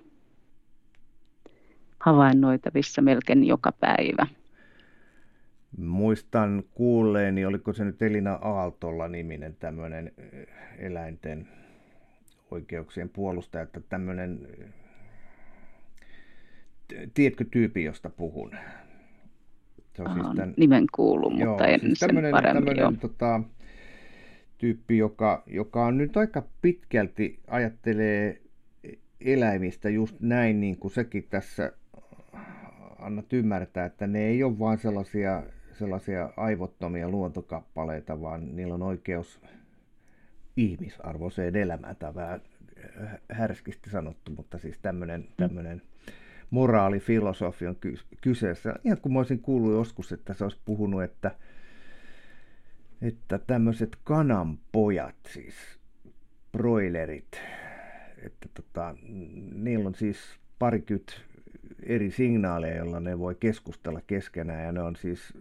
havainnoitavissa 1.99 3.01
melkein 3.01 3.43
joka 3.43 3.71
päivä. 3.71 4.27
Muistan 5.77 6.63
kuulleeni, 6.73 7.45
oliko 7.45 7.73
se 7.73 7.85
nyt 7.85 8.01
Elina 8.01 8.33
Aaltolla 8.33 9.07
niminen 9.07 9.55
tämmöinen 9.59 10.11
eläinten 10.77 11.47
oikeuksien 12.51 13.09
puolustaja, 13.09 13.63
että 13.63 13.81
tämmöinen, 13.89 14.47
tiedätkö 17.13 17.45
tyypi, 17.51 17.83
josta 17.83 18.09
puhun? 18.09 18.51
Se 19.95 20.03
on 20.03 20.13
siis 20.13 20.35
tämän, 20.35 20.53
nimen 20.57 20.85
kuullut, 20.95 21.31
mutta 21.33 21.45
joo, 21.45 21.73
en 21.73 21.79
siis 21.79 21.99
sen 21.99 22.09
paremmin. 22.31 22.75
Tämmönen, 22.75 22.99
tota, 22.99 23.41
tyyppi, 24.57 24.97
joka, 24.97 25.43
joka 25.47 25.85
on 25.85 25.97
nyt 25.97 26.17
aika 26.17 26.43
pitkälti 26.61 27.39
ajattelee 27.47 28.41
eläimistä 29.21 29.89
just 29.89 30.15
näin, 30.19 30.59
niin 30.59 30.77
kuin 30.77 30.91
sekin 30.91 31.27
tässä 31.29 31.73
annat 32.99 33.33
ymmärtää, 33.33 33.85
että 33.85 34.07
ne 34.07 34.27
ei 34.27 34.43
ole 34.43 34.59
vain 34.59 34.79
sellaisia, 34.79 35.43
sellaisia 35.79 36.33
aivottomia 36.37 37.09
luontokappaleita, 37.09 38.21
vaan 38.21 38.55
niillä 38.55 38.73
on 38.73 38.81
oikeus 38.81 39.41
ihmisarvoiseen 40.57 41.55
elämään. 41.55 41.95
Tämä 41.95 42.09
on 42.09 42.15
vähän 42.15 42.41
härskisti 43.31 43.89
sanottu, 43.89 44.31
mutta 44.31 44.57
siis 44.57 44.79
tämmöinen, 44.81 45.27
tämmöinen 45.37 45.81
moraalifilosofi 46.49 47.67
on 47.67 47.77
kyseessä. 48.21 48.75
Ihan 48.83 49.01
kuin 49.01 49.13
mä 49.13 49.19
olisin 49.19 49.41
kuullut 49.41 49.73
joskus, 49.73 50.11
että 50.11 50.33
se 50.33 50.43
olisi 50.43 50.59
puhunut, 50.65 51.03
että, 51.03 51.31
että 53.01 53.39
tämmöiset 53.39 53.97
kananpojat, 54.03 55.15
siis 55.27 55.53
broilerit, 56.51 57.41
että 58.17 58.49
tota, 58.53 58.95
niillä 59.53 59.87
on 59.87 59.95
siis 59.95 60.39
parikymmentä 60.59 61.13
eri 61.83 62.11
signaaleja, 62.11 62.77
joilla 62.77 62.99
ne 62.99 63.19
voi 63.19 63.35
keskustella 63.35 64.01
keskenään 64.07 64.65
ja 64.65 64.71
ne 64.71 64.81
on 64.81 64.95
siis 64.95 65.33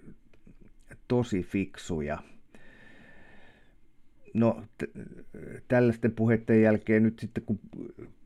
tosi 1.08 1.42
fiksuja. 1.42 2.18
No, 4.34 4.62
t- 4.78 4.90
tällaisten 5.68 6.12
puheiden 6.12 6.62
jälkeen 6.62 7.02
nyt 7.02 7.18
sitten 7.18 7.44
kun 7.44 7.60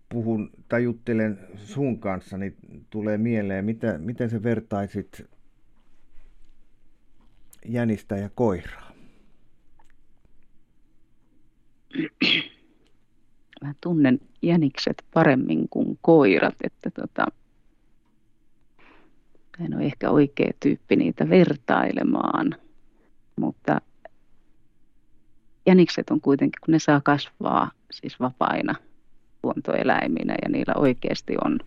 puhun 0.09 0.51
tai 0.69 0.85
juttelen 0.85 1.39
sun 1.57 2.01
kanssa, 2.01 2.39
niin 2.39 2.57
tulee 2.91 3.19
mieleen, 3.19 3.65
mitä, 3.65 3.99
miten 3.99 4.31
sä 4.31 4.43
vertaisit 4.43 5.27
jänistä 7.67 8.17
ja 8.17 8.31
koiraa? 8.35 8.93
mä 13.63 13.75
tunnen 13.81 14.21
jänikset 14.43 15.05
paremmin 15.15 15.69
kuin 15.69 15.99
koirat, 16.03 16.55
että 16.65 16.91
tota, 16.91 17.27
en 19.65 19.75
ole 19.75 19.85
ehkä 19.85 20.11
oikea 20.11 20.51
tyyppi 20.61 20.97
niitä 20.97 21.29
vertailemaan, 21.29 22.55
mutta 23.37 23.81
jänikset 25.67 26.11
on 26.11 26.21
kuitenkin, 26.21 26.61
kun 26.65 26.73
ne 26.73 26.79
saa 26.79 27.01
kasvaa 27.05 27.71
siis 27.91 28.21
vapaina 28.21 28.75
luontoeläiminä 29.43 30.35
ja 30.43 30.49
niillä 30.49 30.75
oikeasti 30.77 31.35
on 31.45 31.59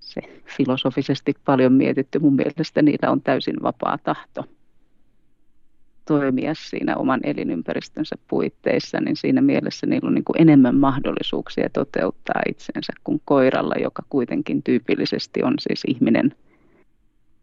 se 0.00 0.20
filosofisesti 0.56 1.34
paljon 1.44 1.72
mietitty. 1.72 2.18
Mun 2.18 2.34
mielestä 2.34 2.82
niillä 2.82 3.10
on 3.10 3.20
täysin 3.20 3.62
vapaa 3.62 3.98
tahto 3.98 4.44
toimia 6.06 6.54
siinä 6.54 6.96
oman 6.96 7.20
elinympäristönsä 7.22 8.16
puitteissa, 8.28 9.00
niin 9.00 9.16
siinä 9.16 9.40
mielessä 9.40 9.86
niillä 9.86 10.08
on 10.08 10.14
niin 10.14 10.24
kuin 10.24 10.40
enemmän 10.40 10.74
mahdollisuuksia 10.74 11.68
toteuttaa 11.72 12.42
itsensä 12.48 12.92
kuin 13.04 13.20
koiralla, 13.24 13.74
joka 13.82 14.02
kuitenkin 14.08 14.62
tyypillisesti 14.62 15.42
on 15.42 15.54
siis 15.58 15.82
ihminen 15.88 16.34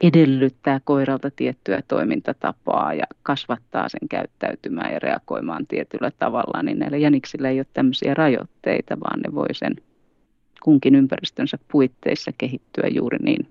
edellyttää 0.01 0.81
koiralta 0.83 1.31
tiettyä 1.31 1.81
toimintatapaa 1.87 2.93
ja 2.93 3.03
kasvattaa 3.23 3.89
sen 3.89 4.09
käyttäytymään 4.09 4.93
ja 4.93 4.99
reagoimaan 4.99 5.67
tietyllä 5.67 6.11
tavalla, 6.19 6.63
niin 6.63 6.79
näillä 6.79 6.97
jäniksillä 6.97 7.49
ei 7.49 7.59
ole 7.59 7.65
tämmöisiä 7.73 8.13
rajoitteita, 8.13 8.99
vaan 8.99 9.19
ne 9.19 9.35
voi 9.35 9.53
sen 9.53 9.75
kunkin 10.63 10.95
ympäristönsä 10.95 11.57
puitteissa 11.71 12.31
kehittyä 12.37 12.87
juuri 12.87 13.17
niin 13.17 13.47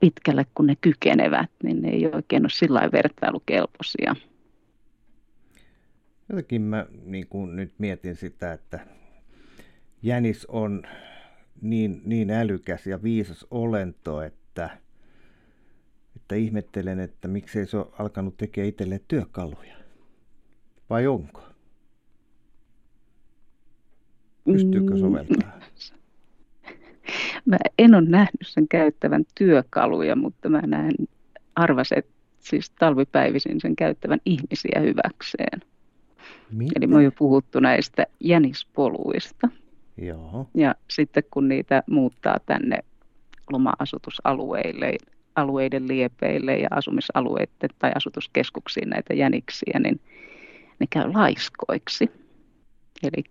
pitkälle 0.00 0.46
kun 0.54 0.66
ne 0.66 0.76
kykenevät, 0.80 1.50
niin 1.62 1.82
ne 1.82 1.88
ei 1.88 2.06
oikein 2.06 2.42
ole 2.42 2.50
sillä 2.50 2.88
vertailukelpoisia. 2.92 4.16
Jotenkin 6.28 6.62
mä 6.62 6.86
niin 7.04 7.26
kuin 7.26 7.56
nyt 7.56 7.72
mietin 7.78 8.16
sitä, 8.16 8.52
että 8.52 8.80
jänis 10.02 10.46
on 10.46 10.82
niin, 11.60 12.02
niin 12.04 12.30
älykäs 12.30 12.86
ja 12.86 13.02
viisas 13.02 13.46
olento, 13.50 14.22
että, 14.22 14.70
että 16.16 16.34
ihmettelen, 16.34 17.00
että 17.00 17.28
miksei 17.28 17.66
se 17.66 17.76
ole 17.76 17.86
alkanut 17.98 18.36
tekemään 18.36 18.68
itselleen 18.68 19.00
työkaluja. 19.08 19.76
Vai 20.90 21.06
onko? 21.06 21.42
Pystyykö 24.44 24.94
mm. 24.94 25.00
soveltamaan? 25.00 25.62
Mä 27.46 27.56
en 27.78 27.94
ole 27.94 28.08
nähnyt 28.08 28.46
sen 28.46 28.68
käyttävän 28.68 29.24
työkaluja, 29.34 30.16
mutta 30.16 30.48
mä 30.48 30.60
näen 30.60 30.94
arvasen, 31.56 32.02
siis 32.38 32.70
talvipäivisin 32.70 33.60
sen 33.60 33.76
käyttävän 33.76 34.20
ihmisiä 34.24 34.80
hyväkseen. 34.80 35.60
Mitä? 36.50 36.72
Eli 36.76 36.86
me 36.86 36.96
on 36.96 37.04
jo 37.04 37.12
puhuttu 37.18 37.60
näistä 37.60 38.06
jänispoluista. 38.20 39.48
Joo. 39.96 40.46
Ja 40.54 40.74
sitten 40.90 41.22
kun 41.30 41.48
niitä 41.48 41.82
muuttaa 41.90 42.36
tänne 42.46 42.78
loma-asutusalueille, 43.52 44.96
alueiden 45.36 45.88
liepeille 45.88 46.56
ja 46.56 46.68
asumisalueiden 46.70 47.70
tai 47.78 47.92
asutuskeskuksiin 47.94 48.90
näitä 48.90 49.14
jäniksiä, 49.14 49.78
niin 49.78 50.00
ne 50.80 50.86
käy 50.90 51.12
laiskoiksi. 51.12 52.10
Eli 53.02 53.24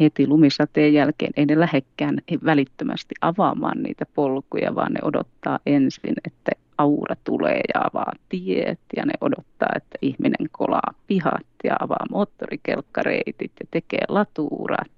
heti 0.00 0.26
lumisateen 0.26 0.94
jälkeen 0.94 1.32
ei 1.36 1.46
ne 1.46 1.60
lähekkään 1.60 2.18
välittömästi 2.44 3.14
avaamaan 3.20 3.82
niitä 3.82 4.06
polkuja, 4.14 4.74
vaan 4.74 4.92
ne 4.92 5.00
odottaa 5.02 5.58
ensin, 5.66 6.14
että 6.26 6.52
aura 6.78 7.16
tulee 7.24 7.60
ja 7.74 7.80
avaa 7.80 8.12
tiet 8.28 8.80
ja 8.96 9.06
ne 9.06 9.12
odottaa, 9.20 9.68
että 9.76 9.98
ihminen 10.02 10.48
kolaa 10.52 10.94
pihat 11.06 11.46
ja 11.64 11.76
avaa 11.80 12.06
moottorikelkkareitit 12.10 13.52
ja 13.60 13.66
tekee 13.70 14.04
latuurat. 14.08 14.95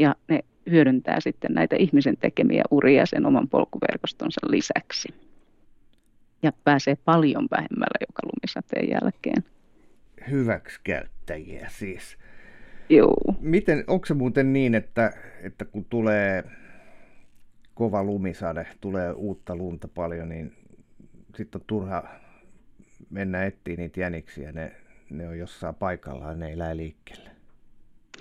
Ja 0.00 0.14
ne 0.28 0.40
hyödyntää 0.70 1.20
sitten 1.20 1.52
näitä 1.54 1.76
ihmisen 1.76 2.16
tekemiä 2.16 2.62
uria 2.70 3.06
sen 3.06 3.26
oman 3.26 3.48
polkuverkostonsa 3.48 4.40
lisäksi. 4.50 5.08
Ja 6.42 6.52
pääsee 6.64 6.96
paljon 7.04 7.48
vähemmällä 7.50 7.98
joka 8.00 8.22
lumisateen 8.22 8.90
jälkeen. 8.90 9.44
Hyväksikäyttäjiä 10.30 11.68
siis. 11.70 12.18
Joo. 12.88 13.34
Miten, 13.40 13.84
onko 13.86 14.06
se 14.06 14.14
muuten 14.14 14.52
niin, 14.52 14.74
että, 14.74 15.12
että 15.42 15.64
kun 15.64 15.84
tulee 15.84 16.44
kova 17.74 18.04
lumisade, 18.04 18.66
tulee 18.80 19.12
uutta 19.12 19.56
lunta 19.56 19.88
paljon, 19.88 20.28
niin 20.28 20.52
sitten 21.36 21.60
on 21.60 21.64
turha 21.66 22.04
mennä 23.10 23.44
etsiä 23.44 23.76
niitä 23.76 24.00
jäniksiä, 24.00 24.52
ne, 24.52 24.72
ne 25.10 25.28
on 25.28 25.38
jossain 25.38 25.74
paikallaan, 25.74 26.38
ne 26.38 26.48
ei 26.48 26.76
liikkeelle. 26.76 27.30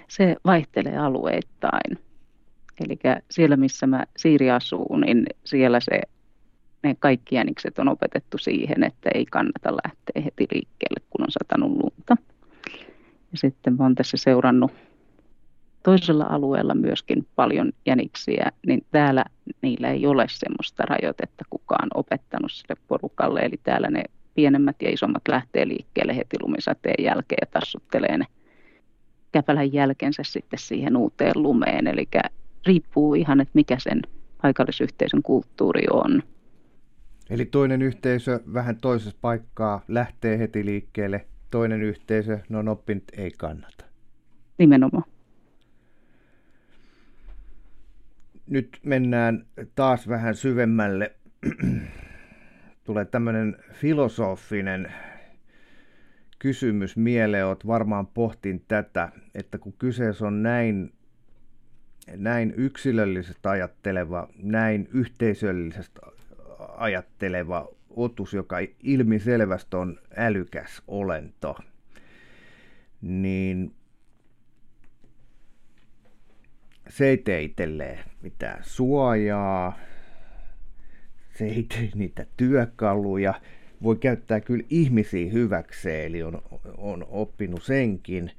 Se 0.09 0.35
vaihtelee 0.45 0.97
alueittain. 0.97 1.99
Eli 2.85 2.99
siellä, 3.31 3.57
missä 3.57 3.87
mä 3.87 4.03
Siiri 4.17 4.51
asuu, 4.51 4.97
niin 4.97 5.25
siellä 5.43 5.79
se, 5.79 6.01
ne 6.83 6.95
kaikki 6.99 7.35
jänikset 7.35 7.79
on 7.79 7.87
opetettu 7.87 8.37
siihen, 8.37 8.83
että 8.83 9.09
ei 9.13 9.25
kannata 9.25 9.77
lähteä 9.83 10.21
heti 10.23 10.47
liikkeelle, 10.51 11.01
kun 11.09 11.23
on 11.23 11.31
satanut 11.31 11.71
lunta. 11.71 12.17
Ja 13.31 13.37
sitten 13.37 13.73
mä 13.77 13.83
oon 13.83 13.95
tässä 13.95 14.17
seurannut 14.17 14.71
toisella 15.83 16.25
alueella 16.29 16.75
myöskin 16.75 17.27
paljon 17.35 17.71
jäniksiä, 17.85 18.51
niin 18.67 18.85
täällä 18.91 19.25
niillä 19.61 19.89
ei 19.89 20.05
ole 20.07 20.25
semmoista 20.29 20.83
rajoitetta 20.83 21.45
kukaan 21.49 21.89
opettanut 21.93 22.51
sille 22.51 22.75
porukalle. 22.87 23.39
Eli 23.39 23.59
täällä 23.63 23.87
ne 23.87 24.03
pienemmät 24.35 24.75
ja 24.81 24.89
isommat 24.89 25.27
lähtee 25.27 25.67
liikkeelle 25.67 26.15
heti 26.15 26.37
lumisateen 26.41 27.03
jälkeen 27.03 27.37
ja 27.41 27.59
tassuttelee 27.59 28.17
ne 28.17 28.25
käpälän 29.31 29.73
jälkensä 29.73 30.23
sitten 30.23 30.59
siihen 30.59 30.97
uuteen 30.97 31.33
lumeen. 31.35 31.87
Eli 31.87 32.07
riippuu 32.67 33.13
ihan, 33.13 33.41
että 33.41 33.51
mikä 33.53 33.75
sen 33.79 34.01
paikallisyhteisön 34.41 35.23
kulttuuri 35.23 35.83
on. 35.91 36.23
Eli 37.29 37.45
toinen 37.45 37.81
yhteisö 37.81 38.39
vähän 38.53 38.77
toisessa 38.77 39.17
paikkaa 39.21 39.81
lähtee 39.87 40.39
heti 40.39 40.65
liikkeelle, 40.65 41.25
toinen 41.51 41.81
yhteisö, 41.81 42.39
no 42.49 42.71
oppinut, 42.71 43.03
ei 43.17 43.31
kannata. 43.37 43.85
Nimenomaan. 44.57 45.03
Nyt 48.47 48.79
mennään 48.83 49.45
taas 49.75 50.07
vähän 50.07 50.35
syvemmälle. 50.35 51.15
Tulee 52.85 53.05
tämmöinen 53.05 53.57
filosofinen 53.73 54.93
kysymys 56.39 56.97
mieleen. 56.97 57.45
Olet 57.45 57.67
varmaan 57.67 58.07
pohtin 58.07 58.63
tätä, 58.67 59.09
että 59.35 59.57
kun 59.57 59.73
kyseessä 59.73 60.27
on 60.27 60.43
näin, 60.43 60.93
näin 62.15 62.53
yksilöllisesti 62.57 63.47
ajatteleva, 63.47 64.27
näin 64.37 64.89
yhteisöllisesti 64.93 65.99
ajatteleva 66.77 67.67
otus, 67.89 68.33
joka 68.33 68.57
ilmiselvästi 68.83 69.75
on 69.75 69.99
älykäs 70.15 70.81
olento, 70.87 71.55
niin 73.01 73.75
se 76.89 77.07
ei 77.07 77.17
tee 77.17 77.41
itselleen 77.41 77.99
mitään 78.21 78.63
suojaa, 78.63 79.79
se 81.37 81.45
ei 81.45 81.63
tee 81.63 81.89
niitä 81.95 82.25
työkaluja, 82.37 83.33
voi 83.83 83.95
käyttää 83.95 84.41
kyllä 84.41 84.63
ihmisiä 84.69 85.31
hyväkseen, 85.31 86.05
eli 86.05 86.23
on, 86.23 86.41
on 86.77 87.05
oppinut 87.09 87.63
senkin, 87.63 88.31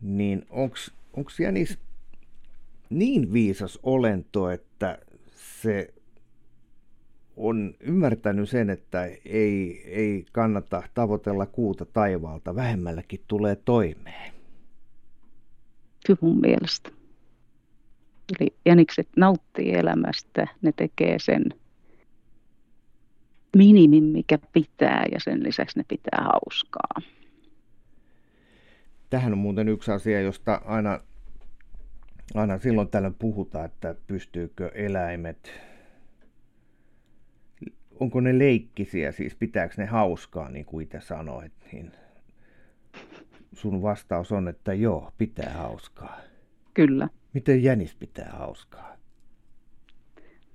niin 0.00 0.46
onko 0.50 1.30
Jänis 1.40 1.78
niin 2.90 3.32
viisas 3.32 3.78
olento, 3.82 4.50
että 4.50 4.98
se 5.34 5.94
on 7.36 7.74
ymmärtänyt 7.80 8.48
sen, 8.48 8.70
että 8.70 9.04
ei, 9.24 9.82
ei 9.86 10.24
kannata 10.32 10.82
tavoitella 10.94 11.46
kuuta 11.46 11.84
taivaalta, 11.84 12.54
vähemmälläkin 12.54 13.20
tulee 13.28 13.56
toimeen. 13.56 14.32
Kyllä 16.06 16.18
mun 16.22 16.40
mielestä. 16.40 16.90
Eli 18.40 18.54
jänikset 18.66 19.08
nauttii 19.16 19.72
elämästä, 19.72 20.46
ne 20.62 20.72
tekee 20.76 21.18
sen 21.18 21.44
minimin, 23.56 24.04
mikä 24.04 24.38
pitää 24.52 25.04
ja 25.12 25.20
sen 25.20 25.42
lisäksi 25.42 25.78
ne 25.78 25.84
pitää 25.88 26.24
hauskaa. 26.32 27.12
Tähän 29.10 29.32
on 29.32 29.38
muuten 29.38 29.68
yksi 29.68 29.90
asia, 29.90 30.20
josta 30.20 30.60
aina, 30.64 31.00
aina 32.34 32.58
silloin 32.58 32.88
tällöin 32.88 33.14
puhutaan, 33.14 33.64
että 33.64 33.94
pystyykö 34.06 34.70
eläimet 34.74 35.52
onko 38.02 38.20
ne 38.20 38.38
leikkisiä, 38.38 39.12
siis 39.12 39.34
pitääkö 39.34 39.74
ne 39.78 39.86
hauskaa, 39.86 40.48
niin 40.48 40.64
kuin 40.64 40.82
itse 40.82 41.00
sanoit, 41.00 41.52
niin 41.72 41.92
sun 43.52 43.82
vastaus 43.82 44.32
on, 44.32 44.48
että 44.48 44.74
joo, 44.74 45.12
pitää 45.18 45.52
hauskaa. 45.52 46.20
Kyllä. 46.74 47.08
Miten 47.32 47.62
jänis 47.62 47.94
pitää 47.94 48.30
hauskaa? 48.32 48.96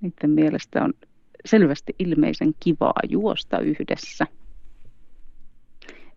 Niiden 0.00 0.30
mielestä 0.30 0.84
on 0.84 0.94
selvästi 1.48 1.94
ilmeisen 1.98 2.52
kivaa 2.60 3.00
juosta 3.08 3.58
yhdessä. 3.58 4.26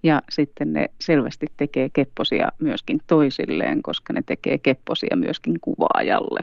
Ja 0.03 0.21
sitten 0.29 0.73
ne 0.73 0.89
selvästi 1.01 1.47
tekee 1.57 1.89
kepposia 1.93 2.51
myöskin 2.59 2.99
toisilleen, 3.07 3.81
koska 3.81 4.13
ne 4.13 4.21
tekee 4.25 4.57
kepposia 4.57 5.15
myöskin 5.15 5.59
kuvaajalle. 5.61 6.39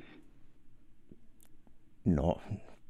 No, 2.05 2.41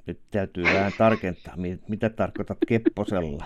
nyt 0.07 0.21
täytyy 0.31 0.65
vähän 0.65 0.93
tarkentaa, 0.99 1.55
mitä 1.89 2.11
tarkoitat 2.11 2.59
kepposella? 2.69 3.45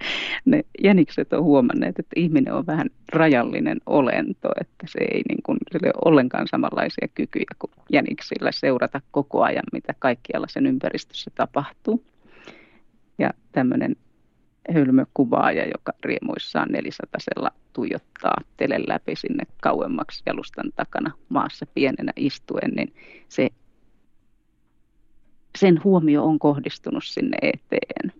Ne 0.44 0.64
jänikset 0.82 1.32
on 1.32 1.42
huomanneet, 1.42 1.98
että 1.98 2.12
ihminen 2.16 2.54
on 2.54 2.66
vähän 2.66 2.90
rajallinen 3.12 3.80
olento, 3.86 4.48
että 4.60 4.86
se 4.86 4.98
ei 4.98 5.22
niin 5.28 5.42
kuin, 5.42 5.58
sille 5.72 5.86
ole 5.94 6.10
ollenkaan 6.10 6.48
samanlaisia 6.48 7.08
kykyjä 7.14 7.44
kuin 7.58 7.70
jäniksillä 7.92 8.52
seurata 8.52 9.00
koko 9.10 9.42
ajan, 9.42 9.64
mitä 9.72 9.94
kaikkialla 9.98 10.46
sen 10.48 10.66
ympäristössä 10.66 11.30
tapahtuu. 11.34 12.04
Ja 13.18 13.30
tämmöinen 13.52 13.96
hölmökuvaaja, 14.74 15.64
joka 15.64 15.92
riemuissaan 16.04 16.68
nelisatasella 16.72 17.50
tuijottaa 17.72 18.36
telen 18.56 18.84
läpi 18.88 19.16
sinne 19.16 19.44
kauemmaksi 19.62 20.22
jalustan 20.26 20.72
takana 20.76 21.10
maassa 21.28 21.66
pienenä 21.74 22.12
istuen, 22.16 22.70
niin 22.76 22.94
se, 23.28 23.48
sen 25.58 25.84
huomio 25.84 26.24
on 26.24 26.38
kohdistunut 26.38 27.04
sinne 27.04 27.38
eteen. 27.42 28.12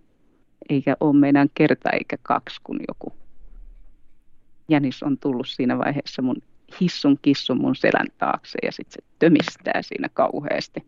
Eikä 0.69 0.97
ole 1.01 1.17
meidän 1.17 1.49
kerta 1.55 1.91
eikä 1.91 2.17
kaksi, 2.23 2.61
kun 2.65 2.81
joku 2.89 3.13
jänis 4.69 5.03
on 5.03 5.19
tullut 5.19 5.49
siinä 5.49 5.79
vaiheessa 5.79 6.23
mun 6.23 6.37
hissun 6.81 7.19
kissun 7.23 7.61
mun 7.61 7.77
selän 7.77 8.07
taakse 8.19 8.59
ja 8.63 8.73
sitten 8.73 8.93
se 8.93 9.09
tömistää 9.19 9.83
siinä 9.83 10.09
kauheasti 10.15 10.87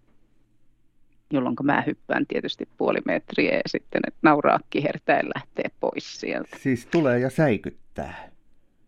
jolloin 1.32 1.56
mä 1.62 1.82
hyppään 1.86 2.26
tietysti 2.26 2.68
puoli 2.76 2.98
metriä 3.04 3.54
ja 3.54 3.62
sitten 3.66 4.02
nauraa 4.22 4.60
kihertäen 4.70 5.28
lähtee 5.34 5.70
pois 5.80 6.20
sieltä. 6.20 6.56
Siis 6.60 6.86
tulee 6.86 7.18
ja 7.18 7.30
säikyttää? 7.30 8.30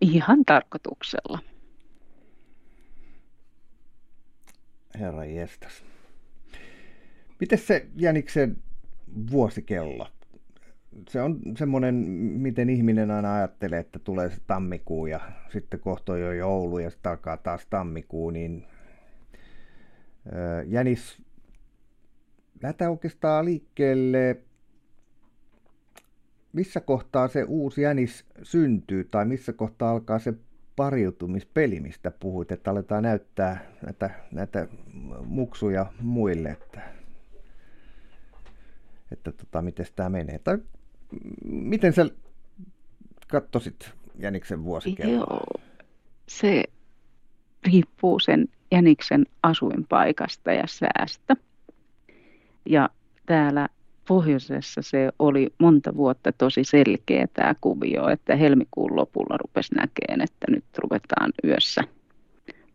Ihan 0.01 0.45
tarkoituksella. 0.45 1.39
Herra 5.01 5.25
jestas. 5.25 5.85
Miten 7.41 7.59
se 7.59 7.87
Jäniksen 7.97 8.57
vuosikello? 9.31 10.09
Se 11.09 11.23
on 11.23 11.41
semmoinen, 11.57 11.95
miten 12.41 12.71
ihminen 12.71 13.11
aina 13.11 13.35
ajattelee, 13.35 13.79
että 13.79 13.99
tulee 13.99 14.31
se 14.31 14.37
tammikuu 14.47 15.07
ja 15.07 15.21
sitten 15.53 15.81
kohta 15.81 16.13
on 16.13 16.21
jo 16.21 16.33
joulu 16.33 16.79
ja 16.79 16.91
sitten 16.91 17.11
alkaa 17.11 17.37
taas 17.37 17.67
tammikuu, 17.67 18.31
niin 18.31 18.67
Jänis 20.67 21.23
lähdetään 22.63 22.91
oikeastaan 22.91 23.45
liikkeelle, 23.45 24.37
missä 26.53 26.81
kohtaa 26.81 27.29
se 27.29 27.45
uusi 27.45 27.83
jänis 27.83 28.27
syntyy 28.43 29.05
tai 29.05 29.25
missä 29.25 29.53
kohtaa 29.53 29.91
alkaa 29.91 30.19
se 30.19 30.35
pariutumispeli, 30.77 31.81
mistä 31.81 32.11
puhuit, 32.11 32.53
että 32.53 32.71
aletaan 32.71 33.03
näyttää 33.03 33.65
näitä, 33.87 34.11
näitä 34.33 34.69
muksuja 35.25 35.87
muille, 36.01 36.49
että, 36.49 36.81
että 39.13 39.33
tota, 39.33 39.63
miten 39.63 39.87
tämä 39.97 40.09
menee. 40.09 40.39
Tai 40.39 40.59
miten 41.45 41.93
sä 41.93 42.07
katsoisit 43.29 43.91
jäniksen 44.19 44.65
vuosikelloa? 44.65 45.17
Joo, 45.17 45.63
se 46.29 46.65
riippuu 47.67 48.19
sen 48.21 48.49
jäniksen 48.73 49.27
asuinpaikasta 49.43 50.53
ja 50.53 50.65
säästä. 50.67 51.37
Ja 52.67 52.89
täällä 53.27 53.69
pohjoisessa 54.09 54.83
se 54.83 55.13
oli 55.19 55.53
monta 55.59 55.97
vuotta 55.97 56.33
tosi 56.33 56.65
selkeä 56.65 57.27
tämä 57.35 57.55
kuvio, 57.61 58.09
että 58.09 58.37
helmikuun 58.37 58.97
lopulla 58.97 59.37
rupesi 59.37 59.75
näkeen, 59.75 60.21
että 60.21 60.47
nyt 60.49 60.65
ruvetaan 60.79 61.33
yössä. 61.45 61.83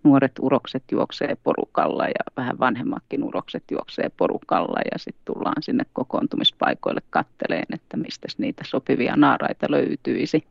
Nuoret 0.03 0.31
urokset 0.41 0.83
juoksee 0.91 1.37
porukalla 1.43 2.05
ja 2.05 2.23
vähän 2.37 2.59
vanhemmatkin 2.59 3.23
urokset 3.23 3.63
juoksee 3.71 4.11
porukalla 4.17 4.79
ja 4.91 4.97
sitten 4.99 5.25
tullaan 5.25 5.63
sinne 5.63 5.83
kokoontumispaikoille 5.93 7.01
katteleen, 7.09 7.65
että 7.73 7.97
mistä 7.97 8.27
niitä 8.37 8.63
sopivia 8.67 9.15
naaraita 9.15 9.67
löytyisi. 9.69 10.43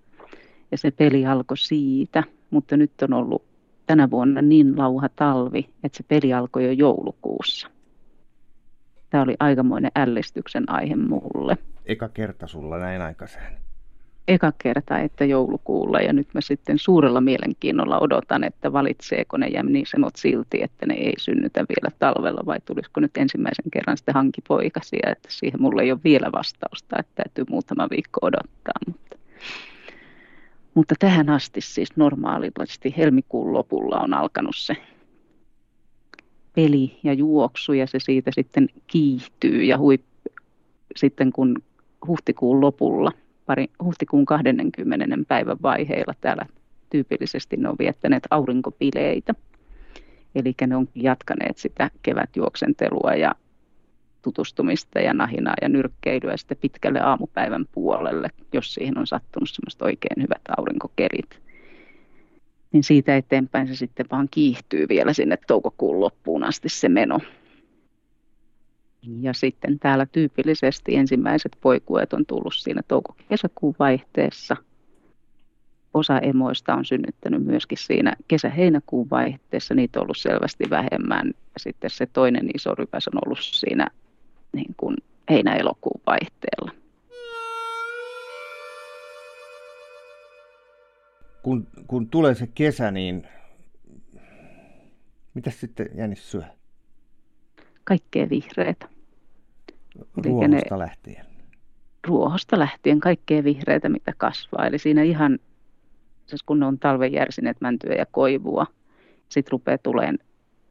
Ja 0.71 0.79
se 0.79 0.91
peli 0.91 1.27
alkoi 1.27 1.57
siitä, 1.59 2.23
mutta 2.51 2.77
nyt 2.77 2.93
on 3.03 3.13
ollut 3.13 3.45
tänä 3.87 4.11
vuonna 4.11 4.43
niin 4.43 4.79
lauha 4.79 5.09
talvi, 5.09 5.69
että 5.85 5.97
se 5.97 6.05
peli 6.09 6.33
alkoi 6.33 6.65
jo 6.65 6.73
joulukuussa. 6.73 7.69
Tämä 9.11 9.23
oli 9.23 9.37
aikamoinen 9.41 9.91
ällistyksen 9.97 10.71
aihe 10.71 10.97
mulle. 10.97 11.59
Eka 11.87 12.09
kerta 12.09 12.47
sulla 12.47 12.79
näin 12.79 13.03
aikaiseen? 13.03 13.68
Eka 14.29 14.53
kerta, 14.59 14.99
että 14.99 15.25
joulukuulla 15.25 16.01
ja 16.01 16.13
nyt 16.13 16.29
mä 16.35 16.41
sitten 16.41 16.79
suurella 16.79 17.21
mielenkiinnolla 17.21 17.99
odotan, 17.99 18.45
että 18.45 18.73
valitseeko 18.73 19.37
ne 19.37 19.47
ja 19.47 19.63
niin 19.63 19.87
silti, 20.17 20.63
että 20.63 20.87
ne 20.87 20.95
ei 20.95 21.15
synnytä 21.19 21.61
vielä 21.61 21.97
talvella 21.99 22.47
vai 22.47 22.59
tulisiko 22.65 23.01
nyt 23.01 23.17
ensimmäisen 23.17 23.71
kerran 23.73 23.97
sitten 23.97 24.15
hankipoikasia, 24.15 25.11
että 25.11 25.29
siihen 25.31 25.63
mulla 25.63 25.83
ei 25.83 25.93
ole 25.93 26.01
vielä 26.05 26.33
vastausta, 26.33 26.97
että 26.99 27.23
täytyy 27.23 27.45
muutama 27.51 27.89
viikko 27.91 28.19
odottaa, 28.23 28.81
mutta 28.87 29.17
mutta 30.75 30.95
tähän 30.99 31.29
asti 31.29 31.61
siis 31.61 31.97
normaalisti 31.97 32.95
helmikuun 32.97 33.53
lopulla 33.53 34.01
on 34.01 34.15
alkanut 34.15 34.57
se 34.57 34.77
peli 36.55 36.99
ja 37.03 37.13
juoksu 37.13 37.73
ja 37.73 37.87
se 37.87 37.99
siitä 38.01 38.31
sitten 38.35 38.69
kiihtyy 38.87 39.63
ja 39.63 39.79
huip, 39.79 40.03
sitten 40.97 41.33
kun 41.33 41.63
huhtikuun 42.07 42.61
lopulla, 42.61 43.13
pari, 43.49 43.67
huhtikuun 43.85 44.27
20. 44.27 45.19
päivän 45.29 45.57
vaiheilla 45.63 46.15
täällä 46.21 46.47
tyypillisesti 46.91 47.57
ne 47.57 47.69
on 47.69 47.77
viettäneet 47.79 48.23
aurinkopileitä. 48.31 49.35
Eli 50.35 50.55
ne 50.67 50.77
on 50.77 50.89
jatkaneet 50.95 51.59
sitä 51.59 51.91
kevätjuoksentelua 52.03 53.15
ja 53.15 53.35
tutustumista 54.23 55.01
ja 55.01 55.15
nahinaa 55.15 55.55
ja 55.63 55.69
nyrkkeilyä 55.69 56.37
sitten 56.37 56.59
pitkälle 56.61 57.01
aamupäivän 57.01 57.67
puolelle, 57.73 58.31
jos 58.53 58.75
siihen 58.75 58.99
on 58.99 59.07
sattunut 59.07 59.51
semmoista 59.51 59.85
oikein 59.85 60.23
hyvät 60.23 60.43
aurinkokerit 60.59 61.41
niin 62.73 62.85
siitä 62.85 63.17
eteenpäin 63.17 63.69
se 63.69 63.77
sitten 63.77 64.07
vaan 64.11 64.29
kiihtyy 64.31 64.87
vielä 64.89 65.13
sinne 65.13 65.39
toukokuun 65.47 66.01
loppuun 66.01 66.45
asti 66.45 66.69
se 66.69 66.89
meno. 66.89 67.21
Ja 69.21 69.33
sitten 69.33 69.79
täällä 69.79 70.07
tyypillisesti 70.07 70.97
ensimmäiset 70.97 71.57
poikueet 71.61 72.13
on 72.13 72.27
tullut 72.27 72.55
siinä 72.55 72.83
touko-kesäkuun 72.89 73.75
vaihteessa. 73.79 74.57
Osa 75.95 76.19
emoista 76.19 76.75
on 76.75 76.85
synnyttänyt 76.85 77.45
myöskin 77.45 77.79
siinä 77.79 78.17
kesä-heinäkuun 78.29 79.11
vaihteessa, 79.11 79.75
niitä 79.75 79.99
on 79.99 80.03
ollut 80.03 80.17
selvästi 80.17 80.65
vähemmän. 80.71 81.27
Ja 81.27 81.61
sitten 81.61 81.91
se 81.91 82.07
toinen 82.07 82.51
iso 82.55 82.75
rypäs 82.75 83.09
on 83.09 83.21
ollut 83.27 83.39
siinä 83.43 83.87
niin 84.53 84.75
kuin 84.77 84.97
heinä-elokuun 85.31 86.01
vaihteella. 86.07 86.73
kun, 91.49 91.67
kun 91.87 92.09
tulee 92.09 92.35
se 92.35 92.47
kesä, 92.47 92.91
niin 92.91 93.29
mitä 95.35 95.51
sitten 95.51 95.89
jänis 95.95 96.31
syö? 96.31 96.43
Kaikkea 97.85 98.31
vihreitä. 98.31 98.89
Ruohosta 100.17 100.49
ne, 100.49 100.79
lähtien? 100.79 101.27
Ruohosta 102.07 102.59
lähtien 102.59 103.01
kaikkea 103.01 103.45
vihreitä, 103.45 103.89
mitä 103.89 104.13
kasvaa. 104.17 104.67
Eli 104.67 104.79
siinä 104.79 105.03
ihan, 105.03 105.39
siis 106.27 106.43
kun 106.43 106.61
ne 106.61 106.67
on 106.67 106.79
talven 106.79 107.13
järsineet 107.13 107.61
mäntyä 107.61 107.95
ja 107.95 108.07
koivua, 108.07 108.67
sitten 109.29 109.53
rupeaa 109.53 109.79
tulemaan 109.79 110.19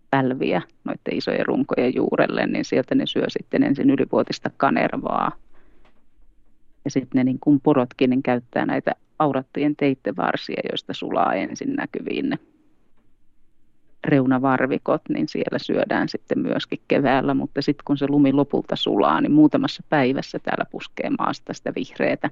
pälviä 0.10 0.62
noiden 0.84 1.18
isojen 1.18 1.46
runkojen 1.46 1.96
juurelle, 1.96 2.48
niin 2.48 2.66
sieltä 2.66 2.96
ne 2.96 3.06
syö 3.06 3.26
sitten 3.28 3.64
ensin 3.64 3.90
ylivuotista 3.90 4.50
kanervaa. 4.58 5.32
Ja 6.86 6.92
sitten 6.92 7.20
ne 7.20 7.24
niin 7.24 7.40
kuin 7.40 7.62
porotkin 7.62 8.10
niin 8.10 8.24
käyttää 8.24 8.66
näitä 8.66 8.92
aurattujen 9.20 9.76
teittevarsia, 9.76 10.62
joista 10.70 10.94
sulaa 10.94 11.34
ensin 11.34 11.74
näkyviin 11.74 12.30
ne 12.30 12.38
reunavarvikot, 14.04 15.02
niin 15.10 15.28
siellä 15.28 15.60
syödään 15.60 16.10
sitten 16.10 16.40
myöskin 16.40 16.80
keväällä, 16.88 17.34
mutta 17.34 17.62
sitten 17.62 17.84
kun 17.86 17.98
se 17.98 18.06
lumi 18.10 18.34
lopulta 18.34 18.76
sulaa, 18.76 19.22
niin 19.22 19.32
muutamassa 19.32 19.84
päivässä 19.90 20.40
täällä 20.40 20.66
puskee 20.72 21.10
maasta 21.20 21.54
sitä 21.54 21.74
vihreätä, 21.76 22.30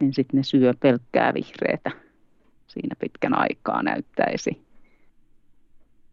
niin 0.00 0.14
sitten 0.14 0.36
ne 0.36 0.42
syö 0.42 0.74
pelkkää 0.80 1.34
vihreätä 1.34 1.90
siinä 2.66 2.96
pitkän 2.98 3.38
aikaa 3.38 3.82
näyttäisi. 3.82 4.66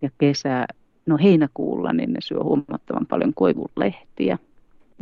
Ja 0.02 0.10
kesä, 0.18 0.66
no 1.06 1.18
heinäkuulla, 1.24 1.94
niin 1.94 2.14
ne 2.14 2.22
syö 2.22 2.44
huomattavan 2.44 3.06
paljon 3.06 3.34
koivunlehtiä, 3.34 4.38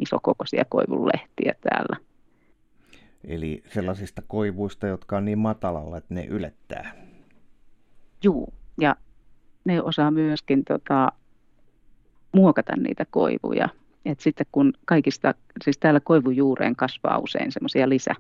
isokokoisia 0.02 0.66
koivunlehtiä 0.70 1.56
täällä 1.62 1.98
Eli 3.28 3.64
sellaisista 3.74 4.22
koivuista, 4.28 4.88
jotka 4.88 5.18
on 5.18 5.26
niin 5.26 5.38
matalalla, 5.38 5.98
että 5.98 6.14
ne 6.14 6.26
ylettää. 6.26 6.96
Juu, 8.24 8.54
ja 8.82 8.96
ne 9.66 9.82
osaa 9.82 10.11
myöskin 10.11 10.66
tota, 10.66 11.11
muokata 12.32 12.74
niitä 12.76 13.05
koivuja. 13.09 13.70
Et 14.05 14.20
sitten 14.20 14.45
kun 14.51 14.74
kaikista, 14.86 15.34
siis 15.63 15.78
täällä 15.78 15.99
koivujuureen 15.99 16.76
kasvaa 16.76 17.18
usein 17.18 17.51
semmoisia 17.51 17.89
lisä, 17.89 18.16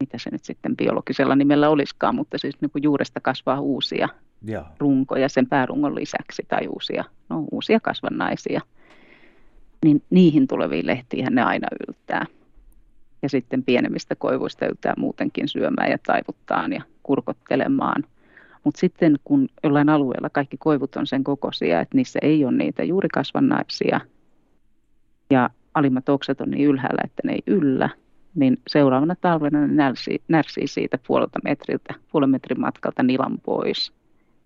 mitä 0.00 0.18
se 0.18 0.30
nyt 0.30 0.44
sitten 0.44 0.76
biologisella 0.76 1.36
nimellä 1.36 1.68
olisikaan, 1.68 2.14
mutta 2.14 2.38
siis 2.38 2.60
niin 2.60 2.70
kuin 2.70 2.82
juuresta 2.82 3.20
kasvaa 3.20 3.60
uusia 3.60 4.08
ja. 4.44 4.64
runkoja 4.78 5.28
sen 5.28 5.46
päärungon 5.46 5.94
lisäksi 5.94 6.42
tai 6.48 6.66
uusia, 6.68 7.04
no, 7.28 7.44
uusia 7.50 7.80
kasvannaisia. 7.80 8.60
Niin 9.84 10.02
niihin 10.10 10.46
tuleviin 10.46 10.86
lehtiin 10.86 11.26
ne 11.30 11.42
aina 11.42 11.68
yltää. 11.88 12.26
Ja 13.22 13.28
sitten 13.28 13.62
pienemmistä 13.64 14.14
koivuista 14.14 14.66
yltää 14.66 14.94
muutenkin 14.96 15.48
syömään 15.48 15.90
ja 15.90 15.98
taivuttaan 16.06 16.72
ja 16.72 16.82
kurkottelemaan. 17.02 18.04
Mutta 18.64 18.80
sitten 18.80 19.16
kun 19.24 19.48
jollain 19.64 19.88
alueella 19.88 20.30
kaikki 20.30 20.56
koivut 20.56 20.96
on 20.96 21.06
sen 21.06 21.24
kokoisia, 21.24 21.80
että 21.80 21.96
niissä 21.96 22.18
ei 22.22 22.44
ole 22.44 22.56
niitä 22.56 22.84
juurikasvannaisia 22.84 24.00
ja 25.30 25.50
alimmat 25.74 26.08
okset 26.08 26.40
on 26.40 26.50
niin 26.50 26.68
ylhäällä, 26.68 27.00
että 27.04 27.22
ne 27.24 27.32
ei 27.32 27.42
yllä, 27.46 27.88
niin 28.34 28.56
seuraavana 28.68 29.14
talvena 29.20 29.66
ne 29.66 29.74
närsii, 29.74 30.22
närsii 30.28 30.66
siitä 30.66 30.98
puolelta 31.06 31.38
metriltä, 31.44 31.94
puolen 32.12 32.30
metrin 32.30 32.60
matkalta 32.60 33.02
nilan 33.02 33.38
pois. 33.40 33.92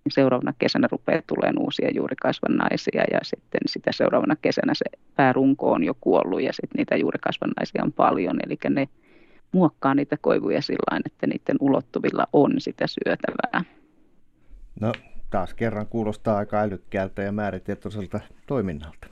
Niin 0.05 0.13
seuraavana 0.13 0.53
kesänä 0.59 0.89
rupeaa 0.93 1.23
tulemaan 1.27 1.59
uusia 1.59 1.91
juurikasvannaisia 1.95 3.05
ja 3.13 3.19
sitten 3.23 3.61
sitä 3.67 3.93
seuraavana 3.93 4.37
kesänä 4.43 4.75
se 4.75 4.85
päärunko 5.17 5.73
on 5.73 5.85
jo 5.85 5.95
kuollut 6.01 6.43
ja 6.43 6.53
sitten 6.53 6.79
niitä 6.79 6.97
juurikasvannaisia 6.97 7.85
on 7.85 7.93
paljon. 7.93 8.37
Eli 8.47 8.59
ne 8.71 8.89
muokkaa 9.53 9.95
niitä 9.95 10.17
koivuja 10.21 10.63
sillä 10.63 11.01
että 11.07 11.27
niiden 11.27 11.57
ulottuvilla 11.61 12.27
on 12.33 12.53
sitä 12.59 12.85
syötävää. 12.87 13.76
No 14.81 14.93
taas 15.31 15.55
kerran 15.55 15.87
kuulostaa 15.87 16.37
aika 16.37 16.61
älykkäältä 16.61 17.23
ja 17.23 17.33
määrätietoiselta 17.33 18.21
toiminnalta. 18.47 19.07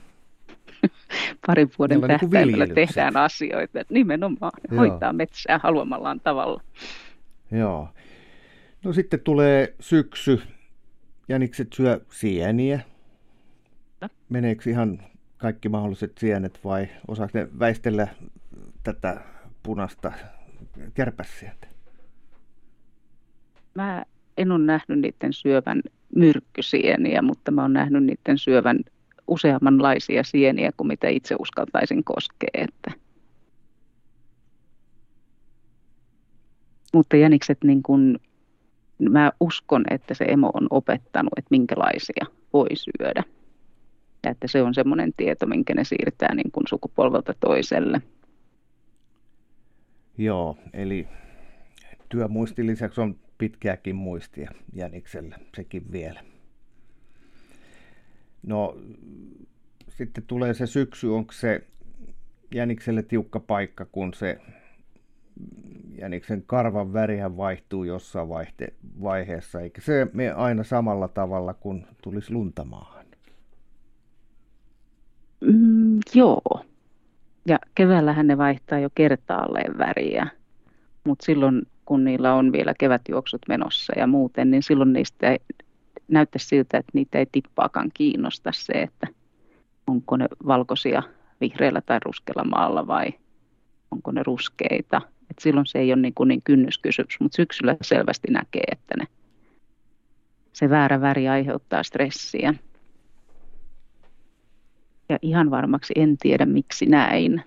Parin 1.47 1.71
vuoden 1.79 2.01
niin 2.01 2.07
tähtäimellä 2.07 2.65
niin 2.65 2.75
tehdään 2.75 3.17
asioita. 3.17 3.79
Nimenomaan 3.89 4.51
Joo. 4.71 4.77
hoitaa 4.77 5.13
metsää 5.13 5.59
haluamallaan 5.63 6.19
tavalla. 6.19 6.61
Joo. 7.51 7.89
No 8.83 8.93
sitten 8.93 9.19
tulee 9.19 9.75
syksy. 9.79 10.41
Jänikset 11.29 11.73
syö 11.73 12.01
sieniä. 12.11 12.79
No. 14.01 14.09
Meneekö 14.29 14.69
ihan 14.69 14.99
kaikki 15.37 15.69
mahdolliset 15.69 16.17
sienet 16.17 16.59
vai 16.63 16.87
osaako 17.07 17.37
ne 17.37 17.47
väistellä 17.59 18.07
tätä 18.83 19.21
punaista 19.63 20.11
kärpäsientä? 20.93 21.67
Mä 23.75 24.05
en 24.37 24.51
ole 24.51 24.63
nähnyt 24.63 24.99
niiden 24.99 25.33
syövän 25.33 25.81
myrkkysieniä, 26.15 27.21
mutta 27.21 27.51
mä 27.51 27.61
oon 27.61 27.73
nähnyt 27.73 28.03
niiden 28.03 28.37
syövän 28.37 28.79
useammanlaisia 29.27 30.23
sieniä 30.23 30.71
kuin 30.77 30.87
mitä 30.87 31.07
itse 31.07 31.35
uskaltaisin 31.39 32.03
koskea. 32.03 32.49
Että. 32.53 32.91
Mutta 36.93 37.17
jänikset, 37.17 37.57
niin 37.63 37.83
kun, 37.83 38.19
mä 39.09 39.31
uskon, 39.39 39.83
että 39.89 40.13
se 40.13 40.25
emo 40.25 40.51
on 40.53 40.67
opettanut, 40.69 41.33
että 41.37 41.47
minkälaisia 41.51 42.25
voi 42.53 42.67
syödä. 42.73 43.23
Ja 44.23 44.31
että 44.31 44.47
se 44.47 44.61
on 44.61 44.73
semmoinen 44.73 45.13
tieto, 45.17 45.45
minkä 45.45 45.73
ne 45.73 45.83
siirtää 45.83 46.35
niin 46.35 46.51
kun 46.51 46.63
sukupolvelta 46.69 47.33
toiselle. 47.39 48.01
Joo, 50.17 50.57
eli 50.73 51.07
työmuistin 52.09 52.67
lisäksi 52.67 53.01
on 53.01 53.15
pitkääkin 53.37 53.95
muistia 53.95 54.51
jäniksellä, 54.73 55.37
sekin 55.55 55.91
vielä. 55.91 56.23
No 58.43 58.77
sitten 59.89 60.23
tulee 60.27 60.53
se 60.53 60.67
syksy, 60.67 61.07
onko 61.07 61.33
se 61.33 61.67
jänikselle 62.53 63.03
tiukka 63.03 63.39
paikka, 63.39 63.85
kun 63.85 64.13
se 64.13 64.41
jäniksen 65.97 66.43
karvan 66.47 66.93
värihän 66.93 67.37
vaihtuu 67.37 67.83
jossain 67.83 68.27
vaihte- 68.27 68.73
vaiheessa, 69.01 69.61
eikä 69.61 69.81
se 69.81 70.07
me 70.13 70.31
aina 70.31 70.63
samalla 70.63 71.07
tavalla 71.07 71.53
kuin 71.53 71.85
tulisi 72.01 72.33
luntamaahan? 72.33 73.05
Mm, 75.41 75.99
joo. 76.15 76.65
Ja 77.47 77.59
keväällähän 77.75 78.27
ne 78.27 78.37
vaihtaa 78.37 78.79
jo 78.79 78.89
kertaalleen 78.95 79.77
väriä, 79.77 80.27
mutta 81.03 81.25
silloin 81.25 81.61
kun 81.85 82.03
niillä 82.03 82.33
on 82.33 82.51
vielä 82.51 82.73
kevätjuoksut 82.79 83.41
menossa 83.47 83.93
ja 83.97 84.07
muuten, 84.07 84.51
niin 84.51 84.63
silloin 84.63 84.93
niistä 84.93 85.31
ei, 85.31 85.39
näyttäisi 86.07 86.47
siltä, 86.47 86.77
että 86.77 86.91
niitä 86.93 87.19
ei 87.19 87.25
tippaakaan 87.31 87.91
kiinnosta 87.93 88.51
se, 88.53 88.73
että 88.73 89.07
onko 89.87 90.17
ne 90.17 90.27
valkoisia 90.47 91.03
vihreällä 91.41 91.81
tai 91.81 91.99
ruskealla 92.05 92.43
maalla 92.43 92.87
vai 92.87 93.13
onko 93.91 94.11
ne 94.11 94.23
ruskeita. 94.23 95.01
Et 95.31 95.39
silloin 95.39 95.65
se 95.65 95.79
ei 95.79 95.93
ole 95.93 96.01
niin, 96.01 96.13
kuin 96.13 96.27
niin 96.27 96.41
kynnyskysymys, 96.43 97.19
mutta 97.19 97.35
syksyllä 97.35 97.75
selvästi 97.81 98.31
näkee, 98.31 98.63
että 98.71 98.95
ne, 98.97 99.07
se 100.53 100.69
väärä 100.69 101.01
väri 101.01 101.27
aiheuttaa 101.27 101.83
stressiä. 101.83 102.53
Ja 105.09 105.19
ihan 105.21 105.51
varmaksi 105.51 105.93
en 105.95 106.17
tiedä 106.17 106.45
miksi 106.45 106.85
näin, 106.85 107.43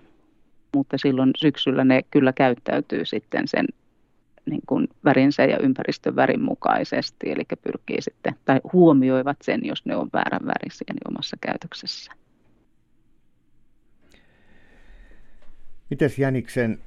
mutta 0.75 0.97
silloin 0.97 1.31
syksyllä 1.37 1.83
ne 1.83 2.03
kyllä 2.11 2.33
käyttäytyy 2.33 3.05
sitten 3.05 3.47
sen 3.47 3.65
niin 4.49 4.61
kuin 4.67 4.87
värinsä 5.05 5.45
ja 5.45 5.57
ympäristön 5.59 6.15
värin 6.15 6.41
mukaisesti, 6.41 7.31
eli 7.31 7.43
pyrkii 7.63 8.01
sitten, 8.01 8.35
tai 8.45 8.59
huomioivat 8.73 9.37
sen, 9.41 9.65
jos 9.65 9.85
ne 9.85 9.95
on 9.95 10.09
väärän 10.13 10.45
värisiä 10.45 10.93
niin 10.93 11.13
omassa 11.15 11.37
käytöksessä. 11.41 12.11
Mites 15.89 16.19
Jäniksen 16.19 16.79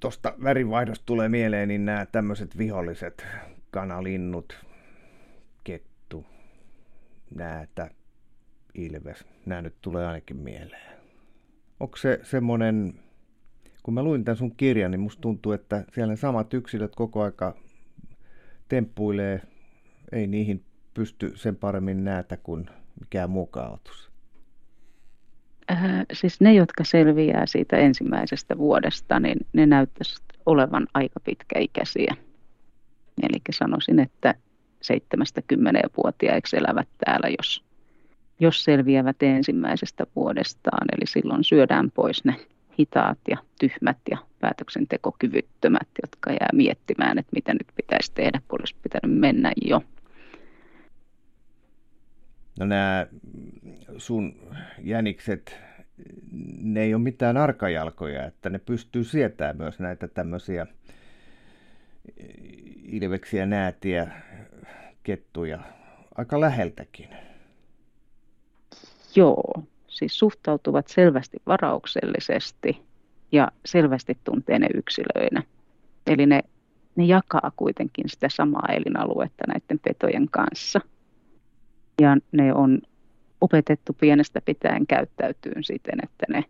tuosta 0.00 0.34
värivaihdosta 0.42 1.06
tulee 1.06 1.28
mieleen, 1.28 1.68
niin 1.68 1.84
nämä 1.84 2.06
tämmöiset 2.06 2.58
viholliset 2.58 3.26
kanalinnut, 3.70 4.66
kettu, 5.64 6.26
näätä, 7.34 7.90
ilves, 8.74 9.24
nämä 9.46 9.62
nyt 9.62 9.74
tulee 9.80 10.06
ainakin 10.06 10.36
mieleen. 10.36 10.92
Onko 11.80 11.96
se 11.96 12.20
semmoinen 12.22 12.94
kun 13.82 13.94
mä 13.94 14.02
luin 14.02 14.24
tämän 14.24 14.36
sun 14.36 14.56
kirjan, 14.56 14.90
niin 14.90 15.00
musta 15.00 15.20
tuntuu, 15.20 15.52
että 15.52 15.84
siellä 15.94 16.12
ne 16.12 16.16
samat 16.16 16.54
yksilöt 16.54 16.94
koko 16.94 17.22
aika 17.22 17.54
temppuilee. 18.68 19.42
Ei 20.12 20.26
niihin 20.26 20.64
pysty 20.94 21.32
sen 21.34 21.56
paremmin 21.56 22.04
näitä 22.04 22.36
kuin 22.36 22.66
mikään 23.00 23.30
mukautus. 23.30 24.10
Äh, 25.70 26.06
siis 26.12 26.40
ne, 26.40 26.54
jotka 26.54 26.84
selviää 26.84 27.46
siitä 27.46 27.76
ensimmäisestä 27.76 28.58
vuodesta, 28.58 29.20
niin 29.20 29.38
ne 29.52 29.66
näyttäisi 29.66 30.22
olevan 30.46 30.86
aika 30.94 31.20
pitkäikäisiä. 31.20 32.16
Eli 33.22 33.40
sanoisin, 33.50 33.98
että 33.98 34.34
70-vuotiaiksi 34.84 36.56
elävät 36.56 36.88
täällä, 37.04 37.28
jos, 37.38 37.64
jos 38.40 38.64
selviävät 38.64 39.22
ensimmäisestä 39.22 40.06
vuodestaan. 40.16 40.86
Eli 40.96 41.06
silloin 41.06 41.44
syödään 41.44 41.90
pois 41.90 42.24
ne 42.24 42.36
hitaat 42.78 43.18
ja 43.30 43.36
tyhmät 43.60 43.98
ja 44.10 44.18
päätöksentekokyvyttömät, 44.40 45.88
jotka 46.02 46.30
jää 46.30 46.48
miettimään, 46.52 47.18
että 47.18 47.32
mitä 47.34 47.52
nyt 47.52 47.66
pitäisi 47.76 48.12
tehdä, 48.14 48.40
kun 48.48 48.60
olisi 48.60 48.76
pitänyt 48.82 49.18
mennä 49.18 49.52
jo. 49.64 49.82
No 52.58 52.66
nämä 52.66 53.06
sun 53.98 54.34
jänikset, 54.78 55.56
ne 56.62 56.80
ei 56.82 56.94
ole 56.94 57.02
mitään 57.02 57.36
arkajalkoja, 57.36 58.26
että 58.26 58.50
ne 58.50 58.58
pystyy 58.58 59.04
sietämään 59.04 59.56
myös 59.56 59.78
näitä 59.78 60.08
tämmöisiä 60.08 60.66
ilveksiä, 62.82 63.46
näätiä, 63.46 64.10
kettuja 65.02 65.58
aika 66.14 66.40
läheltäkin. 66.40 67.08
Joo, 69.16 69.62
siis 69.92 70.18
suhtautuvat 70.18 70.88
selvästi 70.88 71.36
varauksellisesti 71.46 72.82
ja 73.32 73.48
selvästi 73.64 74.18
tuntee 74.24 74.58
ne 74.58 74.68
yksilöinä. 74.74 75.42
Eli 76.06 76.26
ne, 76.26 76.40
ne 76.96 77.04
jakaa 77.04 77.52
kuitenkin 77.56 78.08
sitä 78.08 78.28
samaa 78.28 78.68
elinaluetta 78.68 79.44
näiden 79.48 79.78
petojen 79.78 80.28
kanssa. 80.30 80.80
Ja 82.00 82.16
ne 82.32 82.54
on 82.54 82.78
opetettu 83.40 83.92
pienestä 84.00 84.40
pitäen 84.40 84.86
käyttäytyyn 84.86 85.64
siten, 85.64 85.98
että 86.02 86.26
ne 86.28 86.44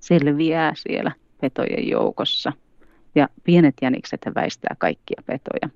selviää 0.00 0.72
siellä 0.76 1.12
petojen 1.40 1.88
joukossa. 1.88 2.52
Ja 3.14 3.28
pienet 3.44 3.74
jänikset 3.82 4.20
väistää 4.34 4.76
kaikkia 4.78 5.22
petoja. 5.26 5.70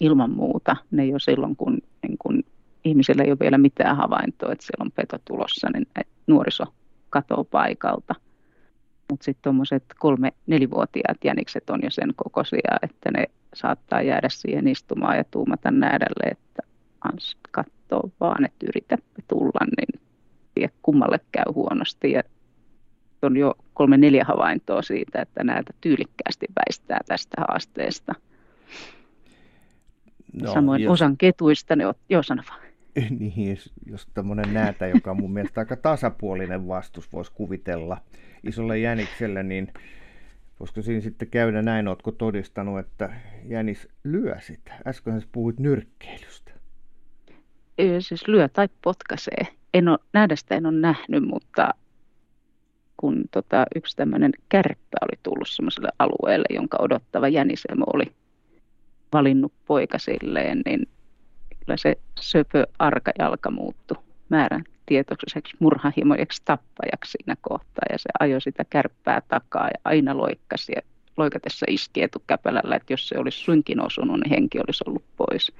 Ilman 0.00 0.30
muuta 0.30 0.76
ne 0.90 1.06
jo 1.06 1.18
silloin, 1.18 1.56
kun, 1.56 1.78
niin 2.02 2.18
kun 2.18 2.42
ihmisillä 2.90 3.24
ei 3.24 3.30
ole 3.30 3.38
vielä 3.40 3.58
mitään 3.58 3.96
havaintoa, 3.96 4.52
että 4.52 4.66
siellä 4.66 4.82
on 4.84 4.92
peto 4.92 5.18
tulossa, 5.24 5.68
niin 5.74 5.86
nuoriso 6.26 6.64
katoo 7.10 7.44
paikalta. 7.44 8.14
Mutta 9.10 9.24
sitten 9.24 9.42
tuommoiset 9.42 9.84
kolme, 9.98 10.32
nelivuotiaat 10.46 11.24
jänikset 11.24 11.70
on 11.70 11.80
jo 11.82 11.90
sen 11.90 12.12
kokoisia, 12.16 12.76
että 12.82 13.10
ne 13.10 13.24
saattaa 13.54 14.02
jäädä 14.02 14.28
siihen 14.28 14.68
istumaan 14.68 15.16
ja 15.16 15.24
tuumata 15.30 15.70
näädälle, 15.70 16.30
että 16.30 16.62
ans 17.00 17.36
katsoo 17.50 18.10
vaan, 18.20 18.44
että 18.44 18.66
yritä 18.68 18.98
tulla, 19.28 19.66
niin 19.76 20.00
vie 20.56 20.70
kummalle 20.82 21.20
käy 21.32 21.52
huonosti. 21.54 22.12
Ja 22.12 22.22
on 23.22 23.36
jo 23.36 23.54
kolme 23.74 23.96
neljä 23.96 24.24
havaintoa 24.24 24.82
siitä, 24.82 25.22
että 25.22 25.44
näitä 25.44 25.72
tyylikkäästi 25.80 26.46
väistää 26.56 26.98
tästä 27.08 27.36
haasteesta. 27.48 28.14
No, 30.42 30.52
Samoin 30.52 30.82
jos... 30.82 30.92
osan 30.92 31.16
ketuista 31.16 31.76
ne 31.76 31.86
on, 31.86 31.94
joo 32.08 32.22
sano 32.22 32.42
vaan. 32.50 32.69
Niin, 33.18 33.58
jos 33.86 34.06
tämmöinen 34.14 34.54
näätä, 34.54 34.86
joka 34.86 35.10
on 35.10 35.20
mun 35.20 35.32
mielestä 35.32 35.60
aika 35.60 35.76
tasapuolinen 35.76 36.68
vastus, 36.68 37.12
voisi 37.12 37.32
kuvitella 37.32 37.96
isolle 38.42 38.78
jänikselle, 38.78 39.42
niin 39.42 39.72
voisiko 40.60 40.82
siinä 40.82 41.00
sitten 41.00 41.28
käydä 41.28 41.62
näin, 41.62 41.88
oletko 41.88 42.10
todistanut, 42.10 42.78
että 42.78 43.12
jänis 43.44 43.88
lyö 44.04 44.36
sitä? 44.40 44.72
Äsken 44.86 45.22
puhuit 45.32 45.58
nyrkkeilystä. 45.58 46.52
Ei, 47.78 48.02
siis 48.02 48.28
lyö 48.28 48.48
tai 48.48 48.68
potkaisee. 48.82 49.46
En 49.74 49.88
ole, 49.88 49.98
nähdä 50.12 50.36
sitä 50.36 50.54
en 50.54 50.66
ole 50.66 50.80
nähnyt, 50.80 51.24
mutta 51.24 51.74
kun 52.96 53.24
tota, 53.30 53.64
yksi 53.76 53.96
tämmöinen 53.96 54.32
kärppä 54.48 54.96
oli 55.02 55.18
tullut 55.22 55.48
semmoiselle 55.48 55.88
alueelle, 55.98 56.46
jonka 56.50 56.78
odottava 56.80 57.28
jänisemo 57.28 57.84
oli 57.94 58.12
valinnut 59.12 59.52
poika 59.66 59.98
silleen, 59.98 60.62
niin 60.66 60.88
kyllä 61.70 61.76
se 61.76 61.96
söpö 62.20 62.66
arka 62.78 63.12
jalka 63.18 63.50
muuttui 63.50 63.96
määrän 64.28 64.64
tietoiseksi 64.86 65.56
murhahimoiseksi 65.58 66.42
tappajaksi 66.44 67.10
siinä 67.10 67.36
kohtaa. 67.40 67.84
Ja 67.92 67.98
se 67.98 68.08
ajoi 68.20 68.40
sitä 68.40 68.64
kärppää 68.70 69.22
takaa 69.28 69.66
ja 69.66 69.80
aina 69.84 70.16
loikkasi 70.16 70.72
ja 70.76 70.82
loikatessa 71.16 71.66
iski 71.68 72.02
etukäpälällä, 72.02 72.76
että 72.76 72.92
jos 72.92 73.08
se 73.08 73.18
olisi 73.18 73.38
suinkin 73.38 73.80
osunut, 73.80 74.20
niin 74.20 74.30
henki 74.30 74.58
olisi 74.58 74.84
ollut 74.86 75.04
pois. 75.16 75.52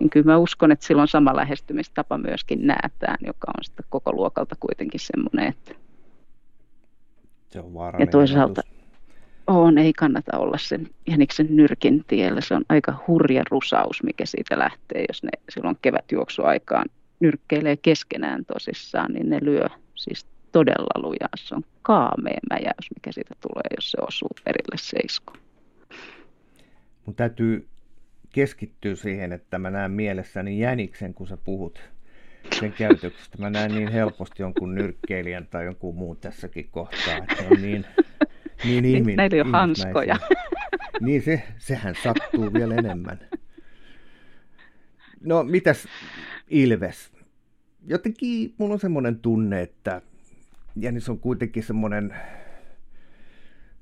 Niin 0.00 0.10
kyllä 0.10 0.26
mä 0.26 0.38
uskon, 0.38 0.72
että 0.72 0.86
silloin 0.86 1.08
sama 1.08 1.36
lähestymistapa 1.36 2.18
myöskin 2.18 2.66
näetään, 2.66 3.18
joka 3.26 3.46
on 3.58 3.64
sitten 3.64 3.86
koko 3.88 4.12
luokalta 4.12 4.56
kuitenkin 4.60 5.00
semmoinen, 5.00 5.48
että 5.48 5.74
se 7.50 7.60
on 7.60 7.72
ja 7.98 8.06
toisaalta 8.06 8.62
on, 9.46 9.78
ei 9.78 9.92
kannata 9.92 10.38
olla 10.38 10.58
sen 10.58 10.88
jäniksen 11.08 11.46
nyrkin 11.50 12.04
tiellä. 12.06 12.40
Se 12.40 12.54
on 12.54 12.64
aika 12.68 13.04
hurja 13.06 13.42
rusaus, 13.50 14.02
mikä 14.02 14.26
siitä 14.26 14.58
lähtee, 14.58 15.04
jos 15.08 15.22
ne 15.22 15.30
silloin 15.48 15.76
kevätjuoksuaikaan 15.82 16.86
nyrkkeilee 17.20 17.76
keskenään 17.76 18.44
tosissaan, 18.44 19.12
niin 19.12 19.30
ne 19.30 19.38
lyö 19.42 19.68
siis 19.94 20.26
todella 20.52 21.08
lujaa. 21.08 21.28
Se 21.36 21.54
on 21.54 21.62
kaamea 21.82 22.38
mäjäys, 22.50 22.90
mikä 22.94 23.12
siitä 23.12 23.34
tulee, 23.40 23.76
jos 23.76 23.90
se 23.90 23.98
osuu 24.08 24.30
perille 24.44 24.76
seisko. 24.76 25.32
Mun 27.06 27.14
täytyy 27.14 27.68
keskittyä 28.32 28.94
siihen, 28.94 29.32
että 29.32 29.58
mä 29.58 29.70
näen 29.70 29.90
mielessäni 29.90 30.58
jäniksen, 30.58 31.14
kun 31.14 31.26
sä 31.26 31.36
puhut 31.36 31.80
sen 32.60 32.72
käytöksestä. 32.72 33.38
Mä 33.38 33.50
näen 33.50 33.74
niin 33.74 33.92
helposti 33.92 34.42
jonkun 34.42 34.74
nyrkkeilijän 34.74 35.46
tai 35.46 35.64
jonkun 35.64 35.94
muun 35.94 36.16
tässäkin 36.16 36.68
kohtaa, 36.70 37.16
että 37.16 37.44
on 37.50 37.62
niin, 37.62 37.86
niin 38.64 38.84
ihmin, 38.84 39.16
Näillä 39.16 39.34
ei 39.34 39.40
ole 39.40 39.50
hanskoja. 39.50 40.16
Niin 41.00 41.22
se, 41.22 41.42
sehän 41.58 41.94
sattuu 42.02 42.52
vielä 42.52 42.74
enemmän. 42.74 43.18
No 45.20 45.42
mitäs 45.42 45.88
Ilves? 46.48 47.12
Jotenkin 47.86 48.54
mulla 48.58 48.74
on 48.74 48.80
semmoinen 48.80 49.18
tunne, 49.18 49.62
että 49.62 50.02
Jänis 50.76 51.08
on 51.08 51.18
kuitenkin 51.18 51.62
semmoinen, 51.62 52.14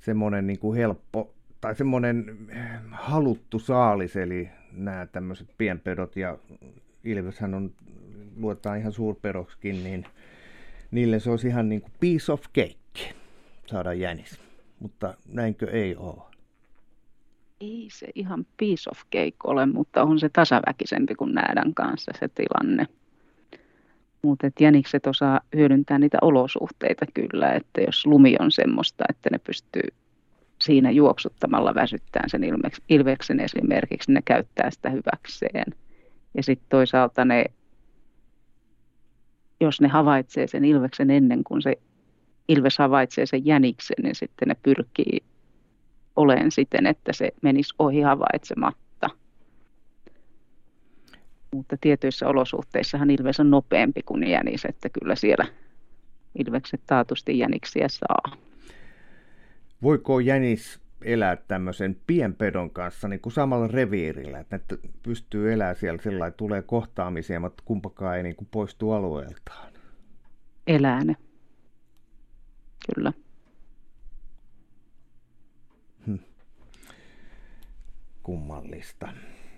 semmoinen 0.00 0.46
niin 0.46 0.58
kuin 0.58 0.76
helppo 0.76 1.34
tai 1.60 1.74
semmoinen 1.74 2.36
haluttu 2.90 3.58
saalis, 3.58 4.16
eli 4.16 4.48
nämä 4.72 5.06
tämmöiset 5.06 5.48
pienpedot 5.58 6.16
ja 6.16 6.38
Ilveshän 7.04 7.54
on, 7.54 7.72
luetaan 8.36 8.78
ihan 8.78 8.92
suurperoksikin, 8.92 9.84
niin 9.84 10.04
niille 10.90 11.20
se 11.20 11.30
olisi 11.30 11.48
ihan 11.48 11.68
niin 11.68 11.80
kuin 11.80 11.92
piece 12.00 12.32
of 12.32 12.42
cake 12.42 13.14
saada 13.66 13.92
jänis. 13.92 14.51
Mutta 14.82 15.14
näinkö 15.28 15.70
ei 15.70 15.96
ole? 15.96 16.22
Ei 17.60 17.88
se 17.92 18.08
ihan 18.14 18.46
piece 18.56 18.90
of 18.90 18.98
cake 18.98 19.36
ole, 19.44 19.66
mutta 19.66 20.02
on 20.02 20.18
se 20.18 20.28
tasaväkisempi 20.28 21.14
kuin 21.14 21.34
näädän 21.34 21.74
kanssa 21.74 22.12
se 22.20 22.28
tilanne. 22.28 22.86
Mutta 24.22 24.50
jänikset 24.60 25.06
osaa 25.06 25.40
hyödyntää 25.56 25.98
niitä 25.98 26.18
olosuhteita 26.22 27.06
kyllä, 27.14 27.52
että 27.52 27.80
jos 27.80 28.06
lumi 28.06 28.36
on 28.40 28.50
semmoista, 28.50 29.04
että 29.08 29.30
ne 29.32 29.38
pystyy 29.38 29.88
siinä 30.60 30.90
juoksuttamalla 30.90 31.74
väsyttämään 31.74 32.30
sen 32.30 32.42
ilveksen 32.88 33.40
esimerkiksi, 33.40 34.12
ne 34.12 34.22
käyttää 34.24 34.70
sitä 34.70 34.90
hyväkseen. 34.90 35.74
Ja 36.34 36.42
sitten 36.42 36.68
toisaalta 36.68 37.24
ne, 37.24 37.44
jos 39.60 39.80
ne 39.80 39.88
havaitsee 39.88 40.46
sen 40.46 40.64
ilveksen 40.64 41.10
ennen 41.10 41.44
kuin 41.44 41.62
se 41.62 41.78
ilves 42.48 42.78
havaitsee 42.78 43.26
sen 43.26 43.46
jäniksen, 43.46 43.96
niin 44.02 44.14
sitten 44.14 44.48
ne 44.48 44.56
pyrkii 44.62 45.20
oleen 46.16 46.50
siten, 46.50 46.86
että 46.86 47.12
se 47.12 47.30
menisi 47.42 47.74
ohi 47.78 48.00
havaitsematta. 48.00 49.10
Mutta 51.54 51.76
tietyissä 51.80 52.28
olosuhteissahan 52.28 53.10
ilves 53.10 53.40
on 53.40 53.50
nopeampi 53.50 54.02
kuin 54.02 54.30
jänis, 54.30 54.64
että 54.64 54.88
kyllä 54.88 55.14
siellä 55.14 55.44
ilvekset 56.38 56.80
taatusti 56.86 57.38
jäniksiä 57.38 57.86
saa. 57.88 58.36
Voiko 59.82 60.20
jänis 60.20 60.80
elää 61.02 61.36
tämmöisen 61.36 61.96
pienpedon 62.06 62.70
kanssa 62.70 63.08
niin 63.08 63.20
kuin 63.20 63.32
samalla 63.32 63.68
reviirillä, 63.68 64.38
että 64.38 64.56
ne 64.56 64.90
pystyy 65.02 65.52
elämään 65.52 65.76
siellä 65.76 66.02
sillä 66.02 66.30
tulee 66.30 66.62
kohtaamisia, 66.62 67.40
mutta 67.40 67.62
kumpakaan 67.66 68.16
ei 68.16 68.22
niin 68.22 68.36
kuin 68.36 68.48
poistu 68.50 68.90
alueeltaan. 68.90 69.72
Elää 70.66 71.04
ne. 71.04 71.16
Kyllä. 72.86 73.12
Kummallista. 78.22 79.08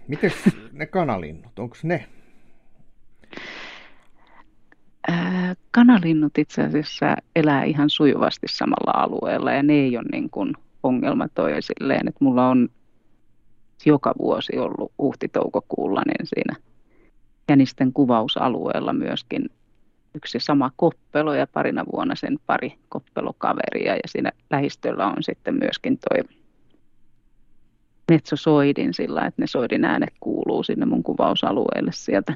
Miten 0.09 0.33
ne 0.73 0.87
kanalinnut, 0.87 1.59
onko 1.59 1.77
ne? 1.83 2.09
kanalinnut 5.71 6.39
itse 6.39 6.63
asiassa 6.63 7.17
elää 7.37 7.65
ihan 7.65 7.91
sujuvasti 7.91 8.47
samalla 8.51 9.03
alueella 9.03 9.53
ja 9.53 9.63
ne 9.63 9.73
ei 9.73 9.97
ole 9.97 10.07
niin 10.13 10.31
kuin 10.31 10.53
ongelma 10.83 11.29
toi 11.29 11.63
silleen, 11.63 12.09
että 12.09 12.25
mulla 12.25 12.49
on 12.49 12.69
joka 13.87 14.15
vuosi 14.19 14.59
ollut 14.59 14.93
uhti-toukokuulla 14.99 16.03
niin 16.07 16.27
siinä 16.27 16.57
jänisten 17.49 17.93
kuvausalueella 17.93 18.93
myöskin 18.93 19.51
yksi 20.15 20.41
sama 20.41 20.71
koppelo 20.77 21.35
ja 21.35 21.47
parina 21.47 21.85
vuonna 21.93 22.15
sen 22.15 22.39
pari 22.47 22.79
koppelokaveria 22.89 23.95
ja 23.95 24.03
siinä 24.07 24.33
lähistöllä 24.51 25.07
on 25.07 25.17
sitten 25.21 25.55
myöskin 25.55 25.99
toi 25.99 26.25
metsosoidin 28.11 28.95
sillä, 28.95 29.27
että 29.27 29.43
ne 29.43 29.47
soidin 29.47 29.85
äänet 29.85 30.15
kuuluu 30.21 30.63
sinne 30.63 30.87
mun 30.87 31.03
kuvausalueelle 31.03 31.93
sieltä 31.93 32.35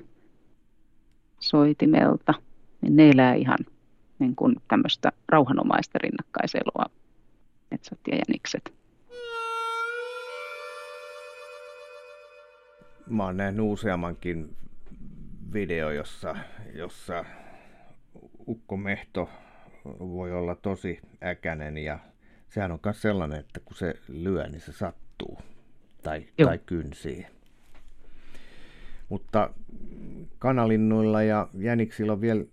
soitimelta. 1.41 2.35
Niin 2.81 2.97
ne 2.97 3.11
elää 3.11 3.35
ihan 3.35 3.59
niin 4.19 4.37
kuin 4.37 4.57
tämmöistä 4.69 5.13
rauhanomaista 5.29 5.99
rinnakkaiseloa 6.03 6.85
metsät 7.71 7.99
ja 8.11 8.17
jänikset. 8.17 8.73
Mä 13.07 13.25
oon 13.25 13.37
nähnyt 13.37 13.67
useammankin 13.67 14.57
video, 15.53 15.91
jossa, 15.91 16.37
jossa 16.75 17.25
ukkomehto 18.49 19.29
voi 19.99 20.33
olla 20.33 20.55
tosi 20.55 21.01
äkänen 21.23 21.79
ja 21.79 21.99
sehän 22.49 22.73
on 22.73 22.79
myös 22.85 23.03
sellainen, 23.03 23.41
että 23.41 23.61
kun 23.61 23.77
se 23.77 23.95
lyö, 24.09 24.49
niin 24.49 24.61
se 24.61 24.73
sattuu 24.73 25.39
tai, 26.03 26.27
tai 26.45 26.59
kynsii. 26.67 27.27
Mutta 29.09 29.51
kanalinnuilla 30.39 31.23
ja 31.23 31.49
jäniksillä 31.59 32.13
on 32.13 32.21
vielä, 32.21 32.45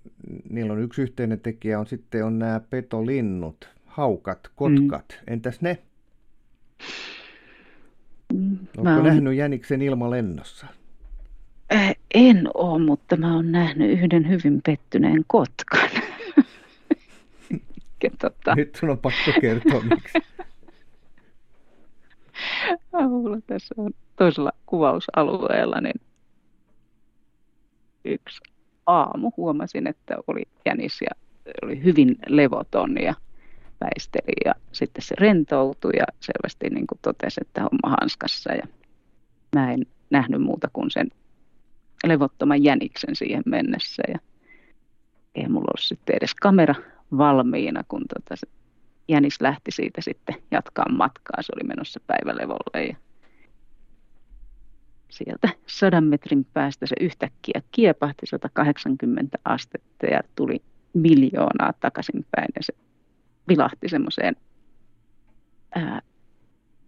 niillä 0.49 0.73
on 0.73 0.81
yksi 0.81 1.01
yhteinen 1.01 1.39
tekijä, 1.39 1.79
on 1.79 1.87
sitten 1.87 2.25
on 2.25 2.39
nämä 2.39 2.59
petolinnut, 2.59 3.69
haukat, 3.85 4.51
kotkat. 4.55 5.05
Mm. 5.09 5.33
Entäs 5.33 5.61
ne? 5.61 5.77
Mm, 8.33 8.57
Oletko 8.77 9.03
nähnyt 9.03 9.35
jäniksen 9.35 9.81
ilmalennossa? 9.81 10.67
En 12.15 12.49
ole, 12.53 12.81
mutta 12.81 13.17
mä 13.17 13.35
oon 13.35 13.51
nähnyt 13.51 13.91
yhden 13.91 14.29
hyvin 14.29 14.61
pettyneen 14.65 15.23
kotkan. 15.27 15.89
tota... 18.21 18.55
Nyt 18.55 18.75
sun 18.75 18.89
on 18.89 18.97
pakko 18.97 19.31
kertoa 19.41 19.81
miksi. 19.81 20.17
Mulla 23.09 23.37
tässä 23.47 23.75
on 23.77 23.91
toisella 24.15 24.51
kuvausalueella, 24.65 25.81
niin 25.81 26.01
yksi 28.05 28.41
aamu 28.85 29.31
huomasin, 29.37 29.87
että 29.87 30.17
oli 30.27 30.43
jänis 30.65 31.01
ja 31.01 31.09
oli 31.63 31.83
hyvin 31.83 32.15
levoton 32.27 32.95
ja 33.01 33.13
väisteli 33.81 34.35
ja 34.45 34.53
sitten 34.71 35.01
se 35.01 35.15
rentoutui 35.19 35.91
ja 35.97 36.05
selvästi 36.19 36.69
niin 36.69 36.87
kuin 36.87 36.99
totesi, 37.01 37.41
että 37.41 37.61
homma 37.61 37.97
hanskassa 37.99 38.53
ja 38.53 38.67
mä 39.55 39.73
en 39.73 39.85
nähnyt 40.09 40.41
muuta 40.41 40.67
kuin 40.73 40.91
sen 40.91 41.07
levottoman 42.03 42.63
jäniksen 42.63 43.15
siihen 43.15 43.43
mennessä 43.45 44.03
ja 44.07 44.19
ei 45.35 45.47
mulla 45.47 45.67
ollut 45.67 45.79
sitten 45.79 46.15
edes 46.15 46.35
kamera 46.35 46.75
valmiina, 47.17 47.83
kun 47.87 48.05
tota 48.13 48.35
se 48.35 48.47
jänis 49.07 49.41
lähti 49.41 49.71
siitä 49.71 50.01
sitten 50.01 50.35
jatkaa 50.51 50.89
matkaa. 50.89 51.41
Se 51.41 51.53
oli 51.55 51.67
menossa 51.67 51.99
päivälevolle 52.07 52.85
ja 52.85 52.95
sieltä 55.09 55.49
sadan 55.67 56.03
metrin 56.03 56.45
päästä 56.53 56.85
se 56.85 56.95
yhtäkkiä 56.99 57.61
kiepahti 57.71 58.25
180 58.25 59.37
astetta 59.45 60.05
ja 60.05 60.21
tuli 60.35 60.61
miljoonaa 60.93 61.73
takaisinpäin 61.79 62.47
ja 62.55 62.61
se 62.63 62.73
vilahti 63.47 63.89
semmoiseen 63.89 64.35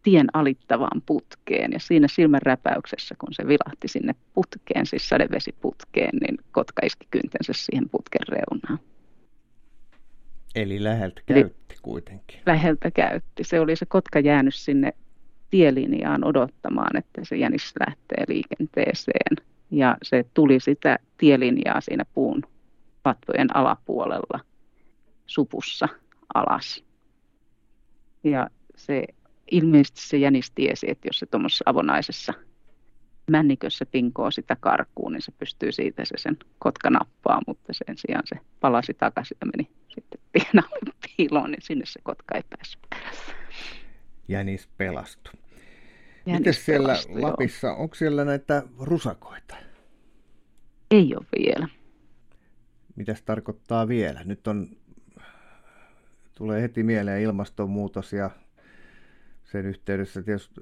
tien 0.03 0.28
alittavaan 0.34 1.02
putkeen. 1.06 1.72
Ja 1.72 1.80
siinä 1.80 2.07
silmänräpäyksessä, 2.07 3.15
kun 3.19 3.34
se 3.34 3.48
vilahti 3.48 3.88
sinne 3.88 4.15
putkeen, 4.34 4.86
siis 4.86 5.10
sadevesiputkeen, 5.10 6.18
niin 6.22 6.38
kotka 6.52 6.86
iski 6.86 7.07
kyntensä 7.11 7.53
siihen 7.53 7.90
putken 7.90 8.28
reunaan. 8.28 8.80
Eli 10.56 10.84
läheltä 10.84 11.22
käytti 11.26 11.76
Eli 11.76 11.80
kuitenkin. 11.82 12.40
Läheltä 12.45 12.91
käytti. 12.91 13.44
Se 13.44 13.60
oli 13.60 13.76
se 13.76 13.86
kotka 13.86 14.19
jäänyt 14.19 14.56
sinne 14.56 14.94
tielinjaan 15.49 16.24
odottamaan, 16.24 16.98
että 16.98 17.22
se 17.24 17.38
jänis 17.38 17.74
lähtee 17.88 18.24
liikenteeseen. 18.28 19.48
Ja 19.72 19.98
se 20.03 20.26
tuli 20.34 20.60
sitä 20.60 20.98
tielinjaa 21.18 21.82
siinä 21.82 22.06
puun 22.14 22.44
patvojen 23.03 23.56
alapuolella 23.56 24.40
supussa 25.26 25.88
alas. 26.34 26.84
Ja 28.24 28.49
se 28.76 29.03
ilmeisesti 29.52 30.02
se 30.02 30.18
jänis 30.18 30.52
tiesi, 30.52 30.91
että 30.91 31.07
jos 31.07 31.19
se 31.19 31.26
tuommoisessa 31.26 31.64
avonaisessa 31.65 32.34
männikössä 33.32 33.86
pinkoo 33.86 34.32
sitä 34.32 34.57
karkuun, 34.60 35.11
niin 35.11 35.22
se 35.22 35.32
pystyy 35.32 35.72
siitä 35.72 36.06
se 36.06 36.15
sen 36.18 36.38
kotka 36.60 36.90
nappaa, 36.90 37.41
mutta 37.48 37.74
sen 37.74 37.98
sijaan 37.98 38.24
se 38.26 38.36
palasi 38.60 38.94
takaisin 38.94 39.38
ja 39.41 39.48
meni 39.48 39.69
sitten 39.88 40.19
tien 40.32 40.64
piiloon, 41.18 41.52
niin 41.52 41.61
sinne 41.61 41.86
se 41.86 41.99
kotka 42.03 42.36
ei 42.36 42.44
päässyt. 42.49 42.82
Jänis 44.28 44.68
pelastui. 44.78 45.34
Miten 46.26 46.53
siellä 46.53 46.88
pelastui, 46.88 47.22
Lapissa, 47.22 47.68
joo. 47.68 47.78
onko 47.78 47.95
siellä 47.95 48.26
näitä 48.26 48.64
rusakoita? 48.80 49.56
Ei 50.91 51.15
ole 51.15 51.26
vielä. 51.38 51.68
Mitä 52.95 53.15
tarkoittaa 53.26 53.88
vielä? 53.88 54.24
Nyt 54.24 54.48
on, 54.48 54.68
tulee 56.36 56.61
heti 56.61 56.84
mieleen 56.84 57.22
ilmastonmuutos 57.22 58.14
ja 58.14 58.30
sen 59.52 59.65
yhteydessä 59.65 60.22
tietysti 60.22 60.61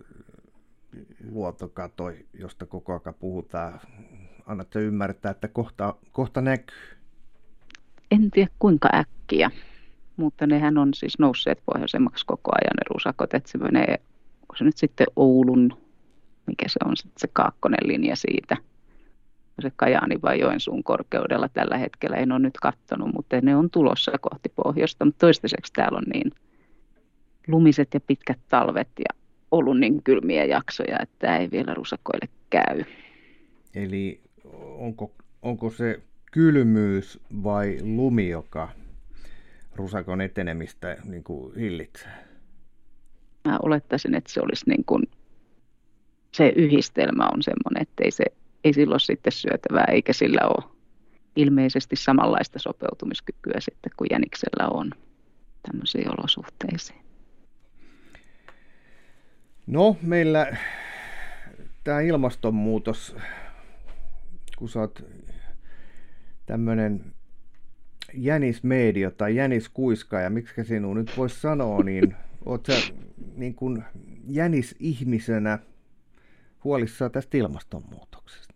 luontokato, 1.31 2.11
josta 2.33 2.65
koko 2.65 2.93
ajan 2.93 3.15
puhutaan. 3.19 3.79
Annatte 4.45 4.79
ymmärtää, 4.79 5.31
että 5.31 5.47
kohta, 5.47 5.95
kohta 6.11 6.41
näkyy. 6.41 6.77
En 8.11 8.31
tiedä 8.31 8.51
kuinka 8.59 8.89
äkkiä, 8.93 9.51
mutta 10.17 10.47
nehän 10.47 10.77
on 10.77 10.93
siis 10.93 11.19
nousseet 11.19 11.61
pohjoisemmaksi 11.65 12.25
koko 12.25 12.51
ajan 12.51 12.75
ne 12.77 12.83
rusakot, 12.89 13.33
että 13.33 13.51
se 13.51 13.57
menee, 13.57 13.99
onko 14.41 14.55
se 14.57 14.63
nyt 14.63 14.77
sitten 14.77 15.07
Oulun, 15.15 15.77
mikä 16.47 16.65
se 16.67 16.79
on 16.85 16.97
sitten 16.97 17.19
se 17.19 17.27
kaakkonen 17.33 17.87
linja 17.87 18.15
siitä, 18.15 18.57
se 19.61 19.71
Kajaani 19.75 20.21
vai 20.21 20.39
Joensuun 20.39 20.83
korkeudella 20.83 21.49
tällä 21.49 21.77
hetkellä, 21.77 22.17
en 22.17 22.31
ole 22.31 22.39
nyt 22.39 22.57
katsonut, 22.61 23.13
mutta 23.13 23.41
ne 23.41 23.55
on 23.55 23.69
tulossa 23.69 24.11
kohti 24.21 24.49
pohjoista, 24.55 25.05
mutta 25.05 25.19
toistaiseksi 25.19 25.73
täällä 25.73 25.97
on 25.97 26.03
niin 26.13 26.31
lumiset 27.47 27.93
ja 27.93 27.99
pitkät 27.99 28.39
talvet 28.49 28.89
ja 28.99 29.21
ollut 29.51 29.79
niin 29.79 30.03
kylmiä 30.03 30.45
jaksoja, 30.45 30.97
että 31.01 31.15
tämä 31.19 31.37
ei 31.37 31.51
vielä 31.51 31.73
rusakoille 31.73 32.27
käy. 32.49 32.83
Eli 33.75 34.21
onko, 34.77 35.11
onko 35.41 35.69
se 35.69 36.01
kylmyys 36.31 37.19
vai 37.43 37.77
lumi, 37.81 38.29
joka 38.29 38.69
rusakon 39.75 40.21
etenemistä 40.21 40.97
niin 41.03 41.23
kuin 41.23 41.55
hillitsee? 41.55 42.11
Mä 43.45 43.59
olettaisin, 43.63 44.15
että 44.15 44.33
se 44.33 44.41
olisi 44.41 44.69
niin 44.69 44.85
kuin, 44.85 45.03
se 46.31 46.53
yhdistelmä 46.55 47.29
on 47.33 47.43
semmoinen, 47.43 47.81
että 47.81 48.03
ei, 48.03 48.11
se, 48.11 48.23
ei 48.63 48.73
silloin 48.73 48.99
sitten 48.99 49.31
syötävää 49.31 49.85
eikä 49.91 50.13
sillä 50.13 50.41
ole 50.43 50.71
ilmeisesti 51.35 51.95
samanlaista 51.95 52.59
sopeutumiskykyä 52.59 53.59
sitten 53.59 53.91
kuin 53.97 54.07
jäniksellä 54.11 54.67
on 54.69 54.89
tämmöisiin 55.61 56.09
olosuhteisiin. 56.09 57.04
No, 59.67 59.97
meillä 60.01 60.57
tämä 61.83 62.01
ilmastonmuutos, 62.01 63.15
kun 64.57 64.69
sä 64.69 64.79
oot 64.79 65.03
tämmöinen 66.45 67.13
jänismedio 68.13 69.11
tai 69.11 69.35
jäniskuiska, 69.35 70.19
ja 70.19 70.29
miksi 70.29 70.63
sinun 70.63 70.97
nyt 70.97 71.11
voisi 71.17 71.39
sanoa, 71.39 71.83
niin 71.83 72.15
oot 72.45 72.65
sä 72.65 72.93
niin 73.35 73.55
kuin 73.55 73.83
jänisihmisenä 74.27 75.59
huolissaan 76.63 77.11
tästä 77.11 77.37
ilmastonmuutoksesta? 77.37 78.53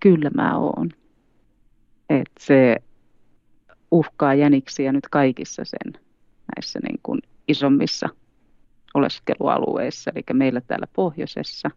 Kyllä 0.00 0.30
mä 0.34 0.58
oon. 0.58 0.90
Et 2.10 2.30
se 2.40 2.76
uhkaa 3.90 4.34
jäniksiä 4.34 4.92
nyt 4.92 5.08
kaikissa 5.10 5.64
sen 5.64 5.92
näissä 6.56 6.80
niin 6.82 7.00
kuin 7.02 7.20
isommissa– 7.48 8.08
oleskelualueissa, 8.94 10.10
eli 10.14 10.22
meillä 10.32 10.60
täällä 10.60 10.86
pohjoisessa, 10.92 11.70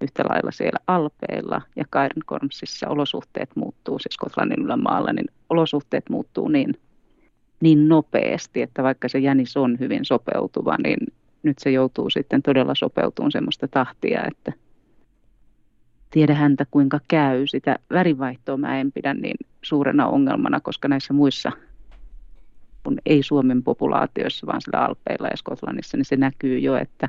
yhtä 0.00 0.24
lailla 0.28 0.50
siellä 0.50 0.78
Alpeilla 0.86 1.62
ja 1.76 1.84
Cairnkormsissa 1.92 2.88
olosuhteet 2.88 3.50
muuttuu, 3.54 3.98
siis 3.98 4.14
Skotlannin 4.14 4.64
ylämaalla, 4.64 5.12
niin 5.12 5.26
olosuhteet 5.50 6.04
muuttuu 6.10 6.48
niin, 6.48 6.74
niin 7.60 7.88
nopeasti, 7.88 8.62
että 8.62 8.82
vaikka 8.82 9.08
se 9.08 9.18
jänis 9.18 9.56
on 9.56 9.78
hyvin 9.78 10.04
sopeutuva, 10.04 10.76
niin 10.84 10.98
nyt 11.42 11.58
se 11.58 11.70
joutuu 11.70 12.10
sitten 12.10 12.42
todella 12.42 12.74
sopeutumaan 12.74 13.32
semmoista 13.32 13.68
tahtia, 13.68 14.24
että 14.26 14.52
tiedä 16.10 16.34
häntä 16.34 16.66
kuinka 16.70 17.00
käy. 17.08 17.46
Sitä 17.46 17.78
värivaihtoa 17.90 18.56
mä 18.56 18.80
en 18.80 18.92
pidä 18.92 19.14
niin 19.14 19.36
suurena 19.62 20.06
ongelmana, 20.06 20.60
koska 20.60 20.88
näissä 20.88 21.12
muissa 21.12 21.52
kun 22.84 22.98
ei 23.06 23.22
Suomen 23.22 23.62
populaatioissa, 23.62 24.46
vaan 24.46 24.60
sillä 24.60 24.84
Alpeilla 24.84 25.28
ja 25.28 25.36
Skotlannissa, 25.36 25.96
niin 25.96 26.04
se 26.04 26.16
näkyy 26.16 26.58
jo, 26.58 26.76
että 26.76 27.08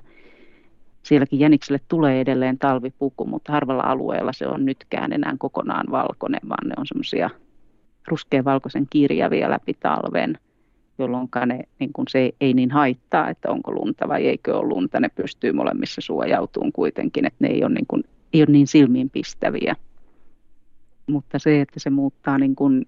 sielläkin 1.04 1.40
jänikselle 1.40 1.80
tulee 1.88 2.22
edelleen 2.22 2.60
talvipuku, 2.60 3.26
mutta 3.26 3.52
harvalla 3.52 3.84
alueella 3.84 4.34
se 4.34 4.48
on 4.48 4.66
nytkään 4.66 5.14
enää 5.14 5.36
kokonaan 5.40 5.86
valkoinen, 5.92 6.42
vaan 6.50 6.68
ne 6.68 6.74
on 6.78 6.88
semmoisia 6.88 7.30
ruskeavalkoisen 8.08 8.88
kirjavia 8.90 9.50
läpi 9.50 9.74
talven, 9.74 10.38
jolloin 11.00 11.28
ne, 11.46 11.60
niin 11.80 11.94
kun 11.94 12.06
se 12.10 12.32
ei 12.42 12.54
niin 12.54 12.72
haittaa, 12.72 13.30
että 13.30 13.52
onko 13.52 13.72
lunta 13.72 14.08
vai 14.08 14.28
eikö 14.28 14.58
ole 14.58 14.68
lunta. 14.68 15.00
Ne 15.00 15.10
pystyy 15.10 15.52
molemmissa 15.52 16.02
suojautumaan 16.02 16.72
kuitenkin, 16.72 17.26
että 17.26 17.38
ne 17.40 17.48
ei 17.48 17.64
ole 17.64 17.74
niin, 17.74 17.88
kuin, 17.88 18.04
ei 18.34 18.42
ole 18.42 18.52
niin 18.52 18.68
silmiinpistäviä. 18.68 19.76
Mutta 21.08 21.40
se, 21.40 21.62
että 21.62 21.80
se 21.80 21.90
muuttaa 21.90 22.38
niin 22.38 22.56
kuin 22.56 22.88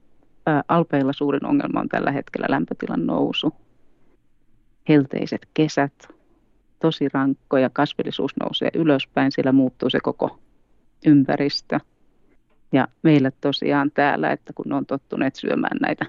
Alpeilla 0.68 1.14
suurin 1.14 1.46
ongelma 1.46 1.80
on 1.80 1.90
tällä 1.90 2.12
hetkellä 2.12 2.46
lämpötilan 2.50 3.06
nousu. 3.06 3.54
Helteiset 4.90 5.48
kesät, 5.54 6.08
tosi 6.80 7.10
rankkoja, 7.14 7.70
kasvillisuus 7.74 8.32
nousee 8.38 8.70
ylöspäin, 8.74 9.32
sillä 9.32 9.52
muuttuu 9.52 9.90
se 9.90 10.00
koko 10.00 10.40
ympäristö. 11.06 11.80
Ja 12.72 12.88
meillä 13.04 13.32
tosiaan 13.42 13.92
täällä, 13.94 14.32
että 14.32 14.54
kun 14.54 14.74
on 14.74 14.86
tottuneet 14.86 15.36
syömään 15.36 15.78
näitä 15.82 16.06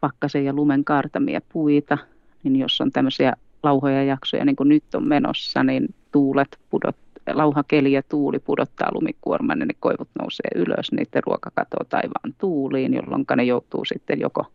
pakkasen 0.00 0.44
ja 0.44 0.52
lumen 0.52 0.84
kartamia 0.84 1.40
puita, 1.52 1.98
niin 2.42 2.56
jos 2.56 2.80
on 2.80 2.90
tämmöisiä 2.90 3.32
lauhoja 3.62 4.04
jaksoja, 4.04 4.44
niin 4.44 4.56
kuin 4.56 4.68
nyt 4.68 4.94
on 4.94 5.08
menossa, 5.08 5.62
niin 5.62 5.94
tuulet 6.12 6.58
pudot, 6.70 6.96
lauhakeli 7.32 7.92
ja 7.92 8.02
tuuli 8.02 8.38
pudottaa 8.38 8.94
lumikuorman, 8.94 9.58
niin 9.58 9.68
ne 9.68 9.74
koivut 9.80 10.08
nousee 10.18 10.50
ylös, 10.54 10.92
niiden 10.92 11.22
ruoka 11.26 11.50
katoaa 11.54 11.84
taivaan 11.88 12.34
tuuliin, 12.38 12.94
jolloin 12.94 13.24
ne 13.36 13.44
joutuu 13.44 13.84
sitten 13.84 14.20
joko 14.20 14.46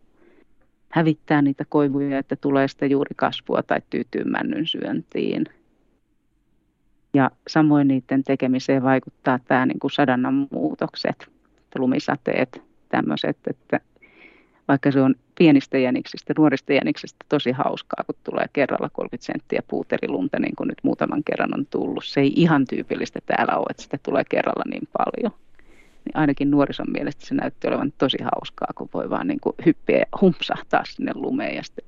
hävittää 0.88 1.42
niitä 1.42 1.64
koivuja, 1.68 2.18
että 2.18 2.36
tulee 2.36 2.68
sitä 2.68 2.86
juuri 2.86 3.14
kasvua 3.16 3.62
tai 3.62 3.80
tyytyy 3.90 4.24
männyn 4.24 4.66
syöntiin. 4.66 5.44
Ja 7.14 7.30
samoin 7.48 7.88
niiden 7.88 8.24
tekemiseen 8.24 8.82
vaikuttaa 8.82 9.38
tämä 9.48 9.66
niin 9.66 9.78
kuin 9.78 9.90
sadannan 9.90 10.48
muutokset, 10.50 11.28
lumisateet, 11.78 12.62
tämmöiset, 12.88 13.38
että 13.46 13.80
vaikka 14.68 14.90
se 14.90 15.00
on 15.00 15.14
pienistä 15.38 15.78
jäniksistä, 15.78 16.34
nuorista 16.38 16.72
jäniksistä 16.72 17.24
tosi 17.28 17.52
hauskaa, 17.52 18.04
kun 18.06 18.14
tulee 18.24 18.46
kerralla 18.52 18.90
30 18.92 19.26
senttiä 19.26 19.60
puuterilunta, 19.68 20.38
niin 20.38 20.56
kuin 20.56 20.68
nyt 20.68 20.78
muutaman 20.82 21.24
kerran 21.24 21.54
on 21.54 21.66
tullut. 21.66 22.04
Se 22.04 22.20
ei 22.20 22.32
ihan 22.36 22.64
tyypillistä 22.66 23.18
täällä 23.26 23.56
ole, 23.56 23.66
että 23.70 23.82
sitä 23.82 23.98
tulee 24.02 24.22
kerralla 24.28 24.64
niin 24.70 24.88
paljon. 24.98 25.32
Niin 26.04 26.16
ainakin 26.16 26.50
nuorison 26.50 26.86
mielestä 26.92 27.26
se 27.26 27.34
näytti 27.34 27.68
olevan 27.68 27.92
tosi 27.98 28.18
hauskaa, 28.22 28.72
kun 28.74 28.88
voi 28.94 29.10
vaan 29.10 29.26
niin 29.26 29.40
kuin 29.40 29.54
hyppiä 29.66 29.98
ja 29.98 30.18
humpsahtaa 30.20 30.84
sinne 30.84 31.12
lumeen 31.14 31.56
ja 31.56 31.62
sitten 31.62 31.84